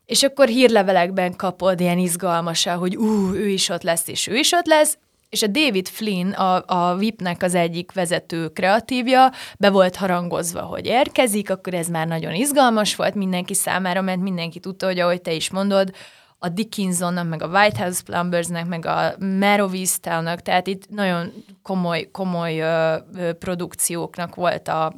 és 0.05 0.23
akkor 0.23 0.47
hírlevelekben 0.47 1.35
kapod 1.35 1.79
ilyen 1.79 1.97
izgalmasa, 1.97 2.75
hogy 2.75 2.95
ú, 2.95 3.33
ő 3.33 3.47
is 3.47 3.69
ott 3.69 3.83
lesz, 3.83 4.07
és 4.07 4.27
ő 4.27 4.35
is 4.35 4.51
ott 4.51 4.65
lesz, 4.65 4.97
és 5.29 5.41
a 5.41 5.47
David 5.47 5.87
Flynn, 5.87 6.31
a, 6.31 6.63
a 6.67 6.95
VIP-nek 6.95 7.43
az 7.43 7.55
egyik 7.55 7.91
vezető 7.91 8.47
kreatívja, 8.47 9.31
be 9.59 9.69
volt 9.69 9.95
harangozva, 9.95 10.61
hogy 10.61 10.85
érkezik, 10.85 11.49
akkor 11.49 11.73
ez 11.73 11.87
már 11.87 12.07
nagyon 12.07 12.33
izgalmas 12.33 12.95
volt 12.95 13.15
mindenki 13.15 13.53
számára, 13.53 14.01
mert 14.01 14.19
mindenki 14.19 14.59
tudta, 14.59 14.85
hogy 14.85 14.99
ahogy 14.99 15.21
te 15.21 15.33
is 15.33 15.49
mondod, 15.49 15.91
a 16.37 16.49
Dickinsonnak, 16.49 17.29
meg 17.29 17.43
a 17.43 17.47
White 17.47 17.83
House 17.83 18.03
Plumbersnek, 18.03 18.65
meg 18.65 18.85
a 18.85 19.13
Merovista-nak, 19.19 20.41
tehát 20.41 20.67
itt 20.67 20.89
nagyon 20.89 21.33
komoly, 21.61 22.09
komoly 22.11 22.59
ö, 22.59 22.95
ö, 23.15 23.33
produkcióknak 23.33 24.35
volt 24.35 24.67
a, 24.67 24.93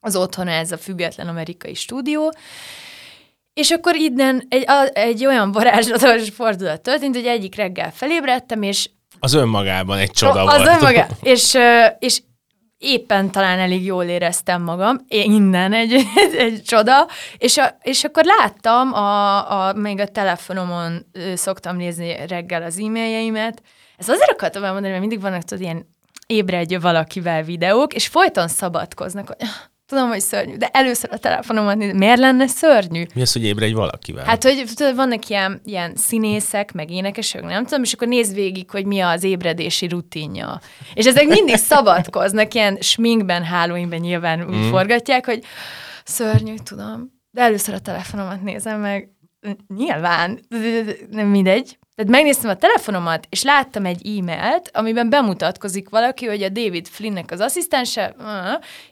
az 0.00 0.16
otthona 0.16 0.50
ez 0.50 0.72
a 0.72 0.76
független 0.76 1.28
amerikai 1.28 1.74
stúdió, 1.74 2.32
és 3.54 3.70
akkor 3.70 3.94
innen 3.94 4.46
egy, 4.48 4.64
a, 4.66 4.88
egy 4.92 5.26
olyan 5.26 5.52
varázslatos 5.52 6.28
fordulat 6.30 6.80
történt, 6.80 7.14
hogy 7.14 7.26
egyik 7.26 7.54
reggel 7.54 7.92
felébredtem, 7.92 8.62
és 8.62 8.90
az 9.20 9.34
önmagában 9.34 9.98
egy 9.98 10.10
csoda 10.10 10.44
az 10.44 10.56
volt. 10.56 10.68
Az 10.68 10.74
önmagában. 10.76 11.16
És, 11.32 11.58
és 11.98 12.22
éppen 12.78 13.30
talán 13.30 13.58
elég 13.58 13.84
jól 13.84 14.04
éreztem 14.04 14.62
magam, 14.62 14.98
innen 15.08 15.72
egy, 15.72 15.92
egy, 15.92 16.34
egy 16.34 16.62
csoda, 16.62 17.08
és, 17.38 17.56
a, 17.56 17.76
és 17.82 18.04
akkor 18.04 18.24
láttam, 18.24 18.92
a, 18.92 19.68
a, 19.68 19.72
még 19.72 20.00
a 20.00 20.06
telefonomon 20.06 21.06
szoktam 21.34 21.76
nézni 21.76 22.26
reggel 22.26 22.62
az 22.62 22.78
e-mailjeimet, 22.78 23.62
ez 23.96 24.08
azért 24.08 24.30
akartam 24.30 24.64
elmondani, 24.64 24.92
mert 24.92 25.06
mindig 25.06 25.20
vannak 25.20 25.42
tudod 25.42 25.62
ilyen 25.62 25.86
ébredj 26.26 26.76
valakivel 26.76 27.42
videók, 27.42 27.94
és 27.94 28.06
folyton 28.06 28.48
szabadkoznak, 28.48 29.26
hogy 29.26 29.48
Tudom, 29.90 30.08
hogy 30.08 30.20
szörnyű, 30.20 30.56
de 30.56 30.68
először 30.72 31.10
a 31.12 31.18
telefonomat 31.18 31.76
nézem. 31.76 31.96
Miért 31.96 32.18
lenne 32.18 32.46
szörnyű? 32.46 33.04
Mi 33.14 33.20
az, 33.20 33.32
hogy 33.32 33.44
ébredj 33.44 33.72
valakivel? 33.72 34.24
Hát, 34.24 34.42
hogy 34.42 34.64
tudod, 34.74 34.94
vannak 34.94 35.28
ilyen, 35.28 35.60
ilyen 35.64 35.96
színészek, 35.96 36.72
meg 36.72 36.90
énekesek, 36.90 37.42
nem 37.42 37.64
tudom, 37.64 37.82
és 37.82 37.92
akkor 37.92 38.08
nézd 38.08 38.34
végig, 38.34 38.70
hogy 38.70 38.86
mi 38.86 39.00
az 39.00 39.22
ébredési 39.22 39.86
rutinja. 39.86 40.60
És 40.94 41.06
ezek 41.06 41.26
mindig 41.26 41.56
szabadkoznak, 41.70 42.54
ilyen 42.54 42.76
sminkben, 42.80 43.44
hálóinben 43.44 44.00
nyilván 44.00 44.48
úgy 44.48 44.56
mm. 44.56 44.70
forgatják, 44.70 45.26
hogy 45.26 45.44
szörnyű, 46.04 46.54
tudom, 46.64 47.20
de 47.30 47.42
először 47.42 47.74
a 47.74 47.78
telefonomat 47.78 48.42
nézem 48.42 48.80
meg, 48.80 49.08
nyilván, 49.76 50.40
nem 51.10 51.26
mindegy, 51.26 51.78
tehát 52.00 52.14
megnéztem 52.14 52.50
a 52.50 52.56
telefonomat, 52.56 53.26
és 53.30 53.42
láttam 53.42 53.84
egy 53.84 54.18
e-mailt, 54.18 54.70
amiben 54.72 55.10
bemutatkozik 55.10 55.88
valaki, 55.88 56.26
hogy 56.26 56.42
a 56.42 56.48
David 56.48 56.86
Flynnnek 56.86 57.30
az 57.30 57.40
asszisztense, 57.40 58.14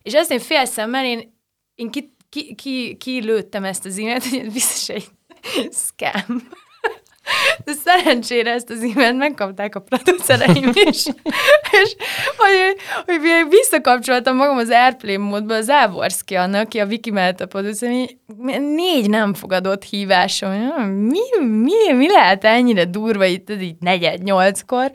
és 0.02 0.12
ezt 0.12 0.30
én 0.30 0.38
fél 0.38 0.64
szemmel, 0.64 1.04
én, 1.04 1.34
én 1.74 1.90
ki, 1.90 2.16
ki, 2.28 2.54
ki, 2.54 2.96
ki 2.96 3.20
lőttem 3.20 3.64
ezt 3.64 3.84
az 3.84 3.98
e-mailt, 3.98 4.24
hogy 4.28 4.52
biztos 4.52 4.88
egy 4.88 5.08
scam. 5.86 6.48
De 7.64 7.72
szerencsére 7.84 8.52
ezt 8.52 8.70
az 8.70 8.92
e 8.96 9.12
megkapták 9.12 9.74
a 9.74 9.80
producereim 9.80 10.70
is, 10.74 11.06
és 11.82 11.96
hogy, 12.36 12.76
hogy, 13.06 13.46
visszakapcsoltam 13.48 14.36
magam 14.36 14.56
az 14.56 14.70
Airplay 14.70 15.16
módba, 15.16 15.54
az 15.54 15.68
Ávorszki 15.68 16.34
annak, 16.34 16.64
aki 16.64 16.78
a 16.78 16.86
Wiki 16.86 17.10
mellett 17.10 17.40
a 17.40 17.46
producer, 17.46 17.90
négy 18.74 19.08
nem 19.08 19.34
fogadott 19.34 19.84
hívásom. 19.84 20.52
Mi, 20.88 21.46
mi, 21.46 21.92
mi 21.92 22.08
lehet 22.08 22.44
ennyire 22.44 22.84
durva 22.84 23.24
itt, 23.24 23.50
így 23.50 23.76
negyed, 23.80 24.22
nyolckor? 24.22 24.90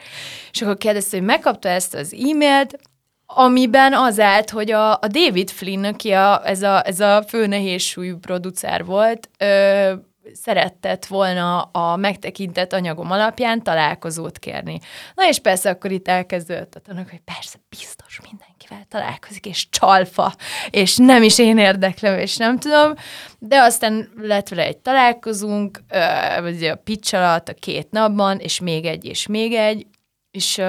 És 0.51 0.61
akkor 0.61 0.77
kérdezte, 0.77 1.17
hogy 1.17 1.25
megkapta 1.25 1.69
ezt 1.69 1.93
az 1.93 2.13
e-mailt, 2.13 2.79
amiben 3.25 3.93
az 3.93 4.19
állt, 4.19 4.49
hogy 4.49 4.71
a, 4.71 4.91
a 4.91 5.07
David 5.07 5.49
Flynn, 5.49 5.84
aki 5.84 6.11
a, 6.11 6.47
ez, 6.47 6.61
a, 6.61 6.88
ez 6.88 6.99
a 6.99 7.23
fő 7.27 7.47
nehézsúlyú 7.47 8.17
producer 8.17 8.86
volt, 8.86 9.29
ö, 9.38 9.93
szeretett 10.34 11.05
volna 11.05 11.61
a 11.61 11.95
megtekintett 11.95 12.74
anyagom 12.74 13.11
alapján 13.11 13.63
találkozót 13.63 14.39
kérni. 14.39 14.80
Na 15.15 15.28
és 15.28 15.39
persze 15.39 15.69
akkor 15.69 15.91
itt 15.91 16.07
elkezdődött 16.07 16.76
a 16.76 16.80
tanok, 16.80 17.09
hogy 17.09 17.21
persze 17.26 17.57
biztos 17.69 18.19
mindenkivel 18.30 18.86
találkozik, 18.89 19.45
és 19.45 19.69
csalfa, 19.69 20.34
és 20.69 20.97
nem 20.97 21.24
is 21.24 21.39
én 21.39 21.57
érdeklem, 21.57 22.19
és 22.19 22.38
nem 22.38 22.59
tudom, 22.59 22.93
de 23.39 23.61
aztán 23.61 24.09
lett 24.17 24.49
vele 24.49 24.63
egy 24.63 24.78
találkozunk, 24.78 25.80
vagy 26.41 26.63
a 26.63 26.76
pitch 26.76 27.15
alatt 27.15 27.49
a 27.49 27.53
két 27.53 27.91
napban, 27.91 28.39
és 28.39 28.59
még 28.59 28.86
egy, 28.86 29.05
és 29.05 29.28
még 29.28 29.53
egy, 29.53 29.88
és, 30.32 30.61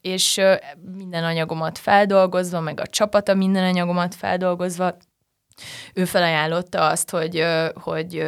és 0.00 0.40
minden 0.96 1.24
anyagomat 1.24 1.78
feldolgozva, 1.78 2.60
meg 2.60 2.80
a 2.80 2.86
csapata 2.86 3.34
minden 3.34 3.64
anyagomat 3.64 4.14
feldolgozva, 4.14 4.96
ő 5.94 6.04
felajánlotta 6.04 6.86
azt, 6.86 7.10
hogy, 7.10 7.44
hogy 7.74 8.24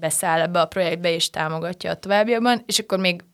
beszáll 0.00 0.40
ebbe 0.40 0.60
a 0.60 0.66
projektbe 0.66 1.14
és 1.14 1.30
támogatja 1.30 1.90
a 1.90 1.94
továbbiakban, 1.94 2.62
és 2.66 2.78
akkor 2.78 2.98
még 2.98 3.24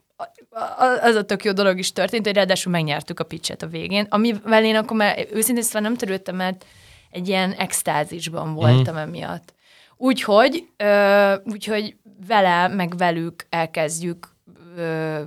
az 1.01 1.15
a 1.15 1.25
tök 1.25 1.45
jó 1.45 1.53
dolog 1.53 1.79
is 1.79 1.93
történt, 1.93 2.27
hogy 2.27 2.35
ráadásul 2.35 2.73
megnyertük 2.73 3.21
a 3.21 3.25
pitchet 3.25 3.63
a 3.63 3.67
végén, 3.67 4.07
amivel 4.11 4.65
én 4.65 4.77
akkor 4.77 4.97
már 4.97 5.27
őszintén 5.33 5.63
szóval 5.63 5.81
nem 5.81 5.97
törődtem, 5.97 6.37
mert 6.37 6.65
egy 7.11 7.29
ilyen 7.29 7.53
extázisban 7.53 8.55
voltam 8.55 8.95
mm. 8.95 8.99
emiatt. 8.99 9.55
Úgyhogy, 9.97 10.69
ö, 10.77 11.35
úgyhogy 11.45 11.97
vele, 12.27 12.69
meg 12.69 12.97
velük 12.97 13.47
elkezdjük, 13.49 14.29
ö, 14.77 15.21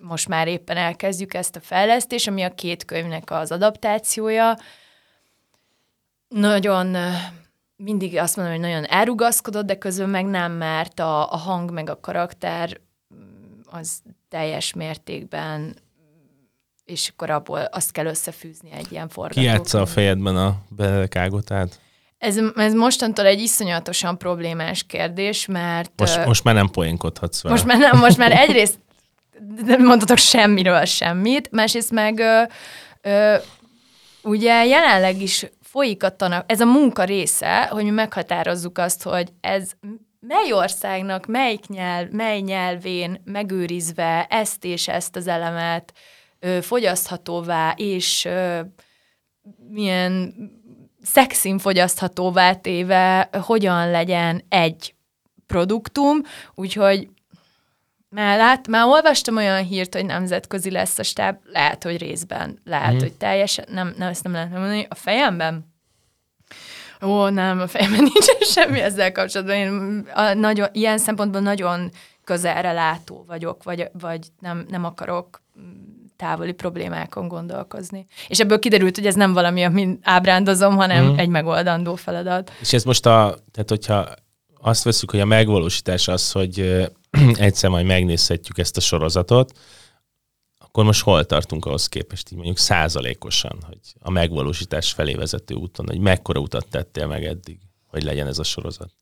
most 0.00 0.28
már 0.28 0.48
éppen 0.48 0.76
elkezdjük 0.76 1.34
ezt 1.34 1.56
a 1.56 1.60
fejlesztést, 1.60 2.28
ami 2.28 2.42
a 2.42 2.54
két 2.54 2.84
könyvnek 2.84 3.30
az 3.30 3.52
adaptációja. 3.52 4.58
Nagyon 6.28 6.96
mindig 7.84 8.16
azt 8.16 8.36
mondom, 8.36 8.54
hogy 8.54 8.62
nagyon 8.64 8.84
elrugaszkodott, 8.84 9.66
de 9.66 9.78
közben 9.78 10.08
meg 10.08 10.26
nem, 10.26 10.52
mert 10.52 11.00
a, 11.00 11.32
a 11.32 11.36
hang 11.36 11.70
meg 11.70 11.90
a 11.90 12.00
karakter 12.00 12.80
mm, 13.14 13.60
az 13.70 14.02
teljes 14.28 14.72
mértékben 14.72 15.74
és 16.84 17.08
akkor 17.08 17.30
abból 17.30 17.60
azt 17.60 17.92
kell 17.92 18.06
összefűzni 18.06 18.70
egy 18.72 18.86
ilyen 18.90 19.08
forgatókönyv. 19.08 19.62
Ki 19.62 19.76
a 19.76 19.86
fejedben 19.86 20.36
a 20.36 20.56
belekágotát? 20.68 21.80
Ez, 22.18 22.38
ez 22.56 22.74
mostantól 22.74 23.26
egy 23.26 23.40
iszonyatosan 23.40 24.18
problémás 24.18 24.82
kérdés, 24.82 25.46
mert... 25.46 25.92
Most, 25.96 26.18
uh, 26.18 26.26
most 26.26 26.44
már 26.44 26.54
nem 26.54 26.68
poénkodhatsz 26.68 27.42
vele. 27.42 27.54
Most 27.54 27.66
már 27.66 27.78
nem, 27.78 27.98
most 27.98 28.16
már 28.16 28.32
egyrészt 28.32 28.78
nem 29.64 29.84
mondhatok 29.84 30.16
semmiről 30.16 30.84
semmit, 30.84 31.50
másrészt 31.50 31.90
meg 31.90 32.18
uh, 32.18 33.12
uh, 33.12 33.42
ugye 34.22 34.66
jelenleg 34.66 35.22
is 35.22 35.46
folyik 35.72 36.02
a 36.02 36.16
tanak, 36.16 36.50
ez 36.50 36.60
a 36.60 36.64
munka 36.64 37.04
része, 37.04 37.66
hogy 37.66 37.84
mi 37.84 37.90
meghatározzuk 37.90 38.78
azt, 38.78 39.02
hogy 39.02 39.32
ez 39.40 39.70
mely 40.20 40.52
országnak, 40.52 41.26
melyik 41.26 41.66
nyelv, 41.66 42.10
mely 42.10 42.40
nyelvén 42.40 43.22
megőrizve 43.24 44.26
ezt 44.30 44.64
és 44.64 44.88
ezt 44.88 45.16
az 45.16 45.26
elemet 45.26 45.92
ö, 46.38 46.58
fogyaszthatóvá 46.60 47.74
és 47.76 48.24
ö, 48.24 48.60
milyen 49.68 50.34
szexin 51.02 51.58
fogyaszthatóvá 51.58 52.54
téve 52.54 53.28
hogyan 53.42 53.90
legyen 53.90 54.42
egy 54.48 54.94
produktum, 55.46 56.20
úgyhogy 56.54 57.08
már, 58.12 58.38
lát, 58.38 58.68
már 58.68 58.86
olvastam 58.86 59.36
olyan 59.36 59.64
hírt, 59.64 59.94
hogy 59.94 60.06
nemzetközi 60.06 60.70
lesz 60.70 60.98
a 60.98 61.02
stáb, 61.02 61.36
lehet, 61.52 61.82
hogy 61.82 61.98
részben, 61.98 62.58
lehet, 62.64 62.94
mm. 62.94 62.98
hogy 62.98 63.12
teljesen, 63.12 63.64
nem, 63.68 63.94
nem, 63.98 64.08
ezt 64.08 64.22
nem 64.22 64.32
lehet 64.32 64.50
mondani, 64.50 64.86
a 64.88 64.94
fejemben 64.94 65.70
Ó, 67.02 67.28
nem, 67.28 67.60
a 67.60 67.66
fejemben 67.66 68.02
nincs 68.12 68.44
semmi 68.44 68.80
ezzel 68.80 69.12
kapcsolatban. 69.12 69.56
Én 69.56 70.06
a, 70.14 70.32
nagyon, 70.32 70.68
ilyen 70.72 70.98
szempontból 70.98 71.40
nagyon 71.40 71.90
közelre 72.24 72.72
látó 72.72 73.24
vagyok, 73.26 73.62
vagy, 73.62 73.88
vagy 73.92 74.26
nem, 74.40 74.66
nem 74.68 74.84
akarok 74.84 75.42
távoli 76.16 76.52
problémákon 76.52 77.28
gondolkozni. 77.28 78.06
És 78.28 78.40
ebből 78.40 78.58
kiderült, 78.58 78.96
hogy 78.96 79.06
ez 79.06 79.14
nem 79.14 79.32
valami, 79.32 79.62
amit 79.62 79.98
ábrándozom, 80.02 80.76
hanem 80.76 81.04
mm. 81.04 81.18
egy 81.18 81.28
megoldandó 81.28 81.94
feladat. 81.94 82.52
És 82.60 82.72
ez 82.72 82.84
most 82.84 83.06
a, 83.06 83.36
tehát 83.52 83.68
hogyha 83.68 84.08
azt 84.64 84.82
veszük, 84.82 85.10
hogy 85.10 85.20
a 85.20 85.24
megvalósítás 85.24 86.08
az, 86.08 86.32
hogy 86.32 86.60
egyszer 87.36 87.70
majd 87.70 87.86
megnézhetjük 87.86 88.58
ezt 88.58 88.76
a 88.76 88.80
sorozatot, 88.80 89.58
akkor 90.58 90.84
most 90.84 91.02
hol 91.02 91.24
tartunk 91.24 91.64
ahhoz 91.64 91.86
képest, 91.86 92.30
így 92.30 92.36
mondjuk 92.36 92.58
százalékosan, 92.58 93.58
hogy 93.66 93.78
a 94.00 94.10
megvalósítás 94.10 94.92
felé 94.92 95.14
vezető 95.14 95.54
úton, 95.54 95.86
hogy 95.86 95.98
mekkora 95.98 96.40
utat 96.40 96.68
tettél 96.70 97.06
meg 97.06 97.24
eddig, 97.24 97.58
hogy 97.86 98.02
legyen 98.02 98.26
ez 98.26 98.38
a 98.38 98.42
sorozat? 98.42 98.92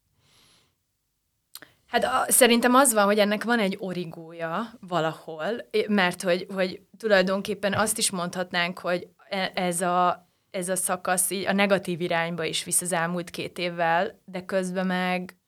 Hát 1.86 2.04
a, 2.04 2.24
szerintem 2.28 2.74
az 2.74 2.92
van, 2.92 3.04
hogy 3.04 3.18
ennek 3.18 3.44
van 3.44 3.58
egy 3.58 3.76
origója 3.78 4.72
valahol, 4.80 5.68
mert 5.88 6.22
hogy, 6.22 6.46
hogy 6.54 6.80
tulajdonképpen 6.98 7.74
azt 7.74 7.98
is 7.98 8.10
mondhatnánk, 8.10 8.78
hogy 8.78 9.08
e, 9.28 9.50
ez 9.54 9.80
a, 9.80 10.28
ez 10.50 10.68
a 10.68 10.76
szakasz 10.76 11.30
így 11.30 11.46
a 11.46 11.52
negatív 11.52 12.00
irányba 12.00 12.44
is 12.44 12.64
visz 12.64 12.80
az 12.80 12.92
elmúlt 12.92 13.30
két 13.30 13.58
évvel, 13.58 14.20
de 14.24 14.44
közben 14.44 14.86
meg 14.86 15.39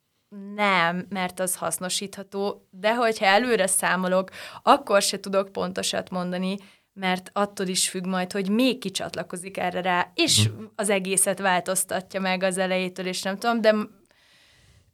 nem, 0.55 1.07
mert 1.09 1.41
az 1.41 1.57
hasznosítható, 1.57 2.69
de 2.71 2.95
hogyha 2.95 3.25
előre 3.25 3.67
számolok, 3.67 4.31
akkor 4.63 5.03
se 5.03 5.21
tudok 5.21 5.53
pontosat 5.53 6.11
mondani, 6.11 6.57
mert 6.93 7.31
attól 7.33 7.67
is 7.67 7.89
függ 7.89 8.07
majd, 8.07 8.33
hogy 8.33 8.49
még 8.49 8.79
kicsatlakozik 8.79 9.57
erre 9.57 9.81
rá, 9.81 10.11
és 10.15 10.47
hm. 10.47 10.65
az 10.75 10.91
egészet 10.91 11.39
változtatja 11.39 12.21
meg 12.21 12.43
az 12.43 12.59
elejétől, 12.59 13.07
és 13.07 13.23
nem 13.23 13.39
tudom, 13.39 13.61
de 13.61 13.75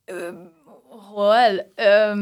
ö, 0.05 0.29
hol? 1.13 1.73
Ö, 1.75 2.13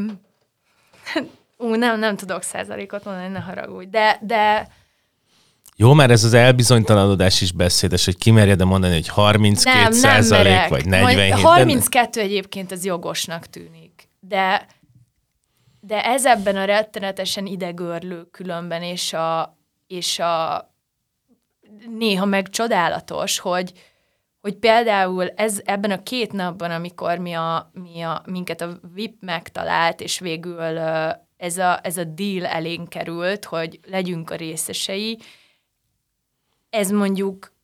ú, 1.57 1.75
nem, 1.75 1.99
nem 1.99 2.15
tudok 2.15 2.41
százalékot 2.41 3.03
mondani, 3.03 3.27
ne 3.27 3.39
haragudj, 3.39 3.89
de, 3.89 4.19
de 4.21 4.67
jó, 5.79 5.93
mert 5.93 6.11
ez 6.11 6.23
az 6.23 6.33
elbizonytalanodás 6.33 7.41
is 7.41 7.51
beszédes, 7.51 8.05
hogy 8.05 8.17
kimerje 8.17 8.55
de 8.55 8.65
mondani, 8.65 8.93
hogy 8.93 9.07
32 9.07 9.79
nem, 9.79 9.91
százalék, 9.91 10.53
nem 10.53 10.69
vagy 10.69 10.85
47. 10.85 11.33
32 11.33 12.19
de... 12.19 12.25
egyébként 12.25 12.71
ez 12.71 12.85
jogosnak 12.85 13.45
tűnik, 13.45 14.09
de, 14.19 14.67
de 15.79 16.05
ez 16.05 16.25
ebben 16.25 16.55
a 16.55 16.65
rettenetesen 16.65 17.45
idegörlő 17.45 18.27
különben, 18.31 18.81
és 18.83 19.13
a, 19.13 19.57
és 19.87 20.19
a 20.19 20.65
néha 21.97 22.25
meg 22.25 22.49
csodálatos, 22.49 23.39
hogy, 23.39 23.71
hogy 24.41 24.55
például 24.55 25.27
ez, 25.27 25.61
ebben 25.65 25.91
a 25.91 26.03
két 26.03 26.31
napban, 26.31 26.71
amikor 26.71 27.17
mi 27.17 27.33
a, 27.33 27.71
mi 27.73 28.01
a, 28.01 28.21
minket 28.25 28.61
a 28.61 28.79
VIP 28.93 29.15
megtalált, 29.19 30.01
és 30.01 30.19
végül 30.19 30.77
ez 31.37 31.57
a, 31.57 31.79
ez 31.83 31.97
a 31.97 32.03
deal 32.03 32.45
elénk 32.45 32.89
került, 32.89 33.45
hogy 33.45 33.79
legyünk 33.89 34.29
a 34.29 34.35
részesei, 34.35 35.19
ez 36.77 36.91
mondjuk 36.91 37.55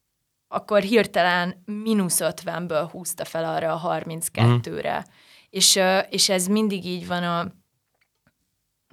akkor 0.48 0.82
hirtelen 0.82 1.64
mínusz 1.66 2.20
50-ből 2.22 2.88
húzta 2.92 3.26
fel 3.26 3.46
arra 3.46 3.74
a 3.74 4.00
32-re. 4.00 4.98
Mm. 4.98 5.12
És, 5.50 5.80
és 6.10 6.30
ez 6.30 6.48
mindig 6.48 6.86
így 6.86 7.08
van 7.08 7.24
a, 7.24 7.52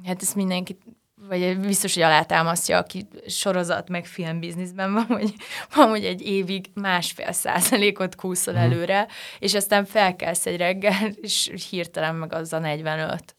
hát 0.04 0.22
ezt 0.22 0.34
mindenki, 0.34 0.78
vagy 1.14 1.58
biztos, 1.58 1.94
hogy 1.94 2.02
alátámasztja, 2.02 2.78
aki 2.78 3.06
sorozat 3.26 3.88
meg 3.88 4.06
filmbizniszben 4.06 4.92
van, 4.92 5.04
hogy, 5.04 5.34
van, 5.74 5.88
hogy 5.88 6.04
egy 6.04 6.22
évig 6.22 6.70
másfél 6.74 7.32
százalékot 7.32 8.14
kúszol 8.14 8.54
mm. 8.54 8.56
előre, 8.56 9.06
és 9.38 9.54
aztán 9.54 9.84
felkelsz 9.84 10.46
egy 10.46 10.56
reggel, 10.56 11.08
és 11.22 11.66
hirtelen 11.70 12.14
meg 12.14 12.32
az 12.32 12.52
a 12.52 12.58
45. 12.58 13.34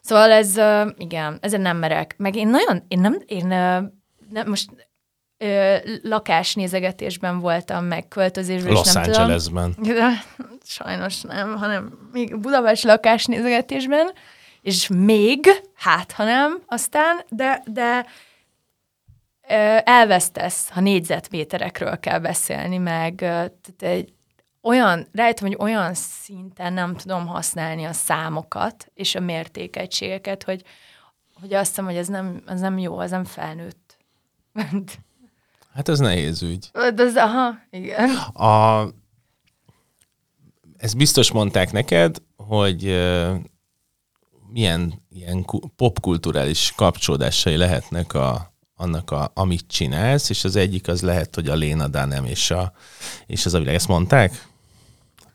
Szóval 0.00 0.30
ez, 0.30 0.56
igen, 0.96 1.38
ezen 1.40 1.60
nem 1.60 1.76
merek. 1.76 2.14
Meg 2.18 2.36
én 2.36 2.48
nagyon, 2.48 2.84
én 2.88 3.00
nem, 3.00 3.22
én 3.26 3.46
nem, 3.46 4.48
most 4.48 4.70
ö, 5.42 5.76
lakásnézegetésben 6.02 7.40
voltam, 7.40 7.84
meg 7.84 8.08
költözésben. 8.08 8.72
Los 8.72 8.92
nem 8.92 9.02
Angelesben. 9.02 9.74
Tudom, 9.74 10.20
sajnos 10.64 11.20
nem, 11.20 11.56
hanem 11.56 12.08
még 12.12 12.36
Budapest 12.38 12.84
lakásnézegetésben, 12.84 14.10
és 14.60 14.88
még, 14.88 15.46
hát 15.74 16.12
ha 16.12 16.24
nem, 16.24 16.62
aztán, 16.66 17.20
de, 17.28 17.62
de 17.66 18.06
ö, 19.48 19.76
elvesztesz, 19.84 20.68
ha 20.68 20.80
négyzetméterekről 20.80 22.00
kell 22.00 22.18
beszélni, 22.18 22.78
meg 22.78 23.14
tehát 23.14 23.74
egy, 23.78 24.12
olyan, 24.62 25.08
rájöttem, 25.12 25.46
hogy 25.48 25.56
olyan 25.60 25.94
szinten 25.94 26.72
nem 26.72 26.96
tudom 26.96 27.26
használni 27.26 27.84
a 27.84 27.92
számokat 27.92 28.90
és 28.94 29.14
a 29.14 29.20
mértékegységeket, 29.20 30.42
hogy, 30.42 30.62
hogy 31.40 31.54
azt 31.54 31.68
hiszem, 31.68 31.84
hogy 31.84 31.96
ez 31.96 32.08
nem, 32.08 32.42
ez 32.46 32.60
nem 32.60 32.78
jó, 32.78 33.00
ez 33.00 33.10
nem 33.10 33.24
felnőtt. 33.24 33.98
Hát 35.74 35.88
ez 35.88 35.98
nehéz 35.98 36.42
ügy. 36.42 36.70
Ez, 36.96 37.16
aha, 37.16 37.54
igen. 37.70 38.10
A, 38.16 38.88
ezt 40.76 40.96
biztos 40.96 41.30
mondták 41.30 41.72
neked, 41.72 42.22
hogy 42.36 42.86
uh, 42.86 43.34
milyen 44.52 45.02
ilyen 45.10 45.46
popkulturális 45.76 46.72
kapcsolódásai 46.76 47.56
lehetnek 47.56 48.14
a, 48.14 48.54
annak, 48.76 49.10
a, 49.10 49.30
amit 49.34 49.64
csinálsz, 49.66 50.30
és 50.30 50.44
az 50.44 50.56
egyik 50.56 50.88
az 50.88 51.02
lehet, 51.02 51.34
hogy 51.34 51.48
a 51.48 51.54
Léna 51.54 51.88
Danem 51.88 52.24
és, 52.24 52.50
a, 52.50 52.72
és 53.26 53.46
az 53.46 53.54
a 53.54 53.58
világ. 53.58 53.74
Ezt 53.74 53.88
mondták? 53.88 54.46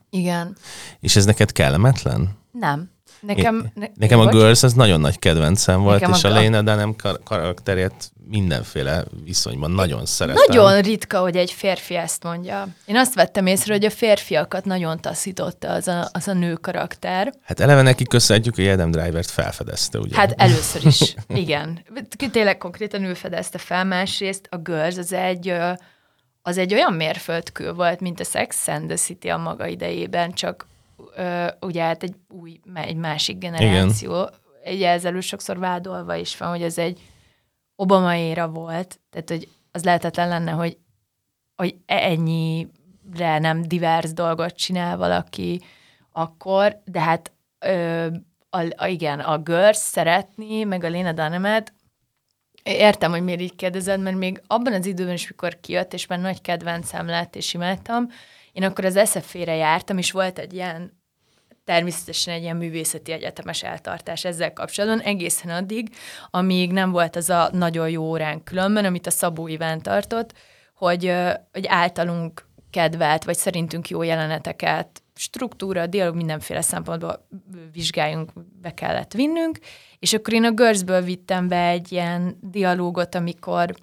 Igen. 0.10 0.58
És 1.00 1.16
ez 1.16 1.26
neked 1.26 1.52
kellemetlen? 1.52 2.38
Nem. 2.52 2.92
Nekem, 3.36 3.72
ne, 3.74 3.88
nekem 3.96 4.20
a 4.20 4.26
Girls 4.26 4.64
az 4.64 4.74
nagyon 4.74 5.00
nagy 5.00 5.20
kedvencem 5.20 5.82
volt, 5.82 6.00
nekem 6.00 6.16
és 6.16 6.24
a, 6.24 6.30
a 6.30 6.32
Lena 6.32 6.62
Dunham 6.62 6.96
kar- 6.96 7.24
karakterét 7.24 8.12
mindenféle 8.30 9.04
viszonyban 9.24 9.72
nagyon 9.72 10.06
szeretem. 10.06 10.44
Nagyon 10.48 10.82
ritka, 10.82 11.20
hogy 11.20 11.36
egy 11.36 11.52
férfi 11.52 11.96
ezt 11.96 12.24
mondja. 12.24 12.68
Én 12.86 12.96
azt 12.96 13.14
vettem 13.14 13.46
észre, 13.46 13.74
hogy 13.74 13.86
a 13.86 13.90
férfiakat 13.90 14.66
nagyon 14.66 15.00
taszította 15.02 15.70
az 15.70 15.88
a, 15.88 16.10
az 16.12 16.28
a 16.28 16.34
nő 16.34 16.54
karakter. 16.54 17.34
Hát 17.44 17.60
eleve 17.60 17.82
neki 17.82 18.04
köszönhetjük, 18.04 18.56
hogy 18.56 18.68
Adam 18.68 18.92
Driver-t 18.92 19.30
felfedezte, 19.30 20.00
ugye? 20.00 20.16
Hát 20.16 20.34
először 20.38 20.86
is, 20.86 21.16
igen. 21.28 21.86
Tényleg 22.32 22.58
konkrétan 22.58 23.04
ő 23.04 23.14
fedezte 23.14 23.58
fel, 23.58 23.84
másrészt 23.84 24.48
a 24.50 24.58
Girls 24.58 24.98
az 24.98 25.14
egy 25.14 25.54
az 26.42 26.58
egy 26.58 26.74
olyan 26.74 26.94
mérföldkő 26.94 27.74
volt, 27.74 28.00
mint 28.00 28.20
a 28.20 28.24
Sex 28.24 28.68
and 28.68 28.88
the 28.88 28.96
City 28.96 29.30
a 29.30 29.38
maga 29.38 29.68
idejében, 29.68 30.34
csak 30.34 30.68
ö, 31.18 31.48
ugye 31.62 31.84
hát 31.84 32.04
egy 32.04 32.16
új, 32.30 32.60
egy 32.74 32.96
másik 32.96 33.38
generáció, 33.38 34.12
Igen. 34.12 34.34
egy 34.64 34.84
ezzel 34.84 35.20
sokszor 35.20 35.60
vádolva 35.60 36.16
is 36.16 36.38
van, 36.38 36.50
hogy 36.50 36.62
ez 36.62 36.78
egy 36.78 37.02
Obama 37.76 38.16
éra 38.16 38.48
volt, 38.48 39.00
tehát 39.10 39.30
hogy 39.30 39.48
az 39.72 39.84
lehetetlen 39.84 40.28
lenne, 40.28 40.52
hogy, 40.52 40.78
hogy 41.56 41.76
ennyire 41.86 43.40
nem 43.40 43.62
divers 43.62 44.14
dolgot 44.14 44.56
csinál 44.56 44.98
valaki 44.98 45.62
akkor, 46.12 46.82
de 46.86 47.00
hát 47.00 47.32
ö, 47.60 48.08
a, 48.50 48.66
a, 48.76 48.88
igen, 48.88 49.20
a 49.20 49.38
Girls 49.38 49.78
szeretni, 49.78 50.64
meg 50.64 50.84
a 50.84 50.90
Lena 50.90 51.12
Dunham-et, 51.12 51.74
értem, 52.64 53.12
hogy 53.12 53.24
miért 53.24 53.42
így 53.42 53.56
kérdezed, 53.56 54.02
mert 54.02 54.18
még 54.18 54.42
abban 54.48 54.74
az 54.74 54.86
időben 54.86 55.14
is, 55.14 55.30
mikor 55.30 55.60
kijött, 55.60 55.94
és 55.94 56.08
már 56.08 56.20
nagy 56.20 56.42
kedvencem 56.42 57.08
lett, 57.08 57.36
és 57.36 57.54
imádtam, 57.54 58.08
én 58.52 58.64
akkor 58.64 58.86
az 58.86 59.00
SZF-re 59.04 59.56
jártam, 59.56 59.98
és 59.98 60.12
volt 60.12 60.40
egy 60.40 60.54
ilyen 60.54 60.97
természetesen 61.68 62.34
egy 62.34 62.42
ilyen 62.42 62.58
művészeti 62.58 63.12
egyetemes 63.12 63.64
eltartás 63.64 64.26
ezzel 64.26 64.54
kapcsolatban, 64.54 65.06
egészen 65.06 65.52
addig, 65.52 65.90
amíg 66.30 66.72
nem 66.72 66.92
volt 66.92 67.16
az 67.16 67.30
a 67.30 67.50
nagyon 67.52 67.90
jó 67.90 68.04
órán 68.04 68.44
különben, 68.44 68.86
amit 68.86 69.08
a 69.08 69.12
Szabó 69.12 69.48
Iván 69.48 69.82
tartott, 69.82 70.34
hogy, 70.76 71.14
hogy 71.52 71.66
általunk 71.68 72.48
kedvelt, 72.70 73.24
vagy 73.24 73.36
szerintünk 73.36 73.90
jó 73.90 74.02
jeleneteket, 74.02 75.02
struktúra, 75.16 75.88
dialóg, 75.88 76.16
mindenféle 76.16 76.62
szempontból 76.62 77.28
vizsgáljunk, 77.72 78.32
be 78.62 78.74
kellett 78.74 79.14
vinnünk, 79.14 79.60
és 80.00 80.14
akkor 80.14 80.34
én 80.34 80.44
a 80.44 80.52
Girlsből 80.52 81.02
vittem 81.02 81.48
be 81.48 81.68
egy 81.68 81.92
ilyen 81.92 82.38
dialógot, 82.42 83.16
amikor 83.16 83.76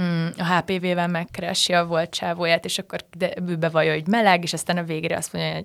mm, 0.00 0.26
a 0.36 0.44
HPV-vel 0.44 1.08
megkeresi 1.08 1.72
a 1.72 1.84
volt 1.84 2.10
csávóját, 2.10 2.64
és 2.64 2.78
akkor 2.78 3.00
ő 3.46 3.56
bevallja, 3.56 3.92
hogy 3.92 4.06
meleg, 4.06 4.42
és 4.42 4.52
aztán 4.52 4.76
a 4.76 4.82
végére 4.82 5.16
azt 5.16 5.32
mondja, 5.32 5.54
hogy 5.54 5.64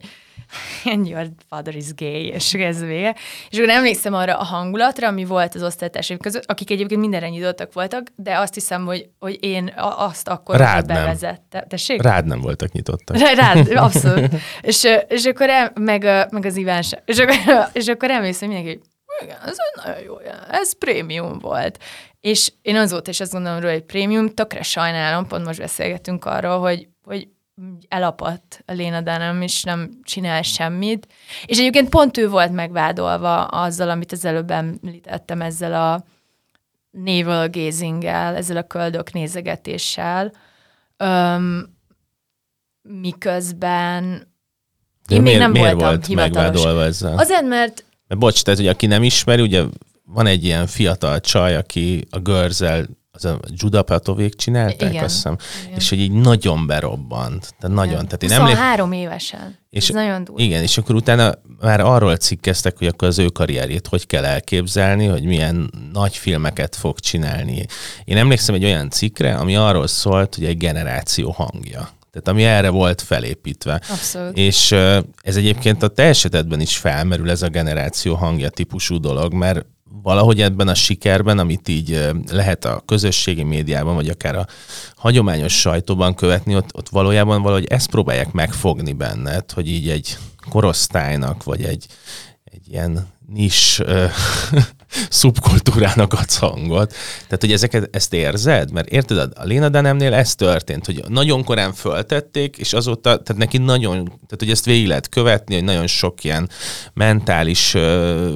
and 0.86 1.08
your 1.12 1.28
father 1.50 1.76
is 1.76 1.94
gay, 1.94 2.28
és 2.28 2.54
ez 2.54 2.80
vége. 2.80 3.16
És 3.50 3.58
akkor 3.58 3.70
emlékszem 3.70 4.14
arra 4.14 4.38
a 4.38 4.44
hangulatra, 4.44 5.08
ami 5.08 5.26
volt 5.26 5.56
az 5.56 5.64
osztálytársaim 5.64 6.20
között, 6.20 6.44
akik 6.46 6.72
egyébként 6.72 7.02
mindenre 7.02 7.30
nyitottak 7.30 7.74
voltak, 7.74 8.08
de 8.16 8.38
azt 8.38 8.54
hiszem, 8.54 8.86
hogy, 8.86 9.10
hogy 9.20 9.38
én 9.42 9.74
azt 9.76 10.28
akkor 10.28 10.58
Rád 10.58 10.86
bevezettem. 10.86 11.64
Tessék? 11.68 12.02
Rád 12.02 12.26
nem 12.26 12.42
voltak 12.42 12.72
nyitottak. 12.72 13.18
Rád, 13.18 13.72
abszolút. 13.76 14.36
és, 14.62 14.88
és 15.08 15.26
akkor 15.26 15.50
el, 15.50 15.72
meg, 15.80 16.04
meg 16.32 16.46
az 16.46 16.56
Iván 16.56 16.84
és 17.06 17.18
akkor, 17.18 17.36
és 17.74 17.88
akkor 17.88 18.12
emlékszem 18.12 18.50
mindenki, 18.50 18.74
hogy 18.74 18.90
igen, 19.24 19.38
ez 19.46 19.56
nagyon 19.84 20.02
jó, 20.04 20.18
ez 20.52 20.78
prémium 20.78 21.40
volt. 21.40 21.80
És 22.22 22.52
én 22.62 22.76
azóta 22.76 23.10
is 23.10 23.20
azt 23.20 23.32
gondolom 23.32 23.60
róla, 23.60 23.74
hogy 23.74 23.84
prémium, 23.84 24.34
tökre 24.34 24.62
sajnálom, 24.62 25.28
pont 25.28 25.46
most 25.46 25.60
beszélgetünk 25.60 26.26
arról, 26.26 26.60
hogy, 26.60 26.88
hogy 27.04 27.28
elapadt 27.88 28.64
a 28.66 28.72
Léna 28.72 29.02
Dunham, 29.02 29.42
és 29.42 29.64
nem 29.64 29.90
csinál 30.04 30.42
semmit. 30.42 31.08
És 31.46 31.58
egyébként 31.58 31.90
pont 31.90 32.18
ő 32.18 32.30
volt 32.30 32.52
megvádolva 32.52 33.46
azzal, 33.46 33.90
amit 33.90 34.12
az 34.12 34.26
előbb 34.26 34.52
említettem, 34.52 35.42
ezzel 35.42 35.74
a 35.74 36.04
navel 36.92 37.50
gazing 37.50 38.04
ezzel 38.04 38.58
a 38.58 38.64
köldök 38.64 39.12
nézegetéssel, 39.12 40.32
Öm, 40.98 41.78
miközben 42.82 44.28
De 45.08 45.16
én 45.16 45.22
miért, 45.22 45.38
még 45.38 45.38
nem 45.38 45.52
miért 45.52 45.72
voltam 45.72 45.90
volt 45.90 46.06
hivatalos. 46.06 46.36
megvádolva 46.36 46.84
ezzel? 46.84 47.18
Azért, 47.18 47.48
mert... 47.48 47.86
mert 48.08 48.20
bocs, 48.20 48.44
tehát, 48.44 48.60
hogy 48.60 48.68
aki 48.68 48.86
nem 48.86 49.04
ismeri, 49.04 49.42
ugye 49.42 49.64
van 50.14 50.26
egy 50.26 50.44
ilyen 50.44 50.68
fiatal 50.68 51.20
csaj, 51.20 51.56
aki 51.56 52.06
a 52.10 52.20
görzel 52.20 52.88
az 53.14 53.26
a 53.26 53.40
Juda 53.56 53.84
Patovék 53.84 54.36
csinálták, 54.36 54.90
Igen. 54.90 55.04
azt 55.04 55.14
hiszem, 55.14 55.38
Igen. 55.66 55.78
és 55.78 55.90
hogy 55.90 56.00
így 56.00 56.12
nagyon 56.12 56.68
berobbant. 56.68 57.56
Tehát 57.60 57.76
nagyon. 57.76 57.94
Igen. 57.94 58.06
Tehát 58.06 58.24
én 58.24 58.30
23 58.30 58.86
emlék... 58.92 59.06
évesen. 59.06 59.58
És, 59.70 59.90
Ez 59.90 59.96
nagyon 59.96 60.24
durva. 60.24 60.42
Igen, 60.42 60.62
és 60.62 60.78
akkor 60.78 60.96
utána 60.96 61.34
már 61.60 61.80
arról 61.80 62.16
cikkeztek, 62.16 62.78
hogy 62.78 62.88
akkor 62.88 63.08
az 63.08 63.20
ő 63.20 63.28
karrierjét 63.28 63.88
hogy 63.88 64.08
kell 64.08 64.26
elképzelni, 64.26 65.06
hogy 65.06 65.24
milyen 65.24 65.72
nagy 65.94 66.18
filmeket 66.18 66.76
fog 66.76 67.00
csinálni. 67.00 67.66
Én 68.04 68.18
emlékszem 68.18 68.56
egy 68.56 68.64
olyan 68.64 68.90
cikkre, 68.90 69.36
ami 69.36 69.56
arról 69.56 69.88
szólt, 69.88 70.36
hogy 70.36 70.46
egy 70.46 70.58
generáció 70.58 71.32
hangja. 71.32 71.90
Tehát 72.12 72.28
ami 72.28 72.44
erre 72.44 72.70
volt 72.70 73.02
felépítve. 73.02 73.82
Abszolút. 73.90 74.38
És 74.38 74.72
ez 75.22 75.36
egyébként 75.36 75.84
a 75.84 75.88
te 75.88 76.04
esetedben 76.04 76.62
is 76.62 76.78
felmerül 76.78 77.30
ez 77.30 77.42
a 77.42 77.48
generáció 77.48 78.16
hangja 78.16 78.50
típusú 78.50 79.00
dolog, 79.00 79.34
mert 79.34 79.66
valahogy 80.04 80.42
ebben 80.42 80.68
a 80.68 80.74
sikerben, 80.74 81.40
amit 81.40 81.68
így 81.68 82.10
lehet 82.32 82.66
a 82.66 82.84
közösségi 82.86 83.44
médiában, 83.44 83.96
vagy 83.96 84.08
akár 84.08 84.36
a 84.36 84.48
hagyományos 84.96 85.60
sajtóban 85.60 86.16
követni, 86.16 86.56
ott, 86.56 86.70
ott 86.74 86.90
valójában 86.90 87.42
valahogy 87.42 87.66
ezt 87.70 87.90
próbálják 87.90 88.32
megfogni 88.32 88.94
benned, 88.94 89.52
hogy 89.52 89.68
így 89.68 89.90
egy 89.90 90.18
korosztálynak, 90.50 91.44
vagy 91.44 91.64
egy, 91.64 91.86
egy 92.44 92.70
ilyen 92.70 93.08
nis 93.34 93.80
ö, 93.80 94.06
szubkultúrának 95.10 96.14
adsz 96.14 96.38
hangot. 96.38 96.90
Tehát, 97.24 97.40
hogy 97.40 97.52
ezeket, 97.52 97.96
ezt 97.96 98.14
érzed? 98.14 98.72
Mert 98.72 98.88
érted, 98.88 99.32
a 99.36 99.44
Léna 99.44 99.70
Danemnél 99.70 100.14
ez 100.14 100.36
történt, 100.36 100.86
hogy 100.86 101.04
nagyon 101.08 101.44
korán 101.44 101.74
föltették, 101.74 102.58
és 102.58 102.74
azóta, 102.74 103.02
tehát 103.02 103.42
neki 103.42 103.58
nagyon, 103.58 104.04
tehát 104.04 104.36
hogy 104.38 104.50
ezt 104.50 104.66
végig 104.66 104.88
lehet 104.88 105.10
követni, 105.10 105.54
hogy 105.54 105.64
nagyon 105.64 105.88
sok 105.88 106.24
ilyen 106.24 106.50
mentális 106.94 107.74
ö, 107.74 108.36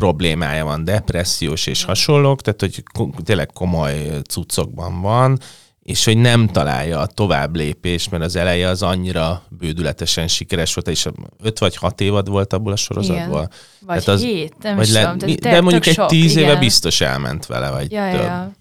problémája 0.00 0.64
van, 0.64 0.84
depressziós 0.84 1.66
és 1.66 1.84
hasonlók, 1.84 2.40
tehát 2.40 2.60
hogy 2.60 2.82
tényleg 3.24 3.52
komoly 3.52 4.20
cuccokban 4.28 5.00
van, 5.00 5.38
és 5.82 6.04
hogy 6.04 6.16
nem 6.16 6.46
találja 6.46 6.98
a 6.98 7.06
tovább 7.06 7.56
lépést, 7.56 8.10
mert 8.10 8.22
az 8.22 8.36
eleje 8.36 8.68
az 8.68 8.82
annyira 8.82 9.42
bődületesen 9.48 10.28
sikeres 10.28 10.74
volt, 10.74 10.88
és 10.88 11.06
öt 11.42 11.58
vagy 11.58 11.76
hat 11.76 12.00
évad 12.00 12.28
volt 12.28 12.52
abból 12.52 12.72
a 12.72 12.76
sorozatból. 12.76 13.38
Igen. 13.38 13.50
Vagy 13.86 14.02
az, 14.06 14.22
hét, 14.22 14.54
nem 14.62 14.76
vagy 14.76 14.86
is 14.86 14.92
le, 14.92 15.16
tudom. 15.18 15.34
De 15.40 15.60
mondjuk 15.60 15.86
egy 15.86 15.94
sok, 15.94 16.08
tíz 16.08 16.36
igen. 16.36 16.44
éve 16.48 16.58
biztos 16.58 17.00
elment 17.00 17.46
vele, 17.46 17.70
vagy 17.70 17.92
ja, 17.92 18.10
több. 18.10 18.20
Ja. 18.20 18.52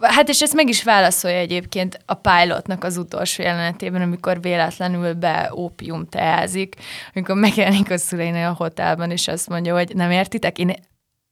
Hát 0.00 0.28
és 0.28 0.42
ezt 0.42 0.54
meg 0.54 0.68
is 0.68 0.82
válaszolja 0.82 1.36
egyébként 1.36 1.98
a 2.06 2.14
pilotnak 2.14 2.84
az 2.84 2.96
utolsó 2.96 3.42
jelenetében, 3.42 4.02
amikor 4.02 4.40
véletlenül 4.40 5.14
be 5.14 5.52
ópium 5.54 6.06
teázik, 6.06 6.74
amikor 7.14 7.34
megjelenik 7.36 7.90
a 7.90 7.98
szüleinél 7.98 8.46
a 8.46 8.54
hotelben, 8.58 9.10
és 9.10 9.28
azt 9.28 9.48
mondja, 9.48 9.74
hogy 9.74 9.94
nem 9.94 10.10
értitek, 10.10 10.58
én 10.58 10.74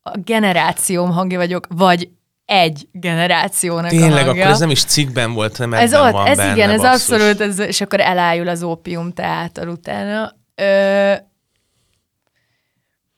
a 0.01 0.17
generációm 0.17 1.11
hangja 1.11 1.37
vagyok, 1.37 1.67
vagy 1.69 2.09
egy 2.45 2.87
generációnak 2.91 3.89
Tényleg, 3.89 4.11
a 4.11 4.15
hangja. 4.15 4.31
akkor 4.31 4.53
ez 4.53 4.59
nem 4.59 4.69
is 4.69 4.83
cikkben 4.83 5.33
volt, 5.33 5.57
nem 5.57 5.73
ez 5.73 5.93
ott, 5.93 6.11
van 6.11 6.27
ez 6.27 6.37
benne, 6.37 6.51
igen, 6.51 6.69
ez 6.69 6.81
basszus. 6.81 7.11
abszolút, 7.11 7.41
ez, 7.41 7.59
és 7.59 7.81
akkor 7.81 7.99
elájul 7.99 8.47
az 8.47 8.63
ópium 8.63 9.13
teátor 9.13 9.67
utána. 9.67 10.35
Ö, 10.55 11.13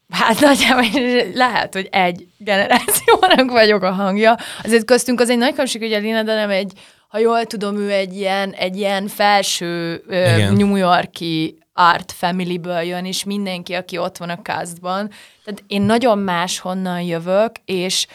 Hát 0.09 0.39
nagyjából 0.39 0.85
lehet, 1.33 1.73
hogy 1.73 1.87
egy 1.91 2.27
generációnak 2.37 3.51
vagyok 3.51 3.83
a 3.83 3.91
hangja. 3.91 4.37
Azért 4.63 4.85
köztünk 4.85 5.19
az 5.19 5.29
egy 5.29 5.37
nagy 5.37 5.51
különbség, 5.51 5.81
hogy 5.81 5.93
a 5.93 5.99
Lina, 5.99 6.23
de 6.23 6.35
nem 6.35 6.49
egy, 6.49 6.71
ha 7.07 7.17
jól 7.17 7.45
tudom, 7.45 7.77
ő 7.77 7.91
egy 7.91 8.15
ilyen, 8.15 8.51
egy 8.51 8.77
ilyen 8.77 9.07
felső 9.07 10.03
ö, 10.07 10.51
New 10.51 10.75
Yorki 10.75 11.57
art 11.73 12.11
familyből 12.11 12.81
jön, 12.81 13.05
és 13.05 13.23
mindenki, 13.23 13.73
aki 13.73 13.97
ott 13.97 14.17
van 14.17 14.29
a 14.29 14.41
castban. 14.41 15.09
Tehát 15.43 15.63
én 15.67 15.81
nagyon 15.81 16.17
más 16.17 16.59
honnan 16.59 17.01
jövök, 17.01 17.51
és 17.65 18.07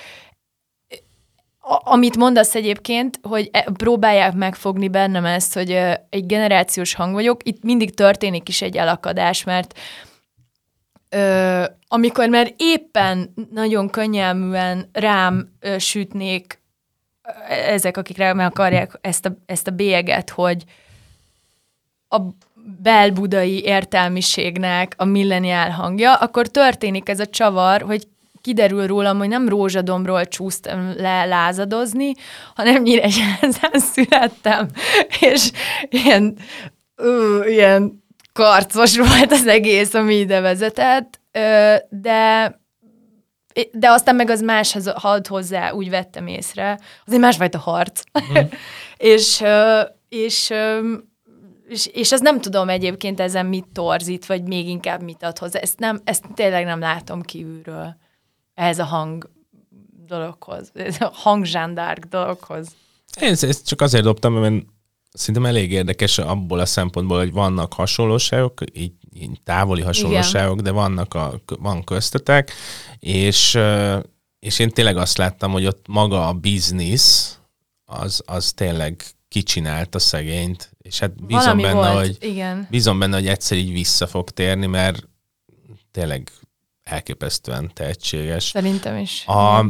amit 1.85 2.17
mondasz 2.17 2.55
egyébként, 2.55 3.19
hogy 3.23 3.49
e, 3.53 3.67
próbálják 3.77 4.35
megfogni 4.35 4.89
bennem 4.89 5.25
ezt, 5.25 5.55
hogy 5.55 5.71
egy 6.11 6.27
generációs 6.27 6.95
hang 6.95 7.13
vagyok, 7.13 7.41
itt 7.45 7.63
mindig 7.63 7.95
történik 7.95 8.49
is 8.49 8.63
egy 8.63 8.77
elakadás, 8.77 9.45
mert 9.45 9.79
ö, 11.15 11.65
amikor 11.89 12.29
már 12.29 12.53
éppen 12.57 13.35
nagyon 13.51 13.91
könnyelműen 13.91 14.89
rám 14.93 15.53
ö, 15.61 15.79
sütnék 15.79 16.61
ezek, 17.49 17.97
akik 17.97 18.17
rám 18.17 18.39
akarják 18.39 18.99
ezt 19.01 19.27
a, 19.27 19.37
ezt 19.47 19.67
a 19.67 19.71
bélyeget, 19.71 20.31
hogy 20.31 20.65
a 22.09 22.21
belbudai 22.83 23.65
értelmiségnek 23.65 24.95
a 24.97 25.05
milleniál 25.05 25.71
hangja, 25.71 26.15
akkor 26.15 26.47
történik 26.47 27.09
ez 27.09 27.21
a 27.21 27.27
csavar, 27.27 27.83
hogy 27.83 28.09
kiderül 28.41 28.87
rólam, 28.87 29.19
hogy 29.19 29.29
nem 29.29 29.49
rózsadomról 29.49 30.27
csúsztam 30.27 30.93
le 30.97 31.25
lázadozni, 31.25 32.13
hanem 32.55 32.83
nyíregyházán 32.83 33.79
születtem, 33.93 34.69
és 35.21 35.51
ilyen, 35.89 36.37
uh, 36.97 37.45
ilyen 37.51 38.02
karcos 38.33 38.97
volt 38.97 39.33
az 39.33 39.47
egész, 39.47 39.95
ami 39.95 40.15
ide 40.15 40.41
vezetett, 40.41 41.21
de 41.89 42.61
de 43.73 43.91
aztán 43.91 44.15
meg 44.15 44.31
az 44.31 44.41
máshoz 44.41 44.93
had 44.95 45.27
hozzá, 45.27 45.71
úgy 45.71 45.91
vettem 45.91 46.27
észre. 46.27 46.79
Az 47.05 47.13
egy 47.13 47.19
másfajta 47.19 47.59
harc. 47.59 48.03
Mm. 48.33 48.37
és, 48.97 49.43
és, 50.09 50.53
és, 51.69 51.87
és 51.87 52.13
ez 52.13 52.21
nem 52.21 52.41
tudom 52.41 52.69
egyébként 52.69 53.21
ezen 53.21 53.47
mit 53.47 53.67
torzít, 53.73 54.27
vagy 54.27 54.43
még 54.43 54.69
inkább 54.69 55.03
mit 55.03 55.23
ad 55.23 55.39
hozzá. 55.39 55.59
Ezt, 55.59 55.79
nem, 55.79 56.01
ezt 56.05 56.25
tényleg 56.35 56.65
nem 56.65 56.81
látom 56.81 57.23
kívülről. 57.23 57.97
Ez 58.55 58.79
a 58.79 58.85
hang 58.85 59.31
dologhoz, 60.07 60.71
ez 60.75 61.01
a 61.01 61.11
hangzsándárk 61.15 62.05
dologhoz. 62.05 62.69
Én 63.21 63.31
ezt 63.41 63.67
csak 63.67 63.81
azért 63.81 64.05
dobtam, 64.05 64.33
mert 64.33 64.65
szerintem 65.13 65.47
elég 65.47 65.73
érdekes 65.73 66.19
abból 66.19 66.59
a 66.59 66.67
szempontból, 66.67 67.19
hogy 67.19 67.33
vannak 67.33 67.73
hasonlóságok, 67.73 68.61
így, 68.73 68.93
így 69.15 69.41
távoli 69.45 69.83
hasonlóságok, 69.83 70.53
Igen. 70.53 70.65
de 70.65 70.71
vannak 70.71 71.15
a, 71.15 71.41
van 71.47 71.85
köztetek, 71.85 72.53
és, 72.99 73.59
és 74.39 74.59
én 74.59 74.71
tényleg 74.71 74.97
azt 74.97 75.19
láttam, 75.19 75.53
hogy 75.53 75.67
ott 75.67 75.89
maga 75.89 76.29
a 76.29 76.33
biznisz, 76.33 77.39
az, 77.85 78.23
az 78.27 78.53
tényleg 78.53 79.03
kicsinált 79.29 79.95
a 79.95 79.99
szegényt, 79.99 80.71
és 80.79 80.99
hát 80.99 81.25
bízom 81.25 81.43
Valami 81.43 81.63
benne, 81.63 81.93
volt. 81.93 82.07
hogy 82.07 82.17
Igen. 82.21 82.67
bízom 82.71 82.99
benne, 82.99 83.17
hogy 83.17 83.27
egyszer 83.27 83.59
így 83.59 83.73
vissza 83.73 84.07
fog 84.07 84.31
térni, 84.31 84.67
mert 84.67 85.09
tényleg 85.91 86.33
elképesztően 86.83 87.71
tehetséges. 87.75 88.45
Szerintem 88.45 88.97
is. 88.97 89.27
A, 89.27 89.65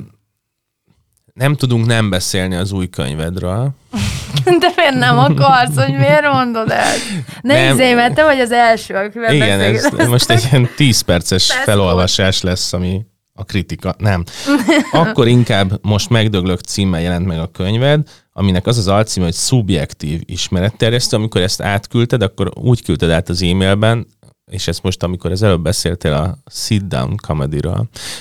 nem 1.33 1.55
tudunk 1.55 1.87
nem 1.87 2.11
beszélni 2.11 2.55
az 2.55 2.73
új 2.73 2.89
könyvedről. 2.89 3.71
De 4.61 4.73
miért 4.77 4.95
nem 4.95 5.19
akarsz, 5.19 5.75
hogy 5.75 5.97
miért 5.97 6.33
mondod 6.33 6.71
ezt? 6.71 7.01
Ne 7.41 7.55
nem. 7.55 7.75
izé, 7.75 7.95
mert 7.95 8.15
te 8.15 8.25
vagy 8.25 8.41
az 8.41 8.53
első, 8.53 8.95
akivel 8.95 9.35
Igen, 9.35 9.61
ez, 9.61 10.09
most 10.09 10.31
egy 10.31 10.49
ilyen 10.51 10.69
10 10.77 11.01
perces 11.01 11.53
felolvasás 11.53 12.41
lesz, 12.41 12.73
ami 12.73 13.07
a 13.35 13.45
kritika. 13.45 13.95
Nem. 13.99 14.25
Akkor 14.93 15.29
inkább 15.29 15.87
most 15.87 16.11
megdöglök 16.11 16.61
címmel 16.61 17.01
jelent 17.01 17.27
meg 17.27 17.39
a 17.39 17.51
könyved, 17.51 18.09
aminek 18.33 18.67
az 18.67 18.79
az 18.79 18.89
alcím, 18.89 19.23
hogy 19.23 19.33
szubjektív 19.33 20.21
ismeretterjesztő. 20.25 21.17
Amikor 21.17 21.41
ezt 21.41 21.63
átküldted, 21.63 22.23
akkor 22.23 22.51
úgy 22.55 22.83
küldted 22.83 23.11
át 23.11 23.29
az 23.29 23.43
e-mailben, 23.43 24.07
és 24.53 24.69
ezt 24.69 24.83
most, 24.83 25.03
amikor 25.03 25.31
az 25.31 25.43
előbb 25.43 25.63
beszéltél 25.63 26.13
a 26.13 26.39
sit 26.51 26.87
down 26.87 27.17
comedy 27.17 27.61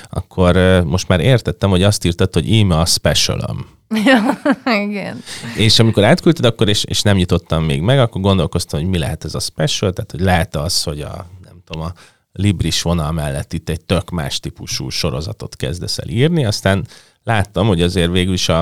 akkor 0.09 0.84
most 0.86 1.07
már 1.07 1.19
értettem, 1.19 1.69
hogy 1.69 1.84
azt 1.84 2.05
írtad, 2.05 2.34
hogy 2.34 2.49
íme 2.49 2.77
a 2.77 2.86
specialom. 2.86 3.65
igen. 4.86 5.23
És 5.57 5.79
amikor 5.79 6.03
átküldted, 6.03 6.45
akkor 6.45 6.69
és, 6.69 6.84
és 6.84 7.01
nem 7.01 7.15
nyitottam 7.15 7.63
még 7.63 7.82
meg, 7.82 7.99
akkor 7.99 8.21
gondolkoztam, 8.21 8.79
hogy 8.79 8.89
mi 8.89 8.97
lehet 8.97 9.23
ez 9.23 9.36
a 9.36 9.39
special, 9.39 9.91
tehát 9.93 10.11
hogy 10.11 10.19
lehet 10.19 10.55
az, 10.55 10.84
hogy 10.84 11.01
a, 11.01 11.25
nem 11.43 11.61
tudom, 11.65 11.82
a 11.84 11.93
Libris 12.34 12.82
vonal 12.82 13.11
mellett 13.11 13.53
itt 13.53 13.69
egy 13.69 13.86
tök 13.86 14.09
más 14.09 14.39
típusú 14.39 14.89
sorozatot 14.89 15.55
kezdesz 15.55 15.97
el 15.97 16.07
írni, 16.07 16.45
aztán 16.45 16.88
láttam, 17.23 17.67
hogy 17.67 17.82
azért 17.82 18.11
végül 18.11 18.34
is 18.34 18.49
a, 18.49 18.59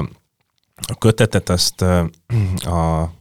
a 0.88 0.98
kötetet 0.98 1.50
azt 1.50 1.82
a 2.66 3.12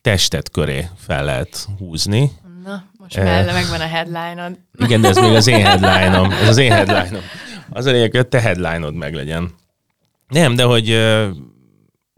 testet 0.00 0.50
köré 0.50 0.88
fel 0.96 1.24
lehet 1.24 1.68
húzni. 1.78 2.30
Na, 2.64 2.84
most 3.04 3.16
mellé 3.16 3.52
megvan 3.52 3.80
a 3.80 3.86
headline-od. 3.86 4.58
Igen, 4.78 5.00
de 5.00 5.08
ez 5.08 5.16
még 5.16 5.34
az 5.34 5.46
én 5.46 5.64
headline-om. 5.66 6.30
Ez 6.30 6.48
az 6.48 6.56
én 6.56 6.72
headline-om. 6.72 7.22
Az 7.70 7.86
a 7.86 7.90
lényeg, 7.90 8.10
hogy 8.10 8.20
a 8.20 8.28
te 8.28 8.40
headline-od 8.40 8.94
meglegyen. 8.94 9.50
Nem, 10.28 10.54
de 10.54 10.62
hogy 10.62 10.84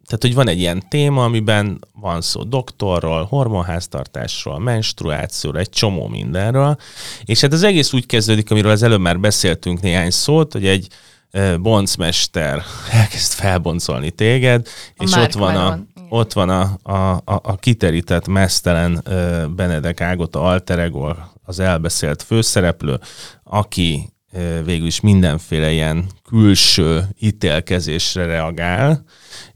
tehát, 0.07 0.21
hogy 0.21 0.35
van 0.35 0.49
egy 0.49 0.59
ilyen 0.59 0.89
téma, 0.89 1.25
amiben 1.25 1.81
van 1.93 2.21
szó 2.21 2.43
doktorról, 2.43 3.25
hormonháztartásról, 3.25 4.59
menstruációról, 4.59 5.61
egy 5.61 5.69
csomó 5.69 6.09
mindenről, 6.09 6.77
és 7.25 7.41
hát 7.41 7.53
az 7.53 7.63
egész 7.63 7.93
úgy 7.93 8.07
kezdődik, 8.07 8.51
amiről 8.51 8.71
az 8.71 8.83
előbb 8.83 9.01
már 9.01 9.21
beszéltünk 9.21 9.81
néhány 9.81 10.11
szót, 10.11 10.53
hogy 10.53 10.67
egy 10.67 10.89
boncmester 11.61 12.63
elkezd 12.91 13.33
felboncolni 13.33 14.11
téged, 14.11 14.69
a 14.97 15.03
és 15.03 15.13
ott 15.13 15.33
van 15.33 15.57
a, 15.57 15.96
ott 16.17 16.33
van 16.33 16.49
a, 16.49 16.79
a, 16.83 17.13
a, 17.13 17.21
a 17.25 17.57
kiterített, 17.57 18.27
mesztelen 18.27 19.03
Benedek 19.57 20.01
Ágota 20.01 20.43
alter 20.43 20.79
ego, 20.79 21.15
az 21.43 21.61
elbeszélt 21.61 22.23
főszereplő, 22.23 23.01
aki 23.45 24.13
végül 24.65 24.87
is 24.87 25.01
mindenféle 25.01 25.73
ilyen 25.73 26.05
külső 26.29 27.09
ítélkezésre 27.19 28.25
reagál, 28.25 29.05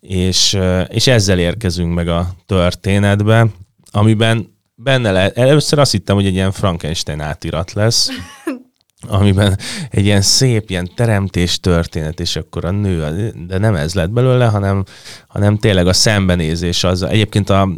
és, 0.01 0.59
és 0.89 1.07
ezzel 1.07 1.39
érkezünk 1.39 1.95
meg 1.95 2.09
a 2.09 2.31
történetbe, 2.47 3.47
amiben 3.91 4.59
benne 4.75 5.13
lehet, 5.13 5.39
először 5.39 5.79
azt 5.79 5.93
hittem, 5.93 6.17
hogy 6.17 6.27
egy 6.27 6.35
ilyen 6.35 6.53
Frankenstein 6.53 7.21
átirat 7.21 7.73
lesz, 7.73 8.09
amiben 9.09 9.59
egy 9.91 10.05
ilyen 10.05 10.23
szép, 10.23 10.71
ilyen 10.71 10.91
teremtés 10.95 11.61
történet, 11.61 12.21
és 12.21 12.37
akkor 12.37 12.65
a 12.65 12.71
nő, 12.71 13.33
de 13.47 13.59
nem 13.59 13.75
ez 13.75 13.95
lett 13.95 14.11
belőle, 14.11 14.47
hanem, 14.47 14.85
hanem 15.29 15.57
tényleg 15.57 15.87
a 15.87 15.93
szembenézés 15.93 16.85
az. 16.85 17.03
Egyébként 17.03 17.51
a, 17.51 17.69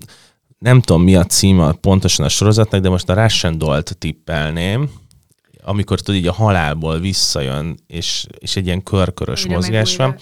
nem 0.58 0.80
tudom 0.80 1.02
mi 1.02 1.16
a 1.16 1.24
címe 1.24 1.72
pontosan 1.72 2.24
a 2.24 2.28
sorozatnak, 2.28 2.80
de 2.80 2.88
most 2.88 3.08
a 3.08 3.22
Russian 3.22 3.84
tippelném, 3.98 4.90
amikor 5.64 6.00
tudod, 6.00 6.20
így 6.20 6.26
a 6.26 6.32
halálból 6.32 6.98
visszajön, 6.98 7.78
és, 7.86 8.26
és 8.38 8.56
egy 8.56 8.66
ilyen 8.66 8.82
körkörös 8.82 9.44
újra 9.44 9.54
mozgás 9.54 9.96
van. 9.96 10.16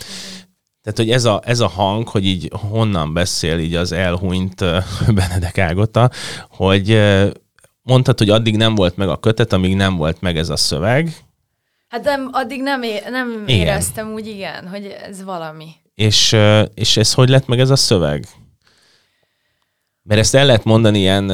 Tehát, 0.83 0.99
hogy 0.99 1.11
ez 1.11 1.25
a, 1.25 1.41
ez 1.45 1.61
a 1.61 1.69
hang, 1.69 2.09
hogy 2.09 2.27
így 2.27 2.51
honnan 2.53 3.13
beszél 3.13 3.59
így 3.59 3.75
az 3.75 3.93
elhunyt 3.93 4.65
Benedek 5.15 5.59
Ágota, 5.59 6.11
hogy 6.49 7.01
mondtad, 7.83 8.19
hogy 8.19 8.31
addig 8.31 8.57
nem 8.57 8.75
volt 8.75 8.97
meg 8.97 9.09
a 9.09 9.17
kötet, 9.17 9.53
amíg 9.53 9.77
nem 9.77 9.97
volt 9.97 10.21
meg 10.21 10.37
ez 10.37 10.49
a 10.49 10.57
szöveg. 10.57 11.17
Hát 11.89 12.05
nem, 12.05 12.29
addig 12.33 12.63
nem, 12.63 12.83
é- 12.83 13.11
nem 13.11 13.45
igen. 13.47 13.49
éreztem 13.49 14.13
úgy, 14.13 14.27
igen, 14.27 14.69
hogy 14.69 14.87
ez 14.87 15.25
valami. 15.25 15.69
És, 15.95 16.37
és 16.75 16.97
ez 16.97 17.15
hogy 17.15 17.29
lett 17.29 17.47
meg 17.47 17.61
ez 17.61 17.71
a 17.71 17.77
szöveg? 17.77 18.27
Mert 20.03 20.21
ezt 20.21 20.35
el 20.35 20.47
lehet 20.47 20.65
mondani 20.65 20.99
ilyen... 20.99 21.25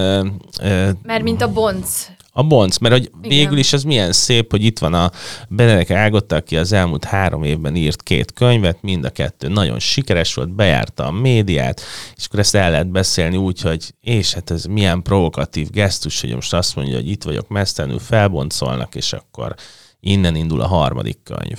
Mert 1.03 1.23
mint 1.23 1.43
a 1.43 1.53
bonc 1.53 2.07
a 2.37 2.43
bonc, 2.43 2.79
mert 2.79 2.95
hogy 2.95 3.03
Igen. 3.05 3.29
végül 3.29 3.59
is 3.59 3.73
az 3.73 3.83
milyen 3.83 4.13
szép, 4.13 4.51
hogy 4.51 4.65
itt 4.65 4.79
van 4.79 4.95
a 4.95 5.11
Benedek 5.49 5.91
Ágotta, 5.91 6.37
aki 6.37 6.57
az 6.57 6.73
elmúlt 6.73 7.05
három 7.05 7.43
évben 7.43 7.77
írt 7.77 8.03
két 8.03 8.33
könyvet, 8.33 8.83
mind 8.83 9.05
a 9.05 9.11
kettő 9.11 9.49
nagyon 9.49 9.79
sikeres 9.79 10.35
volt, 10.35 10.55
bejárta 10.55 11.07
a 11.07 11.11
médiát, 11.11 11.81
és 12.17 12.27
akkor 12.27 12.39
ezt 12.39 12.55
el 12.55 12.71
lehet 12.71 12.87
beszélni 12.91 13.37
úgy, 13.37 13.61
hogy 13.61 13.95
és 14.01 14.33
hát 14.33 14.51
ez 14.51 14.65
milyen 14.65 15.03
provokatív 15.03 15.71
gesztus, 15.71 16.21
hogy 16.21 16.35
most 16.35 16.55
azt 16.55 16.77
mondja, 16.77 16.95
hogy 16.95 17.11
itt 17.11 17.23
vagyok 17.23 17.49
mesztelenül, 17.49 17.99
felboncolnak, 17.99 18.95
és 18.95 19.13
akkor 19.13 19.55
innen 20.01 20.37
indul 20.37 20.61
a 20.61 20.67
harmadik 20.67 21.19
könyv. 21.23 21.59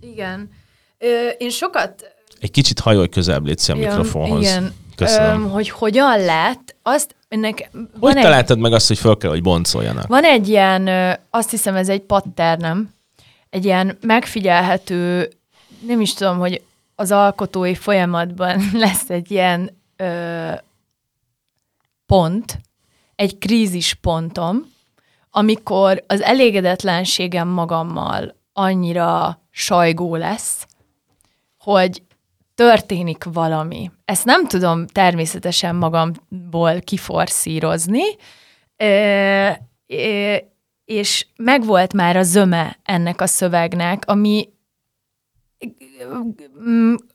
Igen. 0.00 0.50
Ö, 0.98 1.28
én 1.38 1.50
sokat... 1.50 2.12
Egy 2.40 2.50
kicsit 2.50 2.80
hajolj 2.80 3.08
közebb, 3.08 3.46
légy 3.46 3.62
a 3.66 3.74
mikrofonhoz. 3.74 4.42
Igen. 4.42 4.72
Köszönöm. 4.98 5.44
Ö, 5.44 5.48
hogy 5.48 5.70
hogyan 5.70 6.20
lett, 6.20 6.76
azt 6.82 7.14
ennek 7.28 7.70
hogy 8.00 8.16
egy, 8.16 8.22
találtad 8.22 8.58
meg 8.58 8.72
azt, 8.72 8.88
hogy 8.88 8.98
fel 8.98 9.16
kell, 9.16 9.30
hogy 9.30 9.42
boncoljanak? 9.42 10.06
Van 10.06 10.24
egy 10.24 10.48
ilyen, 10.48 10.88
azt 11.30 11.50
hiszem 11.50 11.74
ez 11.74 11.88
egy 11.88 12.00
patternem, 12.00 12.94
egy 13.50 13.64
ilyen 13.64 13.98
megfigyelhető, 14.00 15.30
nem 15.86 16.00
is 16.00 16.14
tudom, 16.14 16.38
hogy 16.38 16.62
az 16.94 17.12
alkotói 17.12 17.74
folyamatban 17.74 18.70
lesz 18.84 19.10
egy 19.10 19.30
ilyen 19.30 19.70
ö, 19.96 20.50
pont, 22.06 22.58
egy 23.16 23.38
krízis 23.38 23.94
pontom, 23.94 24.72
amikor 25.30 26.04
az 26.06 26.20
elégedetlenségem 26.20 27.48
magammal 27.48 28.34
annyira 28.52 29.40
sajgó 29.50 30.16
lesz, 30.16 30.66
hogy 31.58 32.02
történik 32.58 33.24
valami. 33.24 33.90
Ezt 34.04 34.24
nem 34.24 34.46
tudom 34.46 34.86
természetesen 34.86 35.74
magamból 35.74 36.80
kiforszírozni, 36.80 38.02
és 40.84 41.26
megvolt 41.36 41.92
már 41.92 42.16
a 42.16 42.22
zöme 42.22 42.78
ennek 42.82 43.20
a 43.20 43.26
szövegnek, 43.26 44.02
ami 44.06 44.48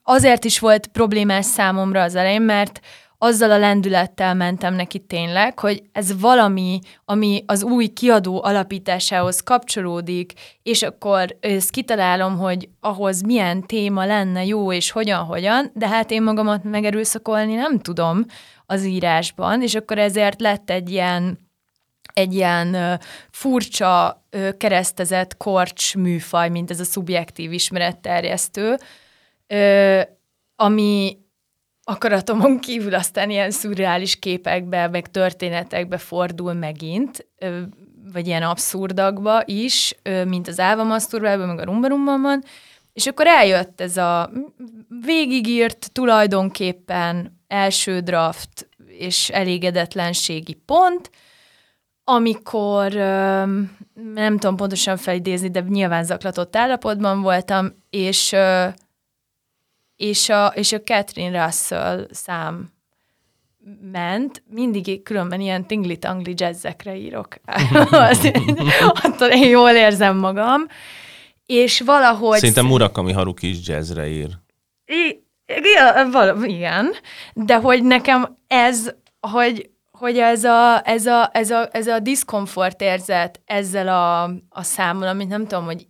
azért 0.03 0.45
is 0.45 0.59
volt 0.59 0.87
problémás 0.87 1.45
számomra 1.45 2.01
az 2.01 2.15
elején, 2.15 2.41
mert 2.41 2.79
azzal 3.23 3.51
a 3.51 3.57
lendülettel 3.57 4.33
mentem 4.33 4.73
neki 4.73 4.99
tényleg, 4.99 5.59
hogy 5.59 5.83
ez 5.91 6.19
valami, 6.19 6.79
ami 7.05 7.43
az 7.45 7.63
új 7.63 7.87
kiadó 7.87 8.43
alapításához 8.43 9.41
kapcsolódik, 9.41 10.33
és 10.63 10.81
akkor 10.81 11.37
ezt 11.39 11.69
kitalálom, 11.69 12.37
hogy 12.37 12.69
ahhoz 12.79 13.21
milyen 13.21 13.63
téma 13.65 14.05
lenne 14.05 14.45
jó, 14.45 14.71
és 14.71 14.91
hogyan-hogyan, 14.91 15.71
de 15.73 15.87
hát 15.87 16.11
én 16.11 16.23
magamat 16.23 16.63
megerőszakolni 16.63 17.53
nem 17.53 17.79
tudom 17.79 18.25
az 18.65 18.85
írásban, 18.85 19.61
és 19.61 19.75
akkor 19.75 19.97
ezért 19.97 20.41
lett 20.41 20.69
egy 20.69 20.89
ilyen 20.89 21.51
egy 22.13 22.33
ilyen 22.33 22.99
furcsa, 23.31 24.23
uh, 24.31 24.57
keresztezett 24.57 25.37
korcs 25.37 25.95
műfaj, 25.95 26.49
mint 26.49 26.71
ez 26.71 26.79
a 26.79 26.83
szubjektív 26.83 27.51
ismeretterjesztő, 27.51 28.77
uh, 29.49 30.01
ami 30.55 31.22
akaratomon 31.83 32.59
kívül 32.59 32.95
aztán 32.95 33.29
ilyen 33.29 33.51
szürreális 33.51 34.19
képekbe, 34.19 34.87
meg 34.87 35.11
történetekbe 35.11 35.97
fordul 35.97 36.53
megint, 36.53 37.27
vagy 38.13 38.27
ilyen 38.27 38.43
abszurdakba 38.43 39.41
is, 39.45 39.95
mint 40.25 40.47
az 40.47 40.59
Álva 40.59 40.83
Maszturbában, 40.83 41.47
meg 41.47 41.59
a 41.59 41.63
Rumbarumban, 41.63 42.43
és 42.93 43.07
akkor 43.07 43.27
eljött 43.27 43.81
ez 43.81 43.97
a 43.97 44.31
végigírt 45.05 45.89
tulajdonképpen 45.91 47.41
első 47.47 47.99
draft 47.99 48.69
és 48.87 49.29
elégedetlenségi 49.29 50.53
pont, 50.53 51.09
amikor 52.03 52.91
nem 54.13 54.37
tudom 54.37 54.55
pontosan 54.55 54.97
felidézni, 54.97 55.49
de 55.49 55.59
nyilván 55.69 56.03
zaklatott 56.03 56.55
állapotban 56.55 57.21
voltam, 57.21 57.73
és 57.89 58.35
és 59.95 60.29
a, 60.29 60.45
és 60.55 60.71
a 60.71 60.81
Catherine 60.81 61.45
Russell 61.45 62.07
szám 62.11 62.71
ment, 63.91 64.43
mindig 64.49 65.03
különben 65.03 65.41
ilyen 65.41 65.67
tingli-tangli 65.67 66.33
jazzekre 66.37 66.95
írok. 66.95 67.35
attól 69.03 69.29
én 69.29 69.49
jól 69.49 69.71
érzem 69.71 70.17
magam. 70.17 70.61
És 71.45 71.81
valahogy... 71.81 72.37
Szerintem 72.37 72.65
Murakami 72.65 73.11
Haruki 73.11 73.49
is 73.49 73.67
jazzre 73.67 74.07
ír. 74.07 74.29
I, 74.85 75.23
igen, 76.43 76.91
de 77.33 77.55
hogy 77.55 77.83
nekem 77.83 78.37
ez, 78.47 78.93
hogy, 79.19 79.69
hogy 79.91 80.17
ez 80.17 80.43
a, 80.43 80.81
ez 80.83 81.05
a, 81.05 81.29
ez 81.33 81.51
a, 81.51 81.69
ez 81.71 81.87
a 81.87 81.99
diszkomfort 81.99 82.81
érzet 82.81 83.41
ezzel 83.45 83.87
a, 83.87 84.23
a 84.49 84.63
számmal, 84.63 85.07
amit 85.07 85.27
nem 85.27 85.47
tudom, 85.47 85.65
hogy 85.65 85.85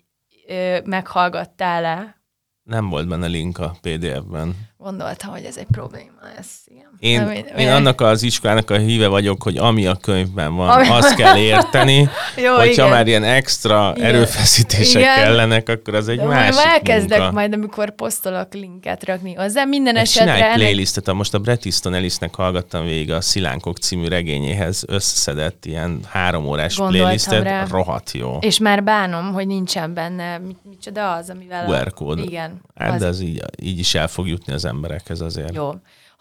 ö, 0.48 0.78
meghallgattál-e, 0.84 2.23
nem 2.64 2.90
volt 2.90 3.08
benne 3.08 3.28
link 3.28 3.58
a 3.58 3.76
PDF-ben. 3.82 4.56
Gondoltam, 4.84 5.32
hogy 5.32 5.44
ez 5.44 5.58
egy 5.58 5.68
probléma 5.72 6.12
lesz. 6.36 6.62
Igen. 6.66 6.84
Én, 7.00 7.22
Nem, 7.22 7.32
én, 7.32 7.46
én 7.58 7.70
annak 7.70 8.02
az 8.02 8.24
iskolának 8.24 8.70
a 8.70 8.78
híve 8.78 9.08
vagyok, 9.08 9.44
hogy 9.44 9.58
ami 9.58 9.86
a 9.86 9.96
könyvben 9.96 10.56
van, 10.56 10.70
ami... 10.70 10.88
azt 10.88 11.16
kell 11.16 11.38
érteni. 11.38 12.10
Jó, 12.46 12.56
Hogyha 12.56 12.72
igen. 12.72 12.90
már 12.90 13.08
ilyen 13.08 13.24
extra 13.24 13.94
igen. 13.96 14.08
erőfeszítések 14.08 15.02
igen. 15.02 15.16
kellenek, 15.16 15.70
akkor 15.70 15.96
az 15.96 16.08
egy 16.08 16.18
De 16.18 16.26
másik 16.26 16.66
elkezdek 16.66 17.18
munka. 17.18 17.34
majd, 17.34 17.54
amikor 17.54 17.96
posztolok 17.96 18.54
linket 18.54 19.06
rakni 19.06 19.34
hozzá. 19.34 19.64
Minden 19.64 19.96
Egy 19.96 20.02
esetre... 20.02 20.34
Csinálj 20.34 20.54
playlistet, 20.54 21.14
most 21.14 21.34
a 21.34 21.40
Bret 21.40 21.66
Easton 21.66 21.94
Ellisnek 21.94 22.36
hallgattam 22.36 22.86
végig 22.86 23.12
a 23.12 23.22
Szilánkok 23.22 23.78
című 23.78 24.08
regényéhez 24.08 24.84
összeszedett 24.88 25.66
ilyen 25.66 26.00
három 26.10 26.46
órás 26.46 26.76
Gondoltam 26.76 27.02
playlistet. 27.02 27.44
Rá. 27.44 27.66
Rohadt 27.70 28.12
jó. 28.12 28.38
És 28.42 28.60
már 28.60 28.84
bánom, 28.84 29.34
hogy 29.34 29.48
nincsen 29.48 29.94
benne 29.94 30.42
micsoda 30.70 31.12
az, 31.12 31.30
amivel... 31.30 31.68
QR 31.68 31.94
kód. 31.94 32.20
Igen. 32.20 32.62
Hát, 32.76 32.94
az... 32.94 33.00
de 33.00 33.08
az 33.08 33.20
így, 33.20 33.42
így 33.62 33.80
is 33.80 33.96
el 33.96 34.08
fog 34.08 34.28
jutni 34.28 34.54
az 34.54 34.66
emberekhez 34.74 35.22
azért. 35.22 35.54
Jó 35.54 35.72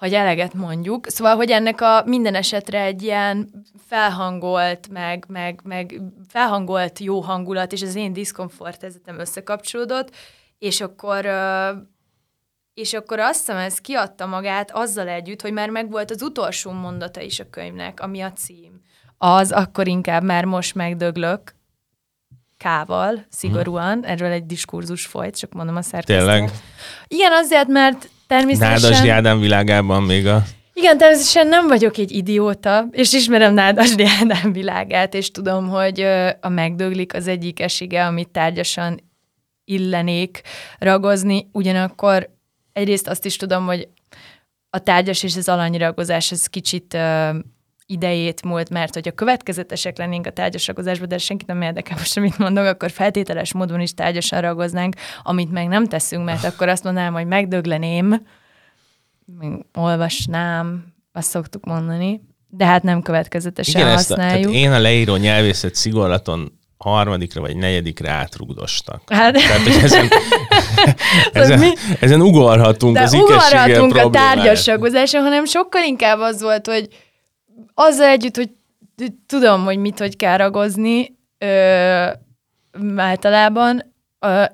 hogy 0.02 0.14
eleget 0.14 0.54
mondjuk. 0.54 1.08
Szóval, 1.08 1.36
hogy 1.36 1.50
ennek 1.50 1.80
a 1.80 2.02
minden 2.06 2.34
esetre 2.34 2.80
egy 2.80 3.02
ilyen 3.02 3.50
felhangolt, 3.86 4.88
meg, 4.88 5.24
meg, 5.28 5.60
meg 5.64 6.00
felhangolt 6.28 6.98
jó 6.98 7.20
hangulat, 7.20 7.72
és 7.72 7.82
az 7.82 7.94
én 7.94 8.12
diszkomfort 8.12 8.84
ezetem 8.84 9.18
összekapcsolódott, 9.18 10.10
és 10.58 10.80
akkor 10.80 11.26
és 12.74 12.92
akkor 12.92 13.18
azt 13.18 13.38
hiszem, 13.38 13.56
ez 13.56 13.78
kiadta 13.78 14.26
magát 14.26 14.70
azzal 14.70 15.08
együtt, 15.08 15.42
hogy 15.42 15.52
már 15.52 15.70
megvolt 15.70 16.10
az 16.10 16.22
utolsó 16.22 16.70
mondata 16.70 17.20
is 17.20 17.40
a 17.40 17.50
könyvnek, 17.50 18.00
ami 18.00 18.20
a 18.20 18.32
cím. 18.32 18.80
Az 19.18 19.52
akkor 19.52 19.88
inkább 19.88 20.22
már 20.22 20.44
most 20.44 20.74
megdöglök, 20.74 21.54
kával, 22.58 23.26
szigorúan, 23.28 23.92
hmm. 23.92 24.04
erről 24.04 24.30
egy 24.30 24.46
diskurzus 24.46 25.06
folyt, 25.06 25.38
csak 25.38 25.52
mondom 25.52 25.76
a 25.76 25.82
szerkesztőt. 25.82 26.26
Tényleg? 26.26 26.50
Igen, 27.08 27.32
azért, 27.32 27.68
mert 27.68 28.08
természetesen... 28.32 28.80
Nádasdi 28.80 29.08
Ádám 29.08 29.40
világában 29.40 30.02
még 30.02 30.26
a... 30.26 30.42
Igen, 30.72 30.98
természetesen 30.98 31.46
nem 31.46 31.68
vagyok 31.68 31.96
egy 31.96 32.12
idióta, 32.12 32.86
és 32.90 33.12
ismerem 33.12 33.54
Nádasdi 33.54 34.04
Ádám 34.20 34.52
világát, 34.52 35.14
és 35.14 35.30
tudom, 35.30 35.68
hogy 35.68 36.00
a 36.40 36.48
megdöglik 36.48 37.14
az 37.14 37.26
egyik 37.28 37.60
esége, 37.60 38.06
amit 38.06 38.28
tárgyasan 38.28 39.10
illenék 39.64 40.40
ragozni, 40.78 41.48
ugyanakkor 41.52 42.30
egyrészt 42.72 43.08
azt 43.08 43.24
is 43.24 43.36
tudom, 43.36 43.66
hogy 43.66 43.88
a 44.70 44.78
tárgyas 44.78 45.22
és 45.22 45.36
az 45.36 45.48
alanyragozás 45.48 46.32
ez 46.32 46.46
kicsit 46.46 46.96
idejét 47.92 48.42
múlt, 48.42 48.70
mert 48.70 48.94
hogyha 48.94 49.10
következetesek 49.12 49.98
lennénk 49.98 50.26
a 50.26 50.30
tárgyas 50.30 50.66
ragozásban, 50.66 51.08
de 51.08 51.18
senki 51.18 51.44
nem 51.46 51.62
érdekel 51.62 51.96
most, 51.98 52.16
amit 52.16 52.38
mondok, 52.38 52.64
akkor 52.64 52.90
feltételes 52.90 53.52
módon 53.52 53.80
is 53.80 53.94
tárgyasan 53.94 54.40
ragoznánk, 54.40 54.94
amit 55.22 55.50
meg 55.50 55.68
nem 55.68 55.86
teszünk, 55.86 56.24
mert 56.24 56.44
akkor 56.44 56.68
azt 56.68 56.84
mondanám, 56.84 57.12
hogy 57.12 57.26
megdögleném, 57.26 58.26
olvasnám, 59.74 60.84
azt 61.12 61.30
szoktuk 61.30 61.64
mondani, 61.64 62.20
de 62.48 62.66
hát 62.66 62.82
nem 62.82 63.02
következetesen 63.02 63.80
Igen, 63.80 63.92
használjuk. 63.92 64.44
Ezt 64.44 64.54
a, 64.54 64.58
én 64.58 64.72
a 64.72 64.78
leíró 64.78 65.16
nyelvészet 65.16 65.74
szigorlaton 65.74 66.60
harmadikra 66.82 67.40
vagy 67.40 67.56
negyedikre 67.56 68.10
átrugdostak. 68.10 69.02
Hát. 69.06 69.32
Tehát, 69.32 69.60
hogy 69.60 69.82
ezen, 69.82 70.08
ezen, 71.32 71.58
mi? 71.58 71.72
ezen 72.00 72.20
ugorhatunk 72.20 72.94
De 72.94 73.02
az 73.02 73.14
ugorhatunk 73.14 73.96
a 73.96 74.10
tárgyas 74.10 74.68
hanem 75.12 75.44
sokkal 75.44 75.82
inkább 75.82 76.18
az 76.18 76.42
volt, 76.42 76.66
hogy 76.66 76.88
azzal 77.74 78.06
együtt, 78.06 78.36
hogy 78.36 78.50
tudom, 79.26 79.64
hogy 79.64 79.78
mit, 79.78 79.98
hogy 79.98 80.16
kell 80.16 80.36
ragozni 80.36 81.18
általában, 82.96 83.94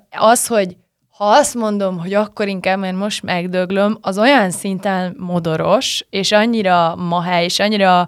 az, 0.09 0.47
hogy 0.47 0.77
ha 1.19 1.25
azt 1.29 1.55
mondom, 1.55 1.99
hogy 1.99 2.13
akkor 2.13 2.47
inkább, 2.47 2.79
mert 2.79 2.95
most 2.95 3.23
megdöglöm, 3.23 3.97
az 4.01 4.17
olyan 4.17 4.51
szinten 4.51 5.15
modoros, 5.17 6.05
és 6.09 6.31
annyira 6.31 6.95
mahely, 6.95 7.43
és 7.43 7.59
annyira 7.59 8.07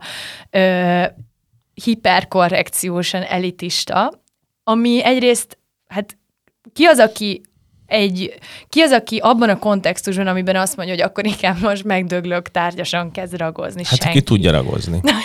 ö, 0.49 1.03
hiperkorrekciósan 1.83 3.21
elitista, 3.21 4.11
ami 4.63 5.03
egyrészt, 5.03 5.57
hát 5.87 6.17
ki 6.73 6.85
az, 6.85 6.99
aki 6.99 7.41
egy, 7.91 8.33
ki 8.69 8.81
az, 8.81 8.91
aki 8.91 9.17
abban 9.17 9.49
a 9.49 9.59
kontextusban, 9.59 10.27
amiben 10.27 10.55
azt 10.55 10.75
mondja, 10.75 10.95
hogy 10.95 11.03
akkor 11.03 11.25
inkább 11.25 11.59
most 11.61 11.83
megdöglök, 11.83 12.51
tárgyasan 12.51 13.11
kezd 13.11 13.37
ragozni. 13.37 13.83
Hát 13.85 14.01
Senki. 14.01 14.17
ki 14.17 14.23
tudja 14.23 14.51
ragozni. 14.51 14.99
nem, 15.03 15.15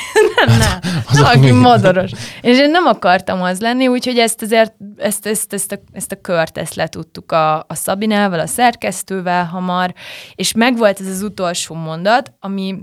nem, 0.46 0.58
nem. 0.58 0.78
az 1.08 1.20
aki 1.20 1.50
modoros. 1.50 2.10
És 2.40 2.58
én 2.58 2.70
nem 2.70 2.86
akartam 2.86 3.42
az 3.42 3.60
lenni, 3.60 3.88
úgyhogy 3.88 4.18
ezt 4.18 4.42
azért, 4.42 4.74
ezt, 4.96 5.26
ezt, 5.26 5.52
ezt, 5.52 5.72
a, 5.72 5.78
ezt 5.92 6.12
a 6.12 6.20
kört 6.20 6.58
ezt 6.58 6.74
letudtuk 6.74 7.32
a, 7.32 7.58
a 7.58 7.74
Szabinával, 7.74 8.40
a 8.40 8.46
szerkesztővel 8.46 9.44
hamar, 9.44 9.94
és 10.34 10.52
megvolt 10.52 11.00
ez 11.00 11.06
az 11.06 11.22
utolsó 11.22 11.74
mondat, 11.74 12.32
ami 12.40 12.76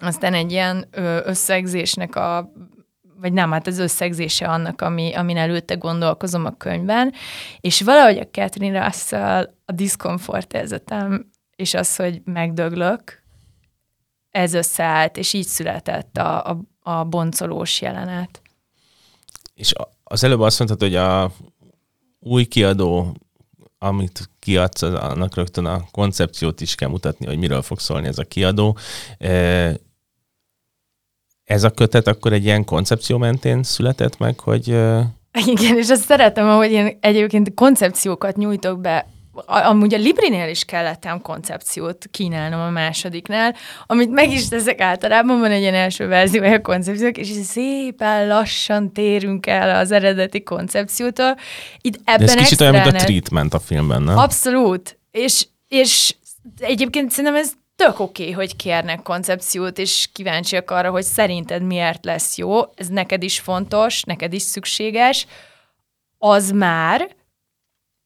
aztán 0.00 0.34
egy 0.34 0.52
ilyen 0.52 0.88
összegzésnek 1.24 2.16
a 2.16 2.52
vagy 3.22 3.32
nem, 3.32 3.50
hát 3.50 3.66
az 3.66 3.78
összegzése 3.78 4.48
annak, 4.48 4.80
ami, 4.80 5.14
amin 5.14 5.36
előtte 5.36 5.74
gondolkozom 5.74 6.44
a 6.44 6.56
könyvben, 6.56 7.12
és 7.60 7.80
valahogy 7.80 8.18
a 8.18 8.28
Catherine 8.30 8.84
Russell, 8.84 9.54
a 9.64 9.72
diszkomfort 9.72 10.52
érzetem, 10.52 11.30
és 11.56 11.74
az, 11.74 11.96
hogy 11.96 12.22
megdöglök, 12.24 13.22
ez 14.30 14.54
összeállt, 14.54 15.16
és 15.16 15.32
így 15.32 15.46
született 15.46 16.16
a, 16.16 16.50
a, 16.50 16.60
a 16.80 17.04
boncolós 17.04 17.80
jelenet. 17.80 18.42
És 19.54 19.72
az 20.04 20.24
előbb 20.24 20.40
azt 20.40 20.58
mondtad, 20.58 20.80
hogy 20.80 20.94
a 20.94 21.32
új 22.20 22.44
kiadó, 22.44 23.16
amit 23.78 24.30
kiadsz, 24.38 24.82
annak 24.82 25.34
rögtön 25.34 25.64
a 25.64 25.84
koncepciót 25.90 26.60
is 26.60 26.74
kell 26.74 26.88
mutatni, 26.88 27.26
hogy 27.26 27.38
miről 27.38 27.62
fog 27.62 27.78
szólni 27.78 28.06
ez 28.06 28.18
a 28.18 28.24
kiadó 28.24 28.76
ez 31.52 31.64
a 31.64 31.70
kötet 31.70 32.06
akkor 32.06 32.32
egy 32.32 32.44
ilyen 32.44 32.64
koncepció 32.64 33.18
mentén 33.18 33.62
született 33.62 34.18
meg, 34.18 34.40
hogy... 34.40 34.68
Igen, 35.46 35.76
és 35.76 35.88
azt 35.88 36.04
szeretem, 36.04 36.56
hogy 36.56 36.72
én 36.72 36.98
egyébként 37.00 37.54
koncepciókat 37.54 38.36
nyújtok 38.36 38.80
be 38.80 39.06
amúgy 39.46 39.94
a 39.94 39.98
Librinél 39.98 40.48
is 40.48 40.64
kellett 40.64 41.08
koncepciót 41.22 42.06
kínálnom 42.10 42.60
a 42.60 42.70
másodiknál, 42.70 43.54
amit 43.86 44.10
meg 44.10 44.30
is 44.30 44.48
teszek 44.48 44.80
általában, 44.80 45.40
van 45.40 45.50
egy 45.50 45.60
ilyen 45.60 45.74
első 45.74 46.06
verzió 46.06 46.42
a 46.42 46.60
koncepciók, 46.60 47.16
és 47.16 47.28
szépen 47.28 48.26
lassan 48.26 48.92
térünk 48.92 49.46
el 49.46 49.76
az 49.76 49.90
eredeti 49.90 50.42
koncepciótól. 50.42 51.36
Itt 51.80 52.00
ebben 52.04 52.26
De 52.26 52.32
ez 52.32 52.34
kicsit 52.34 52.60
olyan, 52.60 52.72
mint 52.72 52.86
a 52.86 52.90
treatment 52.90 53.54
a 53.54 53.58
filmben, 53.58 54.02
nem? 54.02 54.18
Abszolút. 54.18 54.98
És, 55.10 55.46
és 55.68 56.14
egyébként 56.58 57.10
szerintem 57.10 57.40
ez 57.40 57.52
tök 57.82 57.98
oké, 58.00 58.22
okay, 58.22 58.34
hogy 58.34 58.56
kérnek 58.56 59.02
koncepciót, 59.02 59.78
és 59.78 60.08
kíváncsiak 60.12 60.70
arra, 60.70 60.90
hogy 60.90 61.02
szerinted 61.02 61.62
miért 61.62 62.04
lesz 62.04 62.36
jó, 62.36 62.60
ez 62.74 62.88
neked 62.88 63.22
is 63.22 63.40
fontos, 63.40 64.02
neked 64.02 64.32
is 64.32 64.42
szükséges, 64.42 65.26
az 66.18 66.50
már 66.50 67.08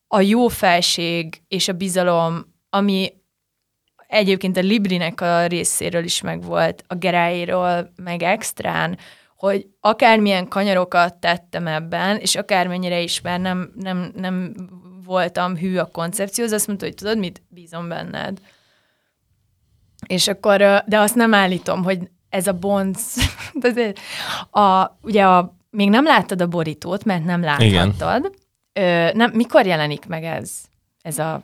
a 0.09 0.20
jó 0.20 0.49
felség 0.49 1.43
és 1.49 1.68
a 1.68 1.72
bizalom, 1.72 2.55
ami 2.70 3.12
egyébként 4.07 4.57
a 4.57 4.61
Librinek 4.61 5.20
a 5.20 5.47
részéről 5.47 6.05
is 6.05 6.20
megvolt, 6.20 6.85
a 6.87 6.95
Geráiról 6.95 7.93
meg 8.03 8.22
extrán, 8.22 8.99
hogy 9.37 9.66
akármilyen 9.81 10.49
kanyarokat 10.49 11.14
tettem 11.14 11.66
ebben, 11.66 12.16
és 12.16 12.37
akármennyire 12.37 13.01
is 13.01 13.20
már 13.20 13.41
nem, 13.41 13.72
nem, 13.74 14.12
nem 14.14 14.55
voltam 15.05 15.57
hű 15.57 15.77
a 15.77 15.87
koncepcióhoz, 15.87 16.53
azt 16.53 16.66
mondta, 16.66 16.85
hogy 16.85 16.95
tudod 16.95 17.18
mit, 17.18 17.43
bízom 17.49 17.89
benned. 17.89 18.39
És 20.07 20.28
akkor, 20.28 20.57
de 20.86 20.98
azt 20.98 21.14
nem 21.14 21.34
állítom, 21.34 21.84
hogy 21.84 21.98
ez 22.28 22.46
a 22.46 22.52
bonc, 22.52 23.14
a, 24.50 24.98
ugye 25.02 25.24
a, 25.24 25.57
még 25.70 25.88
nem 25.88 26.04
láttad 26.04 26.40
a 26.40 26.46
borítót, 26.46 27.04
mert 27.04 27.24
nem 27.24 27.40
láthattad. 27.40 28.34
Ö, 28.72 29.11
nem, 29.12 29.30
mikor 29.34 29.66
jelenik 29.66 30.07
meg 30.07 30.24
ez, 30.24 30.50
ez 31.02 31.18
a 31.18 31.42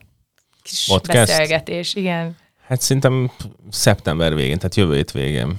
kis 0.62 0.86
Podcast? 0.86 1.26
beszélgetés? 1.26 1.94
Igen. 1.94 2.36
Hát 2.66 2.80
szerintem 2.80 3.30
szeptember 3.70 4.34
végén, 4.34 4.56
tehát 4.56 4.74
jövő 4.74 4.94
hét 4.94 5.10
végén. 5.10 5.58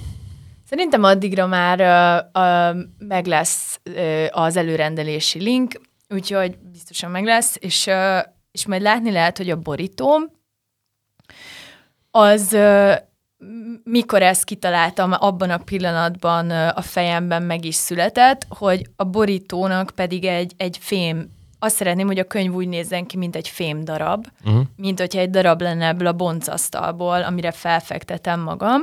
Szerintem 0.68 1.02
addigra 1.02 1.46
már 1.46 1.80
ö, 1.80 2.40
ö, 2.40 2.80
meg 2.98 3.26
lesz 3.26 3.80
ö, 3.82 4.26
az 4.30 4.56
előrendelési 4.56 5.42
link, 5.42 5.80
úgyhogy 6.08 6.58
biztosan 6.58 7.10
meg 7.10 7.24
lesz, 7.24 7.56
és, 7.60 7.86
ö, 7.86 8.18
és 8.52 8.66
majd 8.66 8.82
látni 8.82 9.10
lehet, 9.10 9.36
hogy 9.36 9.50
a 9.50 9.56
borító 9.56 10.33
az 12.16 12.56
mikor 13.84 14.22
ezt 14.22 14.44
kitaláltam, 14.44 15.12
abban 15.12 15.50
a 15.50 15.58
pillanatban 15.58 16.50
a 16.50 16.80
fejemben 16.80 17.42
meg 17.42 17.64
is 17.64 17.74
született, 17.74 18.46
hogy 18.48 18.86
a 18.96 19.04
borítónak 19.04 19.90
pedig 19.94 20.24
egy, 20.24 20.52
egy 20.56 20.78
fém, 20.80 21.30
azt 21.58 21.76
szeretném, 21.76 22.06
hogy 22.06 22.18
a 22.18 22.24
könyv 22.24 22.54
úgy 22.54 22.68
nézzen 22.68 23.06
ki, 23.06 23.16
mint 23.16 23.36
egy 23.36 23.48
fém 23.48 23.84
darab, 23.84 24.26
uh-huh. 24.44 24.62
mint 24.76 24.98
hogyha 24.98 25.20
egy 25.20 25.30
darab 25.30 25.60
lenne 25.60 25.86
ebből 25.86 26.06
a 26.06 26.12
boncasztalból, 26.12 27.22
amire 27.22 27.50
felfektetem 27.50 28.40
magam, 28.40 28.82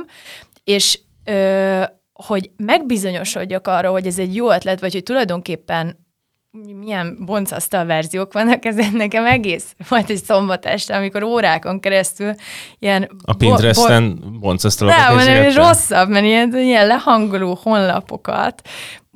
és 0.64 1.00
ö, 1.24 1.82
hogy 2.12 2.50
megbizonyosodjak 2.56 3.66
arra, 3.66 3.90
hogy 3.90 4.06
ez 4.06 4.18
egy 4.18 4.34
jó 4.34 4.50
ötlet, 4.50 4.80
vagy 4.80 4.92
hogy 4.92 5.02
tulajdonképpen 5.02 6.06
milyen 6.52 7.16
boncasztal 7.20 7.84
verziók 7.84 8.32
vannak, 8.32 8.64
ez 8.64 8.76
nekem 8.92 9.26
egész 9.26 9.74
volt 9.88 10.10
egy 10.10 10.24
szombat 10.24 10.66
este, 10.66 10.96
amikor 10.96 11.22
órákon 11.22 11.80
keresztül 11.80 12.34
ilyen... 12.78 13.10
A 13.24 13.32
Pinteresten 13.32 14.18
bo- 14.20 14.38
boncasztalokat 14.40 15.24
Nem, 15.24 15.52
rosszabb, 15.54 16.08
mert 16.08 16.24
ilyen, 16.24 16.56
ilyen 16.56 16.86
lehangoló 16.86 17.58
honlapokat, 17.62 18.68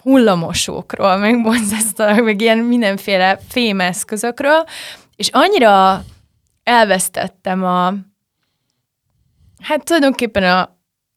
hullamosókról, 0.02 1.16
meg 1.16 1.42
boncasztalak, 1.42 2.24
meg 2.24 2.40
ilyen 2.40 2.58
mindenféle 2.58 3.38
fémeszközökről, 3.48 4.64
és 5.16 5.28
annyira 5.32 6.02
elvesztettem 6.62 7.64
a, 7.64 7.94
hát 9.62 9.84
tulajdonképpen 9.84 10.42
a, 10.42 10.76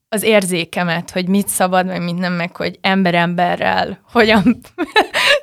az 0.10 0.24
érzékemet, 0.24 1.12
hogy 1.12 1.28
mit 1.28 1.48
szabad, 1.48 1.86
meg 1.86 2.04
mit 2.04 2.18
nem, 2.18 2.34
meg 2.34 2.56
hogy 2.56 2.78
ember 2.82 3.16
emberrel 3.16 4.00
hogyan 4.12 4.60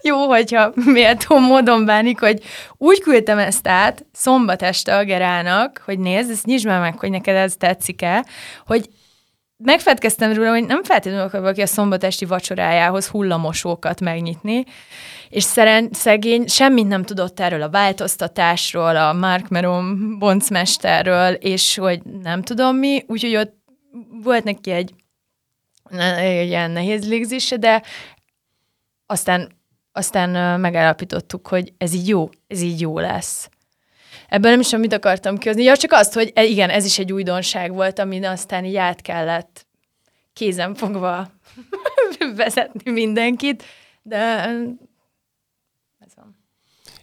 jó, 0.06 0.26
hogyha 0.26 0.72
méltó 0.74 1.38
módon 1.38 1.84
bánik, 1.84 2.20
hogy 2.20 2.42
úgy 2.76 3.00
küldtem 3.00 3.38
ezt 3.38 3.68
át 3.68 4.04
szombat 4.12 4.62
este 4.62 4.96
a 4.96 5.04
Gerának, 5.04 5.82
hogy 5.84 5.98
nézd, 5.98 6.30
ezt 6.30 6.46
nyisd 6.46 6.66
már 6.66 6.80
meg, 6.80 6.98
hogy 6.98 7.10
neked 7.10 7.36
ez 7.36 7.56
tetszik-e, 7.56 8.24
hogy 8.66 8.88
megfedkeztem 9.56 10.32
róla, 10.32 10.50
hogy 10.50 10.66
nem 10.66 10.84
feltétlenül 10.84 11.26
akar 11.26 11.40
valaki 11.40 11.62
a 11.62 11.66
szombat 11.66 12.04
esti 12.04 12.24
vacsorájához 12.24 13.06
hullamosókat 13.06 14.00
megnyitni, 14.00 14.64
és 15.28 15.42
szeren, 15.42 15.88
szegény 15.92 16.46
semmit 16.46 16.88
nem 16.88 17.02
tudott 17.02 17.40
erről 17.40 17.62
a 17.62 17.70
változtatásról, 17.70 18.96
a 18.96 19.12
Mark 19.12 19.48
Meron 19.48 20.18
boncmesterről, 20.18 21.32
és 21.32 21.76
hogy 21.76 22.02
nem 22.22 22.42
tudom 22.42 22.76
mi, 22.76 23.04
úgyhogy 23.06 23.36
ott 23.36 23.54
volt 24.22 24.44
neki 24.44 24.70
egy, 24.70 24.94
egy 26.16 26.46
ilyen 26.46 26.70
nehéz 26.70 27.08
légzése, 27.08 27.56
de 27.56 27.82
aztán, 29.06 29.52
aztán 29.96 30.60
megállapítottuk, 30.60 31.48
hogy 31.48 31.72
ez 31.78 31.94
így 31.94 32.08
jó, 32.08 32.28
ez 32.46 32.60
így 32.60 32.80
jó 32.80 32.98
lesz. 32.98 33.48
Ebből 34.28 34.50
nem 34.50 34.60
is 34.60 34.70
mit 34.70 34.92
akartam 34.92 35.38
kihozni. 35.38 35.62
Ja, 35.62 35.76
csak 35.76 35.92
azt, 35.92 36.14
hogy 36.14 36.32
e, 36.34 36.44
igen, 36.44 36.70
ez 36.70 36.84
is 36.84 36.98
egy 36.98 37.12
újdonság 37.12 37.72
volt, 37.72 37.98
amin 37.98 38.24
aztán 38.24 38.64
így 38.64 38.76
át 38.76 39.02
kellett 39.02 39.66
kézen 40.32 40.74
fogva 40.74 41.30
vezetni 42.36 42.90
mindenkit, 42.90 43.64
de 44.02 44.50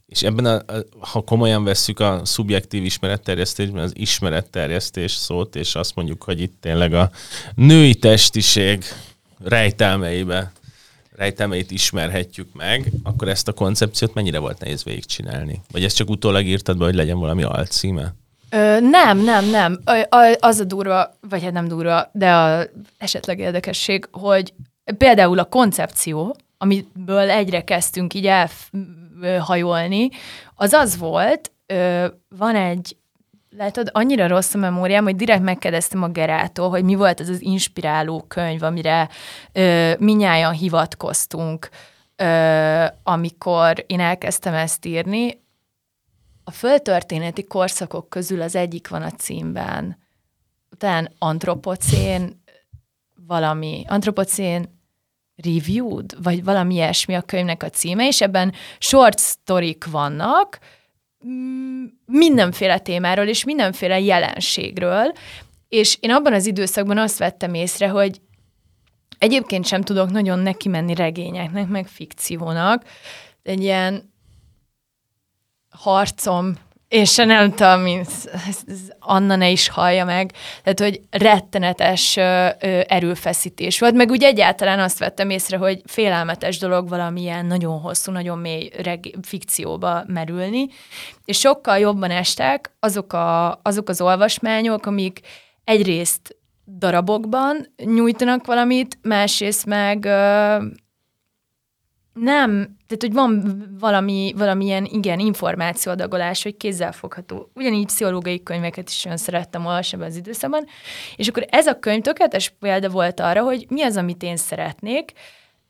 és 0.05 0.23
ebben, 0.23 0.45
a, 0.45 0.63
ha 0.99 1.21
komolyan 1.21 1.63
vesszük 1.63 1.99
a 1.99 2.21
szubjektív 2.25 2.83
ismeretterjesztésben, 2.83 3.83
az 3.83 3.91
ismeretterjesztés 3.95 5.11
szót, 5.11 5.55
és 5.55 5.75
azt 5.75 5.95
mondjuk, 5.95 6.23
hogy 6.23 6.41
itt 6.41 6.55
tényleg 6.61 6.93
a 6.93 7.11
női 7.55 7.95
testiség 7.95 8.83
rejtelmeibe, 9.43 10.51
rejtelmeit 11.15 11.71
ismerhetjük 11.71 12.47
meg, 12.53 12.91
akkor 13.03 13.27
ezt 13.27 13.47
a 13.47 13.53
koncepciót 13.53 14.13
mennyire 14.13 14.39
volt 14.39 14.59
nehéz 14.59 14.83
végigcsinálni? 14.83 15.61
Vagy 15.71 15.83
ezt 15.83 15.95
csak 15.95 16.09
utólag 16.09 16.45
írtad 16.45 16.77
be, 16.77 16.85
hogy 16.85 16.95
legyen 16.95 17.19
valami 17.19 17.43
alcíme? 17.43 18.13
Ö, 18.49 18.79
nem, 18.79 19.17
nem, 19.17 19.49
nem. 19.49 19.79
Az 20.39 20.59
a 20.59 20.63
durva, 20.63 21.17
vagy 21.29 21.43
hát 21.43 21.51
nem 21.51 21.67
durva, 21.67 22.09
de 22.13 22.31
a 22.31 22.65
esetleg 22.97 23.39
érdekesség, 23.39 24.07
hogy 24.11 24.53
például 24.97 25.39
a 25.39 25.45
koncepció, 25.45 26.35
amiből 26.57 27.29
egyre 27.29 27.63
kezdtünk 27.63 28.13
így 28.13 28.29
elhajolni, 29.21 30.09
az 30.55 30.73
az 30.73 30.97
volt, 30.97 31.51
van 32.37 32.55
egy, 32.55 32.97
látod, 33.57 33.89
annyira 33.91 34.27
rossz 34.27 34.53
a 34.53 34.57
memóriám, 34.57 35.03
hogy 35.03 35.15
direkt 35.15 35.43
megkérdeztem 35.43 36.03
a 36.03 36.07
Gerától, 36.07 36.69
hogy 36.69 36.83
mi 36.83 36.95
volt 36.95 37.19
az 37.19 37.29
az 37.29 37.41
inspiráló 37.41 38.25
könyv, 38.27 38.63
amire 38.63 39.09
ö, 39.51 39.93
minnyáján 39.99 40.53
hivatkoztunk, 40.53 41.69
ö, 42.15 42.85
amikor 43.03 43.83
én 43.87 43.99
elkezdtem 43.99 44.53
ezt 44.53 44.85
írni. 44.85 45.41
A 46.43 46.51
földtörténeti 46.51 47.43
korszakok 47.43 48.09
közül 48.09 48.41
az 48.41 48.55
egyik 48.55 48.87
van 48.87 49.01
a 49.01 49.11
címben. 49.11 49.97
Utána 50.71 51.09
antropocén 51.17 52.43
valami, 53.27 53.83
antropocén 53.87 54.81
reviewed, 55.35 56.23
vagy 56.23 56.43
valami 56.43 56.73
ilyesmi 56.73 57.15
a 57.15 57.21
könyvnek 57.21 57.63
a 57.63 57.69
címe, 57.69 58.07
és 58.07 58.21
ebben 58.21 58.53
short 58.79 59.17
sztorik 59.17 59.85
vannak, 59.85 60.59
mindenféle 62.05 62.79
témáról 62.79 63.25
és 63.25 63.43
mindenféle 63.43 63.99
jelenségről, 63.99 65.13
és 65.67 65.97
én 65.99 66.11
abban 66.11 66.33
az 66.33 66.45
időszakban 66.45 66.97
azt 66.97 67.17
vettem 67.17 67.53
észre, 67.53 67.87
hogy 67.87 68.21
egyébként 69.17 69.65
sem 69.65 69.81
tudok 69.81 70.11
nagyon 70.11 70.39
neki 70.39 70.69
menni 70.69 70.95
regényeknek, 70.95 71.67
meg 71.67 71.87
fikciónak, 71.87 72.83
egy 73.43 73.61
ilyen 73.61 74.13
harcom 75.69 76.53
és 76.93 77.15
nem 77.15 77.53
tudom, 77.53 78.01
Anna 78.99 79.35
ne 79.35 79.49
is 79.49 79.69
hallja 79.69 80.05
meg, 80.05 80.31
tehát, 80.63 80.79
hogy 80.79 81.01
rettenetes 81.09 82.17
erőfeszítés 82.87 83.79
volt, 83.79 83.93
meg 83.93 84.09
úgy 84.09 84.23
egyáltalán 84.23 84.79
azt 84.79 84.99
vettem 84.99 85.29
észre, 85.29 85.57
hogy 85.57 85.81
félelmetes 85.85 86.57
dolog 86.57 86.89
valamilyen 86.89 87.45
nagyon 87.45 87.79
hosszú, 87.79 88.11
nagyon 88.11 88.37
mély 88.37 88.71
reg- 88.83 89.15
fikcióba 89.21 90.03
merülni, 90.07 90.67
és 91.25 91.39
sokkal 91.39 91.77
jobban 91.77 92.11
estek 92.11 92.71
azok, 92.79 93.13
a, 93.13 93.59
azok 93.63 93.89
az 93.89 94.01
olvasmányok, 94.01 94.85
amik 94.85 95.19
egyrészt 95.63 96.35
darabokban 96.77 97.73
nyújtanak 97.83 98.45
valamit, 98.45 98.97
másrészt 99.01 99.65
meg 99.65 100.05
ö, 100.05 100.57
nem, 102.13 102.51
tehát 102.87 103.01
hogy 103.01 103.13
van 103.13 103.63
valami, 103.79 104.33
valamilyen, 104.37 104.85
igen, 104.85 105.19
információadagolás, 105.19 106.43
hogy 106.43 106.57
kézzelfogható. 106.57 107.51
Ugyanígy 107.55 107.85
pszichológiai 107.85 108.43
könyveket 108.43 108.89
is 108.89 109.05
olyan 109.05 109.17
szerettem 109.17 109.65
olvasni 109.65 109.97
ebben 109.97 110.09
az 110.09 110.15
időszakban, 110.15 110.65
és 111.15 111.27
akkor 111.27 111.45
ez 111.49 111.67
a 111.67 111.79
könyv 111.79 112.01
tökéletes 112.01 112.49
példa 112.59 112.89
volt 112.89 113.19
arra, 113.19 113.41
hogy 113.43 113.65
mi 113.69 113.81
az, 113.81 113.97
amit 113.97 114.23
én 114.23 114.37
szeretnék. 114.37 115.11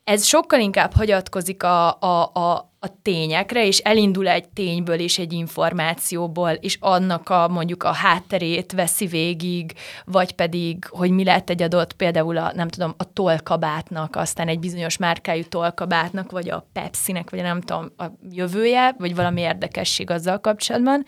Ez 0.04 0.26
sokkal 0.26 0.60
inkább 0.60 0.94
hagyatkozik 0.94 1.64
a, 1.64 2.00
a, 2.00 2.32
a, 2.34 2.72
a 2.84 3.02
tényekre, 3.02 3.66
és 3.66 3.78
elindul 3.78 4.28
egy 4.28 4.50
tényből 4.50 5.00
és 5.00 5.20
egy 5.20 5.34
információból, 5.34 6.50
és 6.50 6.78
annak 6.80 7.30
a 7.30 7.48
mondjuk 7.48 7.84
a 7.84 7.92
hátterét 7.92 8.72
veszi 8.72 9.06
végig, 9.06 9.74
vagy 10.06 10.32
pedig, 10.32 10.86
hogy 10.90 11.12
mi 11.12 11.24
lett 11.24 11.50
egy 11.50 11.62
adott, 11.62 11.94
például 11.94 12.38
a, 12.38 12.52
nem 12.56 12.68
tudom, 12.68 12.94
a 12.98 13.14
tollkabátnak, 13.14 14.16
aztán 14.16 14.48
egy 14.48 14.60
bizonyos 14.60 14.98
márkájú 14.98 15.44
tollkabátnak, 15.44 16.32
vagy 16.32 16.50
a 16.50 16.68
Pepsi-nek, 16.74 17.30
vagy 17.30 17.42
nem 17.42 17.62
tudom, 17.62 17.92
a 17.98 18.06
jövője, 18.32 18.96
vagy 18.98 19.16
valami 19.16 19.42
érdekesség 19.42 20.10
azzal 20.10 20.40
kapcsolatban. 20.40 21.06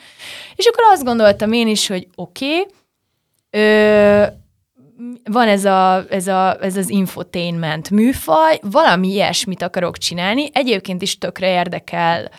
És 0.56 0.66
akkor 0.66 0.84
azt 0.92 1.04
gondoltam 1.04 1.52
én 1.52 1.68
is, 1.68 1.88
hogy 1.88 2.08
oké, 2.16 2.60
okay, 2.60 2.74
van 5.24 5.48
ez, 5.48 5.66
a, 5.66 6.04
ez, 6.10 6.28
a, 6.28 6.58
ez 6.62 6.78
az 6.78 6.90
infotainment 6.90 7.90
műfaj, 7.90 8.60
valami 8.62 9.08
ilyesmit 9.08 9.62
akarok 9.62 9.98
csinálni, 9.98 10.50
egyébként 10.54 11.02
is 11.02 11.18
tökre 11.18 11.50
érdekel 11.50 12.30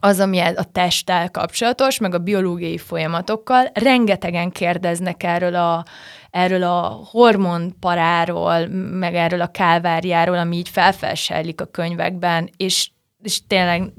az, 0.00 0.20
ami 0.20 0.38
a 0.38 0.64
testtel 0.72 1.30
kapcsolatos, 1.30 1.98
meg 1.98 2.14
a 2.14 2.18
biológiai 2.18 2.78
folyamatokkal. 2.78 3.70
Rengetegen 3.72 4.50
kérdeznek 4.50 5.22
erről 5.22 5.54
a, 5.54 5.84
erről 6.30 6.62
a 6.62 7.00
hormonparáról, 7.10 8.66
meg 8.76 9.14
erről 9.14 9.40
a 9.40 9.50
kálváriáról, 9.50 10.38
ami 10.38 10.56
így 10.56 10.68
felfelsejlik 10.68 11.60
a 11.60 11.64
könyvekben, 11.64 12.50
és, 12.56 12.90
és 13.22 13.46
tényleg 13.46 13.92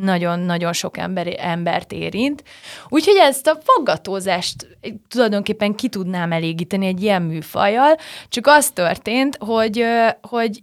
nagyon-nagyon 0.00 0.72
sok 0.72 0.96
ember, 0.98 1.34
embert 1.38 1.92
érint. 1.92 2.42
Úgyhogy 2.88 3.16
ezt 3.16 3.46
a 3.46 3.58
faggatózást 3.62 4.78
tulajdonképpen 5.08 5.74
ki 5.74 5.88
tudnám 5.88 6.32
elégíteni 6.32 6.86
egy 6.86 7.02
ilyen 7.02 7.22
műfajjal, 7.22 7.96
csak 8.28 8.46
az 8.46 8.70
történt, 8.70 9.36
hogy, 9.40 9.84
hogy 10.20 10.62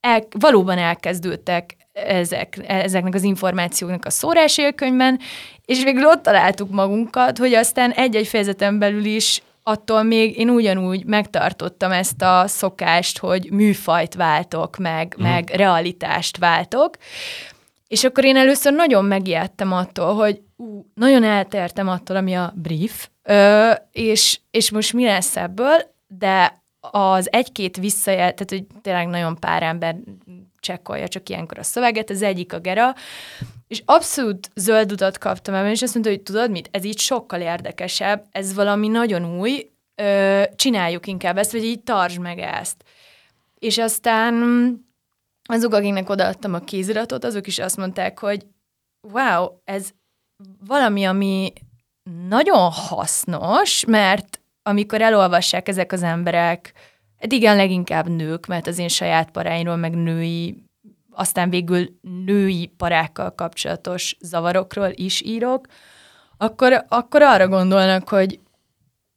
el, 0.00 0.26
valóban 0.38 0.78
elkezdődtek 0.78 1.76
ezek, 1.92 2.58
ezeknek 2.66 3.14
az 3.14 3.22
információknak 3.22 4.04
a 4.04 4.10
szórásélkönyvben, 4.10 5.20
és 5.64 5.82
végül 5.82 6.04
ott 6.04 6.22
találtuk 6.22 6.70
magunkat, 6.70 7.38
hogy 7.38 7.54
aztán 7.54 7.90
egy-egy 7.90 8.26
fejezeten 8.26 8.78
belül 8.78 9.04
is 9.04 9.42
attól 9.62 10.02
még 10.02 10.38
én 10.38 10.50
ugyanúgy 10.50 11.04
megtartottam 11.04 11.92
ezt 11.92 12.22
a 12.22 12.44
szokást, 12.46 13.18
hogy 13.18 13.50
műfajt 13.50 14.14
váltok, 14.14 14.76
meg, 14.76 15.16
mm. 15.20 15.22
meg 15.22 15.50
realitást 15.54 16.36
váltok, 16.36 16.96
és 17.88 18.04
akkor 18.04 18.24
én 18.24 18.36
először 18.36 18.72
nagyon 18.72 19.04
megijedtem 19.04 19.72
attól, 19.72 20.14
hogy 20.14 20.40
ú, 20.56 20.86
nagyon 20.94 21.24
eltertem 21.24 21.88
attól, 21.88 22.16
ami 22.16 22.34
a 22.34 22.52
brief, 22.56 23.08
ö, 23.22 23.70
és, 23.92 24.40
és 24.50 24.70
most 24.70 24.92
mi 24.92 25.04
lesz 25.04 25.36
ebből, 25.36 25.94
de 26.06 26.62
az 26.80 27.32
egy-két 27.32 27.76
visszajel, 27.76 28.34
tehát 28.34 28.50
hogy 28.50 28.64
tényleg 28.82 29.06
nagyon 29.06 29.36
pár 29.36 29.62
ember 29.62 29.96
csekkolja 30.60 31.08
csak 31.08 31.28
ilyenkor 31.28 31.58
a 31.58 31.62
szöveget, 31.62 32.10
az 32.10 32.22
egyik 32.22 32.52
a 32.52 32.60
Gera, 32.60 32.94
és 33.66 33.82
abszolút 33.84 34.50
zöld 34.54 34.92
utat 34.92 35.18
kaptam 35.18 35.54
ebben, 35.54 35.70
és 35.70 35.82
azt 35.82 35.92
mondta, 35.92 36.12
hogy 36.12 36.22
tudod 36.22 36.50
mit, 36.50 36.68
ez 36.72 36.84
így 36.84 36.98
sokkal 36.98 37.40
érdekesebb, 37.40 38.26
ez 38.30 38.54
valami 38.54 38.88
nagyon 38.88 39.38
új, 39.38 39.70
ö, 39.94 40.42
csináljuk 40.56 41.06
inkább 41.06 41.38
ezt, 41.38 41.52
vagy 41.52 41.64
így 41.64 41.80
tartsd 41.80 42.20
meg 42.20 42.38
ezt. 42.38 42.84
És 43.58 43.78
aztán 43.78 44.34
azok, 45.52 45.72
akiknek 45.72 46.08
odaadtam 46.08 46.54
a 46.54 46.58
kéziratot, 46.58 47.24
azok 47.24 47.46
is 47.46 47.58
azt 47.58 47.76
mondták, 47.76 48.18
hogy 48.18 48.46
wow, 49.12 49.48
ez 49.64 49.90
valami, 50.66 51.04
ami 51.04 51.52
nagyon 52.28 52.70
hasznos, 52.70 53.84
mert 53.84 54.40
amikor 54.62 55.00
elolvassák 55.00 55.68
ezek 55.68 55.92
az 55.92 56.02
emberek, 56.02 56.72
hát 57.20 57.32
igen, 57.32 57.56
leginkább 57.56 58.08
nők, 58.08 58.46
mert 58.46 58.66
az 58.66 58.78
én 58.78 58.88
saját 58.88 59.30
paráimról, 59.30 59.76
meg 59.76 59.94
női, 59.94 60.62
aztán 61.10 61.50
végül 61.50 61.98
női 62.24 62.66
parákkal 62.76 63.34
kapcsolatos 63.34 64.16
zavarokról 64.20 64.90
is 64.94 65.20
írok, 65.20 65.66
akkor, 66.36 66.84
akkor 66.88 67.22
arra 67.22 67.48
gondolnak, 67.48 68.08
hogy 68.08 68.40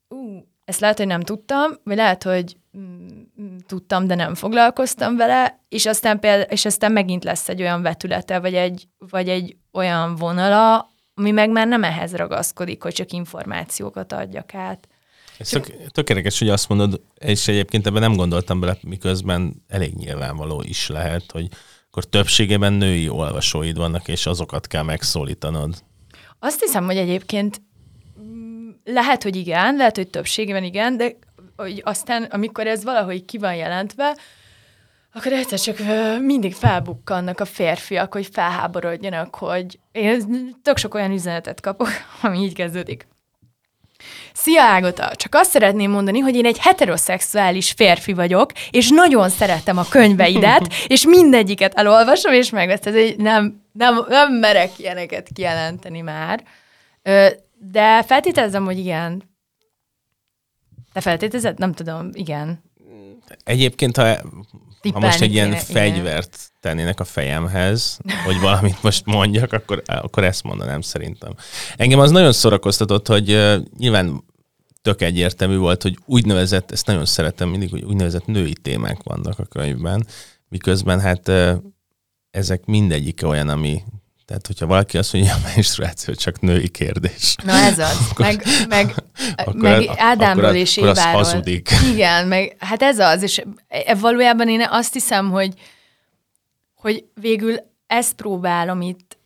ú, 0.08 0.46
ezt 0.66 0.80
lehet, 0.80 0.98
hogy 0.98 1.08
nem 1.08 1.22
tudtam, 1.22 1.72
vagy 1.84 1.96
lehet, 1.96 2.24
hogy 2.24 2.58
mm, 2.78 3.21
tudtam, 3.68 4.08
de 4.08 4.16
nem 4.16 4.36
foglalkoztam 4.36 5.16
vele, 5.16 5.60
és 5.70 5.86
aztán, 5.86 6.20
például, 6.20 6.44
és 6.44 6.66
aztán 6.66 6.92
megint 6.92 7.24
lesz 7.24 7.50
egy 7.50 7.62
olyan 7.62 7.82
vetülete, 7.82 8.40
vagy 8.40 8.54
egy, 8.54 8.88
vagy 8.98 9.30
egy 9.30 9.56
olyan 9.72 10.16
vonala, 10.16 10.90
ami 11.14 11.32
meg 11.32 11.50
már 11.50 11.68
nem 11.68 11.84
ehhez 11.84 12.16
ragaszkodik, 12.16 12.84
hogy 12.84 12.94
csak 12.94 13.12
információkat 13.12 14.14
adjak 14.14 14.54
át. 14.54 14.88
Ez 15.38 15.50
tök, 15.50 15.92
tök 15.92 16.10
érdekes, 16.10 16.40
hogy 16.40 16.50
azt 16.50 16.70
mondod, 16.70 17.02
és 17.20 17.48
egyébként 17.48 17.88
ebben 17.88 18.02
nem 18.02 18.16
gondoltam 18.16 18.60
bele, 18.60 18.78
miközben 18.82 19.64
elég 19.68 19.94
nyilvánvaló 19.94 20.62
is 20.62 20.88
lehet, 20.88 21.32
hogy 21.32 21.48
akkor 21.88 22.06
többségében 22.06 22.74
női 22.74 23.10
olvasóid 23.10 23.78
vannak, 23.78 24.08
és 24.08 24.26
azokat 24.26 24.68
kell 24.68 24.84
megszólítanod. 24.84 25.84
Azt 26.40 26.62
hiszem, 26.62 26.86
hogy 26.86 26.98
egyébként 26.98 27.62
lehet, 28.84 29.24
hogy 29.24 29.36
igen, 29.36 29.76
lehet, 29.76 29.96
hogy 29.96 30.10
többségében 30.10 30.64
igen, 30.64 30.98
de 30.98 31.18
hogy 31.56 31.82
aztán, 31.86 32.24
amikor 32.24 32.68
ez 32.68 32.84
valahogy 32.84 33.26
ki 33.26 33.38
van 33.38 33.56
jelentve, 33.56 34.16
akkor 35.14 35.32
egyszer 35.32 35.60
csak 35.60 35.78
mindig 36.22 36.54
felbukkannak 36.54 37.40
a 37.40 37.46
férfiak, 37.46 38.14
hogy 38.14 38.28
felháborodjanak, 38.32 39.36
hogy 39.36 39.80
én 39.92 40.56
tök 40.64 40.78
sok 40.78 40.94
olyan 40.94 41.12
üzenetet 41.12 41.62
kapok, 41.62 41.90
ami 42.22 42.40
így 42.40 42.54
kezdődik. 42.54 43.08
Szia 44.34 44.62
Ágota! 44.62 45.16
Csak 45.16 45.36
azt 45.36 45.50
szeretném 45.50 45.92
mondani, 45.92 46.20
hogy 46.20 46.36
én 46.36 46.46
egy 46.46 46.58
heteroszexuális 46.58 47.72
férfi 47.72 48.14
vagyok, 48.14 48.52
és 48.72 48.90
nagyon 48.90 49.30
szeretem 49.30 49.78
a 49.78 49.86
könyveidet, 49.90 50.74
és 50.88 51.06
mindegyiket 51.06 51.74
elolvasom, 51.74 52.34
és 52.34 52.50
megveszed, 52.50 52.94
hogy 52.94 53.16
nem, 53.18 53.62
nem, 53.72 54.06
nem 54.08 54.34
merek 54.34 54.80
ilyeneket 54.80 55.28
kijelenteni 55.34 56.02
már. 56.02 56.44
De 57.72 58.04
feltételezem, 58.04 58.66
hogy 58.66 58.78
igen. 58.78 59.31
Te 60.94 61.02
feltételezed? 61.02 61.60
Nem 61.60 61.74
tudom, 61.74 62.10
igen. 62.14 62.64
Egyébként, 63.44 63.98
ha, 63.98 64.16
ha 64.94 65.00
most 65.00 65.22
egy 65.22 65.34
ilyen 65.34 65.56
fegyvert 65.56 66.36
igen. 66.36 66.50
tennének 66.60 67.00
a 67.00 67.04
fejemhez, 67.04 68.00
hogy 68.26 68.40
valamit 68.40 68.84
most 68.84 69.06
mondjak, 69.06 69.54
akkor, 69.54 69.84
akkor 69.86 70.24
ezt 70.24 70.44
mondanám 70.44 70.82
szerintem. 70.82 71.36
Engem 71.76 72.00
az 72.00 72.12
nagyon 72.12 72.32
szórakoztatott, 72.32 73.08
hogy 73.08 73.32
uh, 73.32 73.56
nyilván 73.78 74.24
tök 74.82 75.02
egyértelmű 75.02 75.58
volt, 75.58 75.82
hogy 75.82 75.98
úgynevezett, 76.06 76.72
ezt 76.72 76.88
nagyon 76.88 77.06
szeretem 77.06 77.50
mindig, 77.50 77.70
hogy 77.70 77.84
úgynevezett 77.84 78.26
női 78.26 78.54
témák 78.54 79.04
vannak 79.04 79.40
a 79.40 79.46
könyvben, 79.46 80.08
miközben 80.48 81.00
hát 81.00 81.28
uh, 81.28 81.54
ezek 82.32 82.66
mindegyike 82.66 83.28
olyan, 83.28 83.50
ami 83.50 83.84
tehát, 84.32 84.48
hogyha 84.48 84.66
valaki 84.66 84.98
azt 84.98 85.14
mondja, 85.14 85.34
a 85.34 85.40
menstruáció 85.56 86.14
csak 86.14 86.40
női 86.40 86.68
kérdés. 86.68 87.36
Na 87.44 87.54
ez 87.54 87.80
az. 87.80 87.98
Akkor, 88.10 88.26
meg, 88.26 88.44
meg, 88.70 88.94
akkor, 89.36 89.56
meg 89.56 89.90
Ádámról 89.98 90.46
akkor, 90.46 90.56
és 90.56 90.78
akkor 90.78 90.90
Éváról. 90.90 91.24
hazudik. 91.24 91.70
Igen, 91.94 92.28
meg 92.28 92.56
hát 92.60 92.82
ez 92.82 93.00
az, 93.00 93.22
és 93.22 93.44
e, 93.68 93.96
valójában 93.96 94.50
én 94.50 94.68
azt 94.70 94.94
hiszem, 94.94 95.30
hogy, 95.30 95.54
hogy 96.74 97.06
végül 97.14 97.56
ezt 97.88 98.14
próbálom 98.14 98.82
itt 98.82 99.18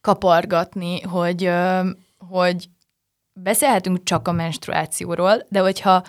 kapargatni, 0.00 1.00
hogy, 1.00 1.50
hogy 2.28 2.68
beszélhetünk 3.32 4.02
csak 4.02 4.28
a 4.28 4.32
menstruációról, 4.32 5.46
de 5.48 5.60
hogyha, 5.60 6.02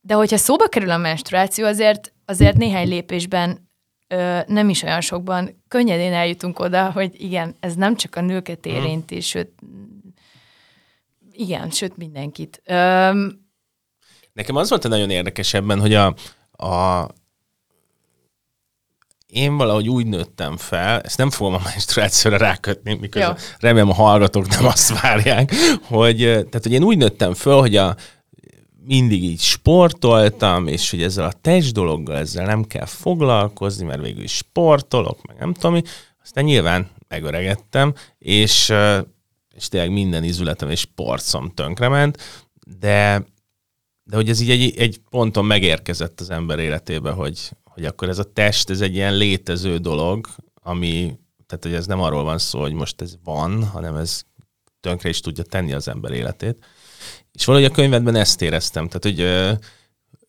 de 0.00 0.14
hogyha 0.14 0.36
szóba 0.36 0.68
kerül 0.68 0.90
a 0.90 0.96
menstruáció, 0.96 1.66
azért, 1.66 2.12
azért 2.24 2.56
néhány 2.56 2.88
lépésben 2.88 3.63
nem 4.46 4.68
is 4.68 4.82
olyan 4.82 5.00
sokban 5.00 5.62
könnyedén 5.68 6.12
eljutunk 6.12 6.58
oda, 6.58 6.90
hogy 6.90 7.20
igen, 7.22 7.56
ez 7.60 7.74
nem 7.74 7.96
csak 7.96 8.16
a 8.16 8.20
nőket 8.20 8.66
mhm. 8.66 8.74
érinti, 8.74 9.20
sőt, 9.20 9.52
igen, 11.32 11.70
sőt 11.70 11.96
mindenkit. 11.96 12.62
Ö, 12.64 13.10
Nekem 14.32 14.56
az 14.56 14.68
volt 14.68 14.84
a 14.84 14.88
nagyon 14.88 15.10
érdekes 15.10 15.54
ebben, 15.54 15.80
hogy 15.80 15.94
a, 15.94 16.14
a 16.64 17.08
én 19.26 19.56
valahogy 19.56 19.88
úgy 19.88 20.06
nőttem 20.06 20.56
fel, 20.56 21.00
ezt 21.00 21.18
nem 21.18 21.30
fogom 21.30 21.54
a 21.54 21.60
menstruációra 21.64 22.36
rákötni, 22.36 22.94
miközben 22.94 23.36
remélem 23.58 23.90
a 23.90 23.94
hallgatók 23.94 24.48
nem 24.48 24.66
azt 24.66 25.00
várják, 25.00 25.52
hogy, 25.82 26.16
tehát, 26.18 26.62
hogy 26.62 26.72
én 26.72 26.82
úgy 26.82 26.96
nőttem 26.96 27.34
föl, 27.34 27.60
hogy 27.60 27.76
a, 27.76 27.96
mindig 28.86 29.24
így 29.24 29.40
sportoltam, 29.40 30.66
és 30.66 30.90
hogy 30.90 31.02
ezzel 31.02 31.24
a 31.24 31.32
test 31.32 31.72
dologgal 31.72 32.16
ezzel 32.16 32.46
nem 32.46 32.64
kell 32.64 32.86
foglalkozni, 32.86 33.84
mert 33.84 34.02
végül 34.02 34.22
is 34.22 34.36
sportolok, 34.36 35.26
meg 35.26 35.38
nem 35.38 35.52
tudom 35.52 35.82
Aztán 36.22 36.44
nyilván 36.44 36.90
megöregettem, 37.08 37.94
és, 38.18 38.72
és 39.54 39.68
tényleg 39.68 39.90
minden 39.90 40.24
izületem 40.24 40.70
és 40.70 40.84
porcom 40.84 41.50
tönkrement, 41.54 42.18
de, 42.78 43.26
de 44.04 44.16
hogy 44.16 44.28
ez 44.28 44.40
így 44.40 44.50
egy, 44.50 44.78
egy 44.78 45.00
ponton 45.10 45.44
megérkezett 45.44 46.20
az 46.20 46.30
ember 46.30 46.58
életébe, 46.58 47.10
hogy, 47.10 47.50
hogy 47.64 47.84
akkor 47.84 48.08
ez 48.08 48.18
a 48.18 48.32
test, 48.32 48.70
ez 48.70 48.80
egy 48.80 48.94
ilyen 48.94 49.16
létező 49.16 49.78
dolog, 49.78 50.26
ami, 50.54 51.18
tehát 51.46 51.64
hogy 51.64 51.74
ez 51.74 51.86
nem 51.86 52.00
arról 52.00 52.22
van 52.22 52.38
szó, 52.38 52.60
hogy 52.60 52.72
most 52.72 53.00
ez 53.00 53.14
van, 53.24 53.64
hanem 53.64 53.96
ez 53.96 54.22
tönkre 54.80 55.08
is 55.08 55.20
tudja 55.20 55.44
tenni 55.44 55.72
az 55.72 55.88
ember 55.88 56.12
életét. 56.12 56.64
És 57.32 57.44
valahogy 57.44 57.66
a 57.66 57.74
könyvedben 57.74 58.14
ezt 58.14 58.42
éreztem, 58.42 58.88
tehát 58.88 59.02
hogy 59.02 59.20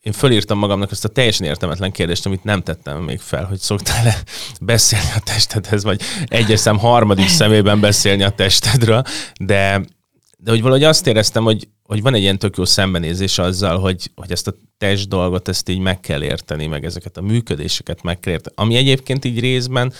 én 0.05 0.13
fölírtam 0.13 0.57
magamnak 0.57 0.91
ezt 0.91 1.05
a 1.05 1.09
teljesen 1.09 1.47
értelmetlen 1.47 1.91
kérdést, 1.91 2.25
amit 2.25 2.43
nem 2.43 2.61
tettem 2.61 3.01
még 3.01 3.19
fel, 3.19 3.45
hogy 3.45 3.59
szoktál-e 3.59 4.23
beszélni 4.61 5.09
a 5.15 5.19
testedhez, 5.19 5.83
vagy 5.83 6.01
egyes 6.25 6.59
szem 6.59 6.77
harmadik 6.77 7.27
szemében 7.27 7.79
beszélni 7.79 8.23
a 8.23 8.29
testedről, 8.29 9.03
de, 9.39 9.85
de 10.37 10.51
hogy 10.51 10.61
valahogy 10.61 10.83
azt 10.83 11.07
éreztem, 11.07 11.43
hogy, 11.43 11.67
hogy 11.83 12.01
van 12.01 12.13
egy 12.13 12.21
ilyen 12.21 12.39
tök 12.39 12.57
jó 12.57 12.65
szembenézés 12.65 13.37
azzal, 13.37 13.79
hogy, 13.79 14.11
hogy 14.15 14.31
ezt 14.31 14.47
a 14.47 14.55
test 14.77 15.07
dolgot, 15.07 15.47
ezt 15.47 15.69
így 15.69 15.79
meg 15.79 15.99
kell 15.99 16.23
érteni, 16.23 16.65
meg 16.65 16.85
ezeket 16.85 17.17
a 17.17 17.21
működéseket 17.21 18.01
meg 18.03 18.19
kell 18.19 18.33
érteni. 18.33 18.55
Ami 18.57 18.75
egyébként 18.75 19.25
így 19.25 19.39
részben 19.39 19.93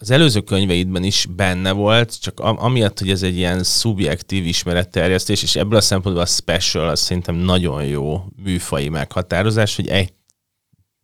az 0.00 0.10
előző 0.10 0.40
könyveidben 0.40 1.04
is 1.04 1.26
benne 1.26 1.72
volt, 1.72 2.20
csak 2.20 2.40
amiatt, 2.40 2.98
hogy 2.98 3.10
ez 3.10 3.22
egy 3.22 3.36
ilyen 3.36 3.62
szubjektív 3.62 4.46
ismeretterjesztés, 4.46 5.42
és 5.42 5.56
ebből 5.56 5.78
a 5.78 5.80
szempontból 5.80 6.24
a 6.24 6.26
special 6.26 6.88
az 6.88 7.00
szerintem 7.00 7.34
nagyon 7.34 7.84
jó 7.84 8.24
műfai 8.42 8.88
meghatározás, 8.88 9.76
hogy 9.76 9.88
egy 9.88 10.12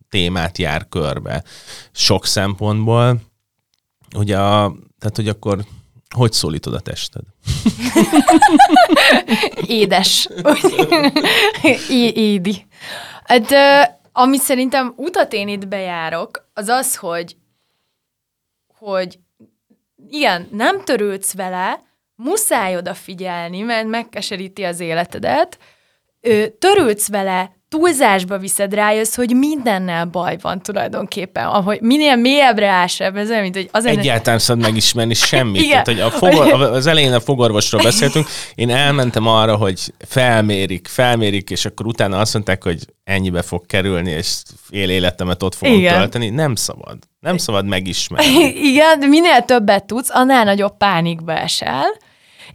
témát 0.09 0.57
jár 0.57 0.87
körbe 0.89 1.43
sok 1.91 2.25
szempontból. 2.25 3.21
Ugye 4.15 4.39
a, 4.39 4.75
tehát, 4.99 5.15
hogy 5.15 5.27
akkor 5.27 5.65
hogy 6.15 6.31
szólítod 6.31 6.73
a 6.73 6.79
tested? 6.79 7.23
Édes. 9.67 10.29
Édi. 11.89 12.65
Hát, 13.23 13.53
amit 14.11 14.41
szerintem 14.41 14.93
utat 14.95 15.33
én 15.33 15.47
itt 15.47 15.67
bejárok, 15.67 16.49
az 16.53 16.67
az, 16.67 16.95
hogy 16.95 17.35
hogy 18.91 19.19
igen, 20.09 20.47
nem 20.51 20.83
törődsz 20.83 21.33
vele, 21.33 21.81
muszáj 22.15 22.77
odafigyelni, 22.77 23.61
mert 23.61 23.87
megkeseríti 23.87 24.63
az 24.63 24.79
életedet, 24.79 25.57
törődsz 26.59 27.09
vele, 27.09 27.56
túlzásba 27.69 28.37
viszed, 28.37 28.73
rájössz, 28.73 29.15
hogy 29.15 29.35
mindennel 29.35 30.05
baj 30.05 30.37
van 30.41 30.61
tulajdonképpen. 30.61 31.45
Ahogy 31.45 31.81
minél 31.81 32.15
mélyebbre 32.15 32.67
állsz 32.67 32.99
ez 32.99 33.29
olyan, 33.29 33.41
mint 33.41 33.55
hogy 33.55 33.69
azért... 33.71 33.97
Egyáltalán 33.97 34.39
szabad 34.39 34.63
megismerni 34.63 35.13
semmit. 35.13 35.61
Igen. 35.65 35.83
Tehát, 35.83 35.85
hogy 35.85 35.99
a 35.99 36.09
fogor, 36.09 36.61
az 36.61 36.85
elején 36.85 37.13
a 37.13 37.19
fogorvosról 37.19 37.81
beszéltünk, 37.81 38.27
én 38.55 38.69
elmentem 38.69 39.27
arra, 39.27 39.55
hogy 39.55 39.93
felmérik, 40.07 40.87
felmérik, 40.87 41.49
és 41.49 41.65
akkor 41.65 41.85
utána 41.85 42.19
azt 42.19 42.33
mondták, 42.33 42.63
hogy 42.63 42.85
ennyibe 43.03 43.41
fog 43.41 43.65
kerülni, 43.65 44.11
és 44.11 44.41
fél 44.69 44.89
életemet 44.89 45.43
ott 45.43 45.55
fogom 45.55 45.75
Igen. 45.75 45.97
tölteni. 45.97 46.29
Nem 46.29 46.55
szabad. 46.55 46.97
Nem 47.19 47.37
szabad 47.37 47.65
megismerni. 47.65 48.43
Igen, 48.71 48.99
de 48.99 49.05
minél 49.05 49.41
többet 49.41 49.85
tudsz, 49.85 50.09
annál 50.13 50.43
nagyobb 50.43 50.77
pánikba 50.77 51.31
esel, 51.31 51.85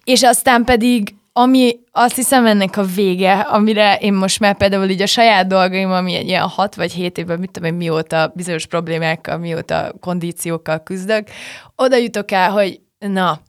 és 0.05 0.23
aztán 0.23 0.65
pedig 0.65 1.15
ami 1.33 1.81
azt 1.91 2.17
hiszem 2.17 2.47
ennek 2.47 2.77
a 2.77 2.83
vége, 2.83 3.33
amire 3.33 3.97
én 3.97 4.13
most 4.13 4.41
már 4.41 4.57
például 4.57 4.89
így 4.89 5.03
a 5.03 5.07
saját 5.07 5.47
dolgaim, 5.47 5.91
ami 5.91 6.15
egy 6.15 6.27
ilyen 6.27 6.49
hat 6.49 6.75
vagy 6.75 6.93
hét 6.93 7.19
évben, 7.19 7.39
mit 7.39 7.51
tudom 7.51 7.71
én, 7.71 7.77
mióta 7.77 8.33
bizonyos 8.35 8.67
problémákkal, 8.67 9.39
mióta 9.39 9.93
kondíciókkal 10.01 10.83
küzdök, 10.83 11.29
oda 11.77 11.97
jutok 11.97 12.31
el, 12.31 12.51
hogy 12.51 12.81
na, 12.99 13.41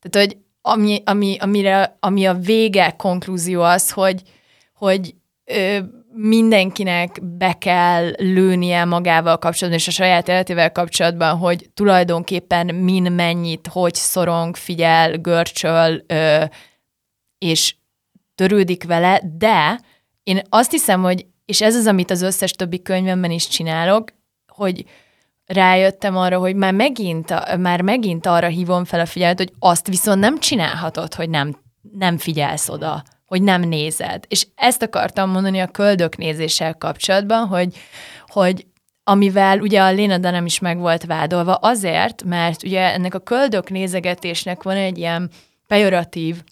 tehát, 0.00 0.28
hogy 0.28 0.38
ami, 0.62 1.02
ami, 1.04 1.36
amire, 1.40 1.96
ami 2.00 2.26
a 2.26 2.34
vége 2.34 2.90
konklúzió 2.90 3.62
az, 3.62 3.90
hogy, 3.90 4.22
hogy 4.74 5.14
ö, 5.44 5.78
mindenkinek 6.12 7.18
be 7.22 7.52
kell 7.52 8.10
lőnie 8.16 8.84
magával 8.84 9.38
kapcsolatban, 9.38 9.80
és 9.80 9.88
a 9.88 9.90
saját 9.90 10.28
életével 10.28 10.72
kapcsolatban, 10.72 11.36
hogy 11.36 11.70
tulajdonképpen 11.74 12.74
min 12.74 13.12
mennyit, 13.12 13.68
hogy 13.72 13.94
szorong, 13.94 14.56
figyel, 14.56 15.16
görcsöl, 15.16 16.04
ö, 16.06 16.44
és 17.38 17.74
törődik 18.34 18.84
vele, 18.84 19.20
de 19.38 19.80
én 20.22 20.42
azt 20.48 20.70
hiszem, 20.70 21.02
hogy, 21.02 21.26
és 21.44 21.60
ez 21.60 21.76
az, 21.76 21.86
amit 21.86 22.10
az 22.10 22.22
összes 22.22 22.52
többi 22.52 22.82
könyvemben 22.82 23.30
is 23.30 23.48
csinálok, 23.48 24.12
hogy 24.46 24.84
rájöttem 25.46 26.16
arra, 26.16 26.38
hogy 26.38 26.54
már 26.54 26.74
megint, 26.74 27.56
már 27.58 27.80
megint 27.80 28.26
arra 28.26 28.46
hívom 28.46 28.84
fel 28.84 29.00
a 29.00 29.06
figyelmet, 29.06 29.38
hogy 29.38 29.52
azt 29.58 29.86
viszont 29.86 30.20
nem 30.20 30.38
csinálhatod, 30.38 31.14
hogy 31.14 31.30
nem, 31.30 31.56
nem 31.92 32.18
figyelsz 32.18 32.68
oda, 32.68 33.02
hogy 33.26 33.42
nem 33.42 33.60
nézed. 33.60 34.24
És 34.28 34.46
ezt 34.54 34.82
akartam 34.82 35.30
mondani 35.30 35.60
a 35.60 35.66
köldök 35.66 36.16
nézéssel 36.16 36.74
kapcsolatban, 36.74 37.46
hogy, 37.46 37.76
hogy 38.26 38.66
amivel 39.04 39.58
ugye 39.60 39.82
a 39.82 39.90
Léna 39.90 40.16
nem 40.16 40.46
is 40.46 40.58
meg 40.58 40.78
volt 40.78 41.04
vádolva, 41.04 41.54
azért, 41.54 42.24
mert 42.24 42.62
ugye 42.62 42.92
ennek 42.92 43.14
a 43.14 43.18
köldök 43.18 43.70
nézegetésnek 43.70 44.62
van 44.62 44.76
egy 44.76 44.98
ilyen 44.98 45.30
pejoratív 45.66 46.42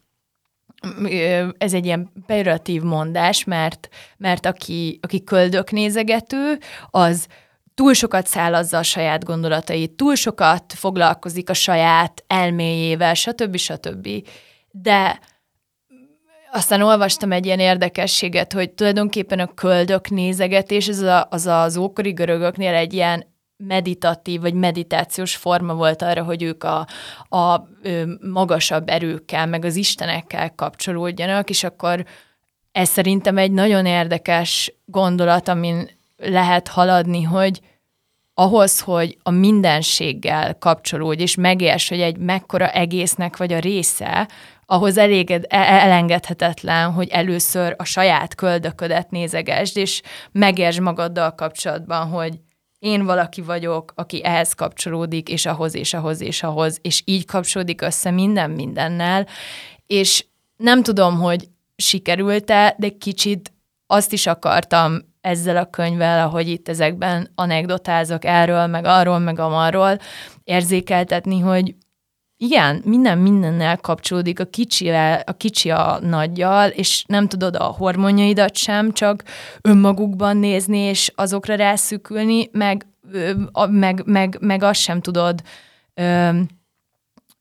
ez 1.58 1.74
egy 1.74 1.84
ilyen 1.84 2.12
pejoratív 2.26 2.82
mondás, 2.82 3.44
mert, 3.44 3.88
mert 4.16 4.46
aki, 4.46 4.98
aki 5.02 5.24
köldök 5.24 5.70
nézegető, 5.70 6.58
az 6.90 7.26
túl 7.74 7.92
sokat 7.92 8.26
szállazza 8.26 8.78
a 8.78 8.82
saját 8.82 9.24
gondolatait, 9.24 9.90
túl 9.90 10.14
sokat 10.14 10.72
foglalkozik 10.72 11.50
a 11.50 11.54
saját 11.54 12.24
elméjével, 12.26 13.14
stb. 13.14 13.56
stb. 13.56 14.08
De 14.70 15.20
aztán 16.52 16.82
olvastam 16.82 17.32
egy 17.32 17.46
ilyen 17.46 17.58
érdekességet, 17.58 18.52
hogy 18.52 18.70
tulajdonképpen 18.70 19.38
a 19.38 19.54
köldök 19.54 20.10
nézegetés, 20.10 20.88
ez 20.88 21.00
a, 21.00 21.26
az 21.30 21.46
az 21.46 21.76
ókori 21.76 22.12
görögöknél 22.12 22.74
egy 22.74 22.92
ilyen 22.92 23.34
meditatív 23.56 24.40
vagy 24.40 24.54
meditációs 24.54 25.36
forma 25.36 25.74
volt 25.74 26.02
arra, 26.02 26.22
hogy 26.22 26.42
ők 26.42 26.64
a, 26.64 26.86
a 27.28 27.68
magasabb 28.20 28.88
erőkkel, 28.88 29.46
meg 29.46 29.64
az 29.64 29.76
istenekkel 29.76 30.54
kapcsolódjanak, 30.54 31.50
és 31.50 31.64
akkor 31.64 32.04
ez 32.72 32.88
szerintem 32.88 33.38
egy 33.38 33.52
nagyon 33.52 33.86
érdekes 33.86 34.74
gondolat, 34.84 35.48
amin 35.48 35.90
lehet 36.16 36.68
haladni, 36.68 37.22
hogy 37.22 37.60
ahhoz, 38.34 38.80
hogy 38.80 39.18
a 39.22 39.30
mindenséggel 39.30 40.58
kapcsolódj, 40.58 41.22
és 41.22 41.34
megérts, 41.34 41.88
hogy 41.88 42.00
egy 42.00 42.16
mekkora 42.16 42.70
egésznek 42.70 43.36
vagy 43.36 43.52
a 43.52 43.58
része, 43.58 44.28
ahhoz 44.66 44.96
elég 44.96 45.30
e- 45.30 45.44
elengedhetetlen, 45.58 46.92
hogy 46.92 47.08
először 47.08 47.74
a 47.78 47.84
saját 47.84 48.34
köldöködet 48.34 49.10
nézegesd, 49.10 49.76
és 49.76 50.02
megértsd 50.32 50.80
magaddal 50.80 51.34
kapcsolatban, 51.34 52.08
hogy 52.08 52.40
én 52.86 53.04
valaki 53.04 53.42
vagyok, 53.42 53.92
aki 53.94 54.24
ehhez 54.24 54.52
kapcsolódik, 54.52 55.28
és 55.28 55.46
ahhoz, 55.46 55.74
és 55.74 55.94
ahhoz, 55.94 56.20
és 56.20 56.42
ahhoz, 56.42 56.78
és 56.82 57.02
így 57.04 57.24
kapcsolódik 57.24 57.80
össze 57.80 58.10
minden 58.10 58.50
mindennel, 58.50 59.26
és 59.86 60.24
nem 60.56 60.82
tudom, 60.82 61.18
hogy 61.18 61.48
sikerült-e, 61.76 62.74
de 62.78 62.88
kicsit 62.88 63.52
azt 63.86 64.12
is 64.12 64.26
akartam 64.26 64.98
ezzel 65.20 65.56
a 65.56 65.70
könyvvel, 65.70 66.26
ahogy 66.26 66.48
itt 66.48 66.68
ezekben 66.68 67.32
anekdotázok 67.34 68.24
erről, 68.24 68.66
meg 68.66 68.84
arról, 68.84 69.18
meg 69.18 69.38
amarról, 69.38 69.98
érzékeltetni, 70.44 71.40
hogy 71.40 71.74
igen, 72.38 72.82
minden 72.84 73.18
mindennel 73.18 73.76
kapcsolódik 73.76 74.40
a 74.40 74.44
kicsivel, 74.44 75.22
a 75.26 75.32
kicsi 75.32 75.70
a 75.70 75.98
nagyjal, 76.00 76.68
és 76.68 77.04
nem 77.08 77.28
tudod 77.28 77.56
a 77.56 77.64
hormonjaidat 77.64 78.56
sem 78.56 78.92
csak 78.92 79.22
önmagukban 79.60 80.36
nézni, 80.36 80.78
és 80.78 81.12
azokra 81.14 81.54
rászükülni, 81.54 82.48
meg, 82.52 82.86
meg, 83.70 84.02
meg, 84.04 84.36
meg 84.40 84.62
azt 84.62 84.80
sem 84.80 85.00
tudod 85.00 85.42
ö, 85.94 86.40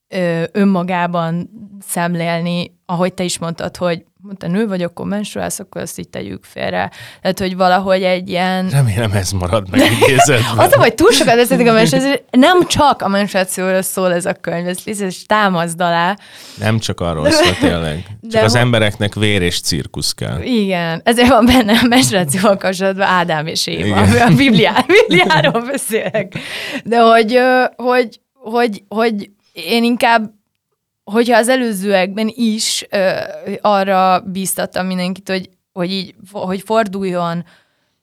ö, 0.08 0.44
önmagában 0.52 1.50
szemlélni, 1.82 2.80
ahogy 2.86 3.14
te 3.14 3.24
is 3.24 3.38
mondtad, 3.38 3.78
hogy 3.78 4.06
mondta, 4.26 4.48
nő 4.48 4.68
vagyok, 4.68 4.90
akkor 4.90 5.06
menstruálsz, 5.06 5.60
akkor 5.60 5.82
azt 5.82 6.00
így 6.00 6.10
tegyük 6.10 6.44
félre. 6.44 6.92
Tehát, 7.22 7.40
hogy 7.40 7.56
valahogy 7.56 8.04
egy 8.04 8.30
ilyen... 8.30 8.70
Remélem 8.70 9.12
ez 9.12 9.32
marad 9.32 9.70
meg 9.72 9.82
idézetben. 10.02 10.58
az, 10.66 10.74
hogy 10.74 10.94
túl 10.96 11.12
sokat 11.12 11.36
beszéltek 11.36 11.68
a 11.68 11.72
menstruációról, 11.72 12.26
nem 12.32 12.68
csak 12.68 13.02
a 13.02 13.08
menstruációról 13.08 13.82
szól 13.82 14.14
ez 14.14 14.26
a 14.26 14.34
könyv, 14.34 14.68
ez, 14.68 15.02
ez 15.02 15.18
támaszd 15.26 15.82
alá. 15.82 16.18
Nem 16.58 16.80
csak 16.80 17.02
arról 17.02 17.32
szól 17.32 17.54
tényleg. 17.60 18.06
Csak 18.22 18.32
De 18.32 18.44
az 18.44 18.56
embereknek 18.56 19.14
vér 19.14 19.42
és 19.42 19.62
cirkusz 19.62 20.14
kell. 20.14 20.42
Igen, 20.42 21.02
ezért 21.04 21.30
van 21.30 21.46
benne 21.46 21.80
a 21.84 21.88
menstruációval 21.88 22.58
kapcsolatban 22.58 23.08
Ádám 23.08 23.48
és 23.48 23.68
Éva, 23.68 24.02
a 24.02 24.34
Bibliá, 24.36 24.86
Bibliáról 24.88 25.66
beszélek. 25.72 26.34
De 26.84 27.00
hogy, 27.00 27.40
hogy, 27.76 28.20
hogy, 28.34 28.84
hogy 28.88 29.30
én 29.54 29.84
inkább 29.84 30.35
hogyha 31.12 31.38
az 31.38 31.50
előzőekben 31.50 32.32
is 32.36 32.86
ö, 32.90 33.20
arra 33.62 34.20
bíztattam 34.20 34.86
mindenkit, 34.86 35.30
hogy, 35.30 35.50
hogy, 35.74 35.92
így, 35.92 36.16
hogy 36.32 36.62
forduljon 36.62 37.46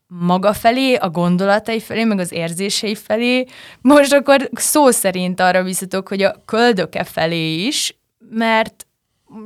maga 0.06 0.52
felé, 0.52 0.94
a 0.94 1.10
gondolatai 1.10 1.80
felé, 1.80 2.04
meg 2.04 2.18
az 2.18 2.32
érzései 2.32 2.94
felé, 2.94 3.44
most 3.80 4.12
akkor 4.12 4.50
szó 4.52 4.90
szerint 4.90 5.40
arra 5.40 5.62
biztatok, 5.62 6.08
hogy 6.08 6.22
a 6.22 6.34
köldöke 6.44 7.04
felé 7.04 7.54
is, 7.54 7.96
mert 8.30 8.86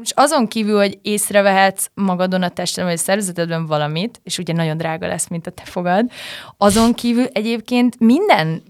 és 0.03 0.11
azon 0.15 0.47
kívül, 0.47 0.77
hogy 0.77 0.99
észrevehetsz 1.03 1.91
magadon 1.95 2.43
a 2.43 2.49
testen, 2.49 2.85
vagy 2.85 2.95
a 2.95 2.97
szervezetedben 2.97 3.67
valamit, 3.67 4.21
és 4.25 4.39
ugye 4.39 4.53
nagyon 4.53 4.77
drága 4.77 5.07
lesz, 5.07 5.29
mint 5.29 5.47
a 5.47 5.51
te 5.51 5.65
fogad, 5.65 6.11
azon 6.57 6.95
kívül 6.95 7.27
egyébként 7.33 8.01
minden 8.01 8.63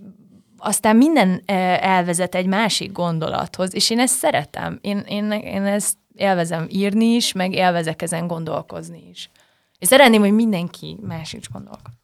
aztán 0.59 0.97
minden 0.97 1.43
elvezet 1.81 2.35
egy 2.35 2.47
másik 2.47 2.93
gondolathoz, 2.93 3.75
és 3.75 3.91
én 3.91 3.99
ezt 3.99 4.15
szeretem. 4.15 4.79
Én, 4.81 4.99
én, 4.99 5.31
én 5.31 5.65
ezt 5.65 5.97
élvezem 6.15 6.67
írni 6.71 7.05
is, 7.05 7.33
meg 7.33 7.53
élvezek 7.53 8.03
ezen 8.03 8.27
gondolkozni 8.27 9.09
is. 9.11 9.31
És 9.79 9.89
szeretném, 9.89 10.21
hogy 10.21 10.33
mindenki 10.33 10.97
más 11.01 11.33
is 11.33 11.49
gondolkozni. 11.49 11.99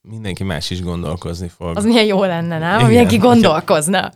Mindenki 0.00 0.44
más 0.44 0.70
is 0.70 0.82
gondolkozni 0.82 1.48
fog. 1.48 1.76
Az 1.76 1.84
milyen 1.84 2.04
jó 2.04 2.24
lenne, 2.24 2.58
nem? 2.58 2.74
Igen, 2.74 2.86
mindenki 2.86 3.16
gondolkozna. 3.16 4.12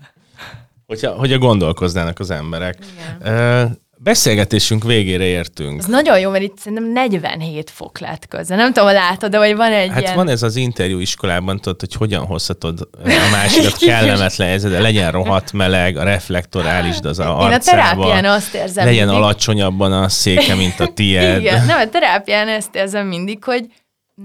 Hogyha, 0.86 1.12
hogyha 1.12 1.38
gondolkoznának 1.38 2.18
az 2.18 2.30
emberek. 2.30 2.78
Igen. 3.20 3.78
Beszélgetésünk 4.00 4.84
végére 4.84 5.24
értünk. 5.24 5.78
Ez 5.78 5.86
nagyon 5.86 6.18
jó, 6.20 6.30
mert 6.30 6.42
itt 6.44 6.58
szerintem 6.58 6.92
47 6.92 7.70
fok 7.70 7.98
lett 7.98 8.26
közben. 8.28 8.58
Nem 8.58 8.72
tudom, 8.72 8.92
látod, 8.92 9.30
de 9.30 9.38
vagy 9.38 9.56
van 9.56 9.72
egy 9.72 9.90
Hát 9.90 10.00
ilyen... 10.00 10.14
van 10.14 10.28
ez 10.28 10.42
az 10.42 10.56
interjú 10.56 10.98
iskolában, 10.98 11.60
tudod, 11.60 11.80
hogy 11.80 11.92
hogyan 11.94 12.24
hozhatod 12.26 12.88
a 13.04 13.28
másikat 13.30 13.76
kellemetlen 13.86 14.48
ez, 14.48 14.62
de 14.62 14.80
legyen 14.80 15.12
rohadt 15.12 15.52
meleg, 15.52 15.96
a 15.96 16.02
reflektor 16.02 16.66
állítsd 16.66 17.04
az 17.04 17.18
a 17.18 17.38
arcába. 17.38 17.48
Én 17.48 17.54
a 17.54 17.58
terápián 17.58 18.24
azt 18.24 18.54
érzem 18.54 18.84
Legyen 18.84 19.06
mindig. 19.06 19.22
alacsonyabban 19.22 19.92
a 19.92 20.08
széke, 20.08 20.54
mint 20.54 20.80
a 20.80 20.86
tiéd. 20.86 21.38
Igen, 21.40 21.66
nem, 21.66 21.78
a 21.80 21.88
terápián 21.88 22.48
ezt 22.48 22.74
érzem 22.74 23.06
mindig, 23.06 23.44
hogy 23.44 23.66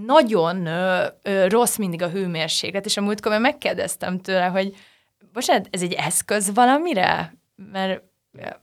nagyon 0.05 0.65
ö, 0.65 1.05
ö, 1.21 1.47
rossz 1.47 1.75
mindig 1.75 2.01
a 2.01 2.09
hőmérséklet, 2.09 2.85
és 2.85 2.97
a 2.97 3.01
múltkor 3.01 3.39
megkérdeztem 3.39 4.19
tőle, 4.19 4.45
hogy 4.45 4.73
bocsánat, 5.33 5.67
ez 5.71 5.81
egy 5.81 5.93
eszköz 5.93 6.51
valamire? 6.53 7.33
Mert 7.71 8.01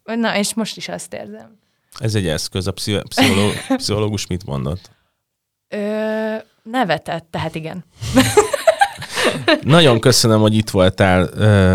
Na, 0.05 0.37
és 0.37 0.55
most 0.55 0.77
is 0.77 0.89
azt 0.89 1.15
érzem. 1.15 1.59
Ez 1.99 2.15
egy 2.15 2.27
eszköz. 2.27 2.67
A 2.67 2.73
pszicholó, 2.73 3.51
pszichológus 3.77 4.27
mit 4.27 4.47
mondott? 4.47 4.91
Ö, 5.69 6.35
nevetett, 6.63 7.27
tehát 7.31 7.55
igen. 7.55 7.85
Nagyon 9.63 10.01
köszönöm, 10.01 10.41
hogy 10.41 10.55
itt 10.55 10.71
voltál 10.71 11.23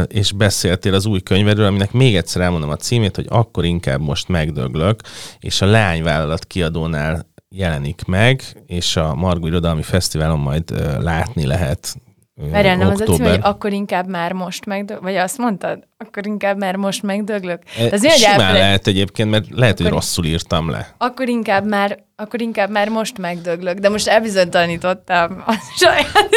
és 0.08 0.32
beszéltél 0.32 0.94
az 0.94 1.06
új 1.06 1.22
könyvedről, 1.22 1.66
aminek 1.66 1.92
még 1.92 2.16
egyszer 2.16 2.42
elmondom 2.42 2.70
a 2.70 2.76
címét, 2.76 3.16
hogy 3.16 3.26
akkor 3.30 3.66
inkább 3.66 4.02
most 4.02 4.28
megdöglök, 4.28 5.02
és 5.40 5.62
a 5.62 5.66
Leányvállalat 5.66 6.46
kiadónál 6.46 7.34
jelenik 7.50 8.06
meg, 8.06 8.44
és 8.66 8.96
a 8.96 9.16
Margó 9.16 9.48
Irodalmi 9.48 9.84
Fesztiválon 9.84 10.40
majd 10.40 10.70
látni 11.02 11.46
lehet 11.46 11.96
Várjál, 12.36 12.76
nem 12.76 12.90
az 12.90 13.02
a 13.02 13.06
cím, 13.06 13.26
hogy 13.26 13.40
akkor 13.42 13.74
inkább 13.74 14.08
már 14.08 14.32
most 14.32 14.66
megdöglök, 14.66 15.04
vagy 15.04 15.16
azt 15.16 15.38
mondtad? 15.38 15.88
Akkor 15.98 16.28
inkább 16.28 16.58
már 16.58 16.76
most 16.76 17.04
megdöglök? 17.04 17.62
E, 17.78 17.84
ez 17.92 18.14
simán 18.14 18.32
elfelejt... 18.32 18.58
lehet 18.58 18.88
egyébként, 18.88 19.30
mert 19.30 19.46
lehet, 19.50 19.74
akkor, 19.74 19.86
hogy 19.86 19.94
rosszul 20.00 20.26
írtam 20.26 20.70
le. 20.70 20.94
Akkor 20.98 21.28
inkább 21.28 21.66
már, 21.68 22.04
akkor 22.16 22.42
inkább 22.42 22.70
már 22.70 22.90
most 22.90 23.18
megdöglök, 23.18 23.78
de 23.78 23.90
most 23.90 24.08
elbizonytalanítottam 24.08 25.44
a 25.46 25.54
saját 25.80 26.30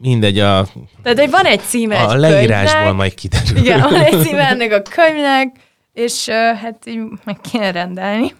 Mindegy, 0.00 0.38
a... 0.38 0.66
Tehát, 1.02 1.18
hogy 1.18 1.30
van 1.30 1.44
egy 1.44 1.60
címe 1.60 2.02
A 2.02 2.12
egy 2.12 2.18
leírásból 2.18 2.72
könyvnek, 2.72 2.94
majd 2.94 3.14
kiderül. 3.14 3.56
Igen, 3.56 3.80
van 3.80 3.94
egy 3.94 4.20
címe 4.26 4.48
ennek 4.52 4.72
a 4.72 4.82
könyvnek, 4.82 5.56
és 5.92 6.28
hát 6.28 6.86
így 6.86 7.00
meg 7.24 7.36
kéne 7.50 7.70
rendelni. 7.70 8.34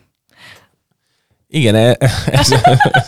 Igen, 1.53 1.97
ez, 2.27 2.55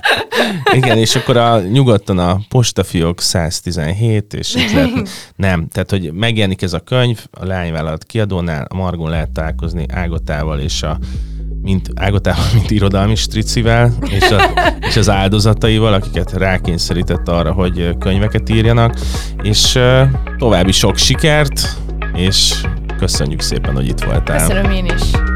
igen, 0.79 0.99
és 0.99 1.17
akkor 1.17 1.37
a 1.37 1.61
nyugodtan 1.61 2.19
a 2.19 2.41
postafiók 2.49 3.21
117, 3.21 4.35
és 4.35 4.55
itt 4.55 4.73
lehet, 4.73 5.09
nem, 5.37 5.69
tehát 5.69 5.91
hogy 5.91 6.13
megjelenik 6.13 6.63
ez 6.63 6.73
a 6.73 6.81
könyv, 6.81 7.19
a 7.31 7.45
lányvállalat 7.45 8.05
kiadónál, 8.05 8.67
a 8.69 8.75
Margon 8.75 9.11
lehet 9.11 9.31
találkozni 9.31 9.85
Ágotával 9.93 10.59
és 10.59 10.83
a 10.83 10.99
mint 11.63 11.91
Ágotával, 11.95 12.45
mint 12.55 12.71
irodalmi 12.71 13.15
stricivel, 13.15 13.93
és, 14.11 14.31
a, 14.31 14.51
és 14.89 14.97
az 14.97 15.11
áldozataival, 15.11 15.93
akiket 15.93 16.33
rákényszerített 16.33 17.29
arra, 17.29 17.53
hogy 17.53 17.97
könyveket 17.99 18.49
írjanak, 18.49 18.99
és 19.43 19.79
további 20.39 20.73
sok 20.73 20.97
sikert, 20.97 21.77
és 22.15 22.55
köszönjük 22.99 23.41
szépen, 23.41 23.75
hogy 23.75 23.89
itt 23.89 24.05
voltál. 24.05 24.49
Köszönöm 24.49 24.71
én 24.71 24.85
is. 24.85 25.32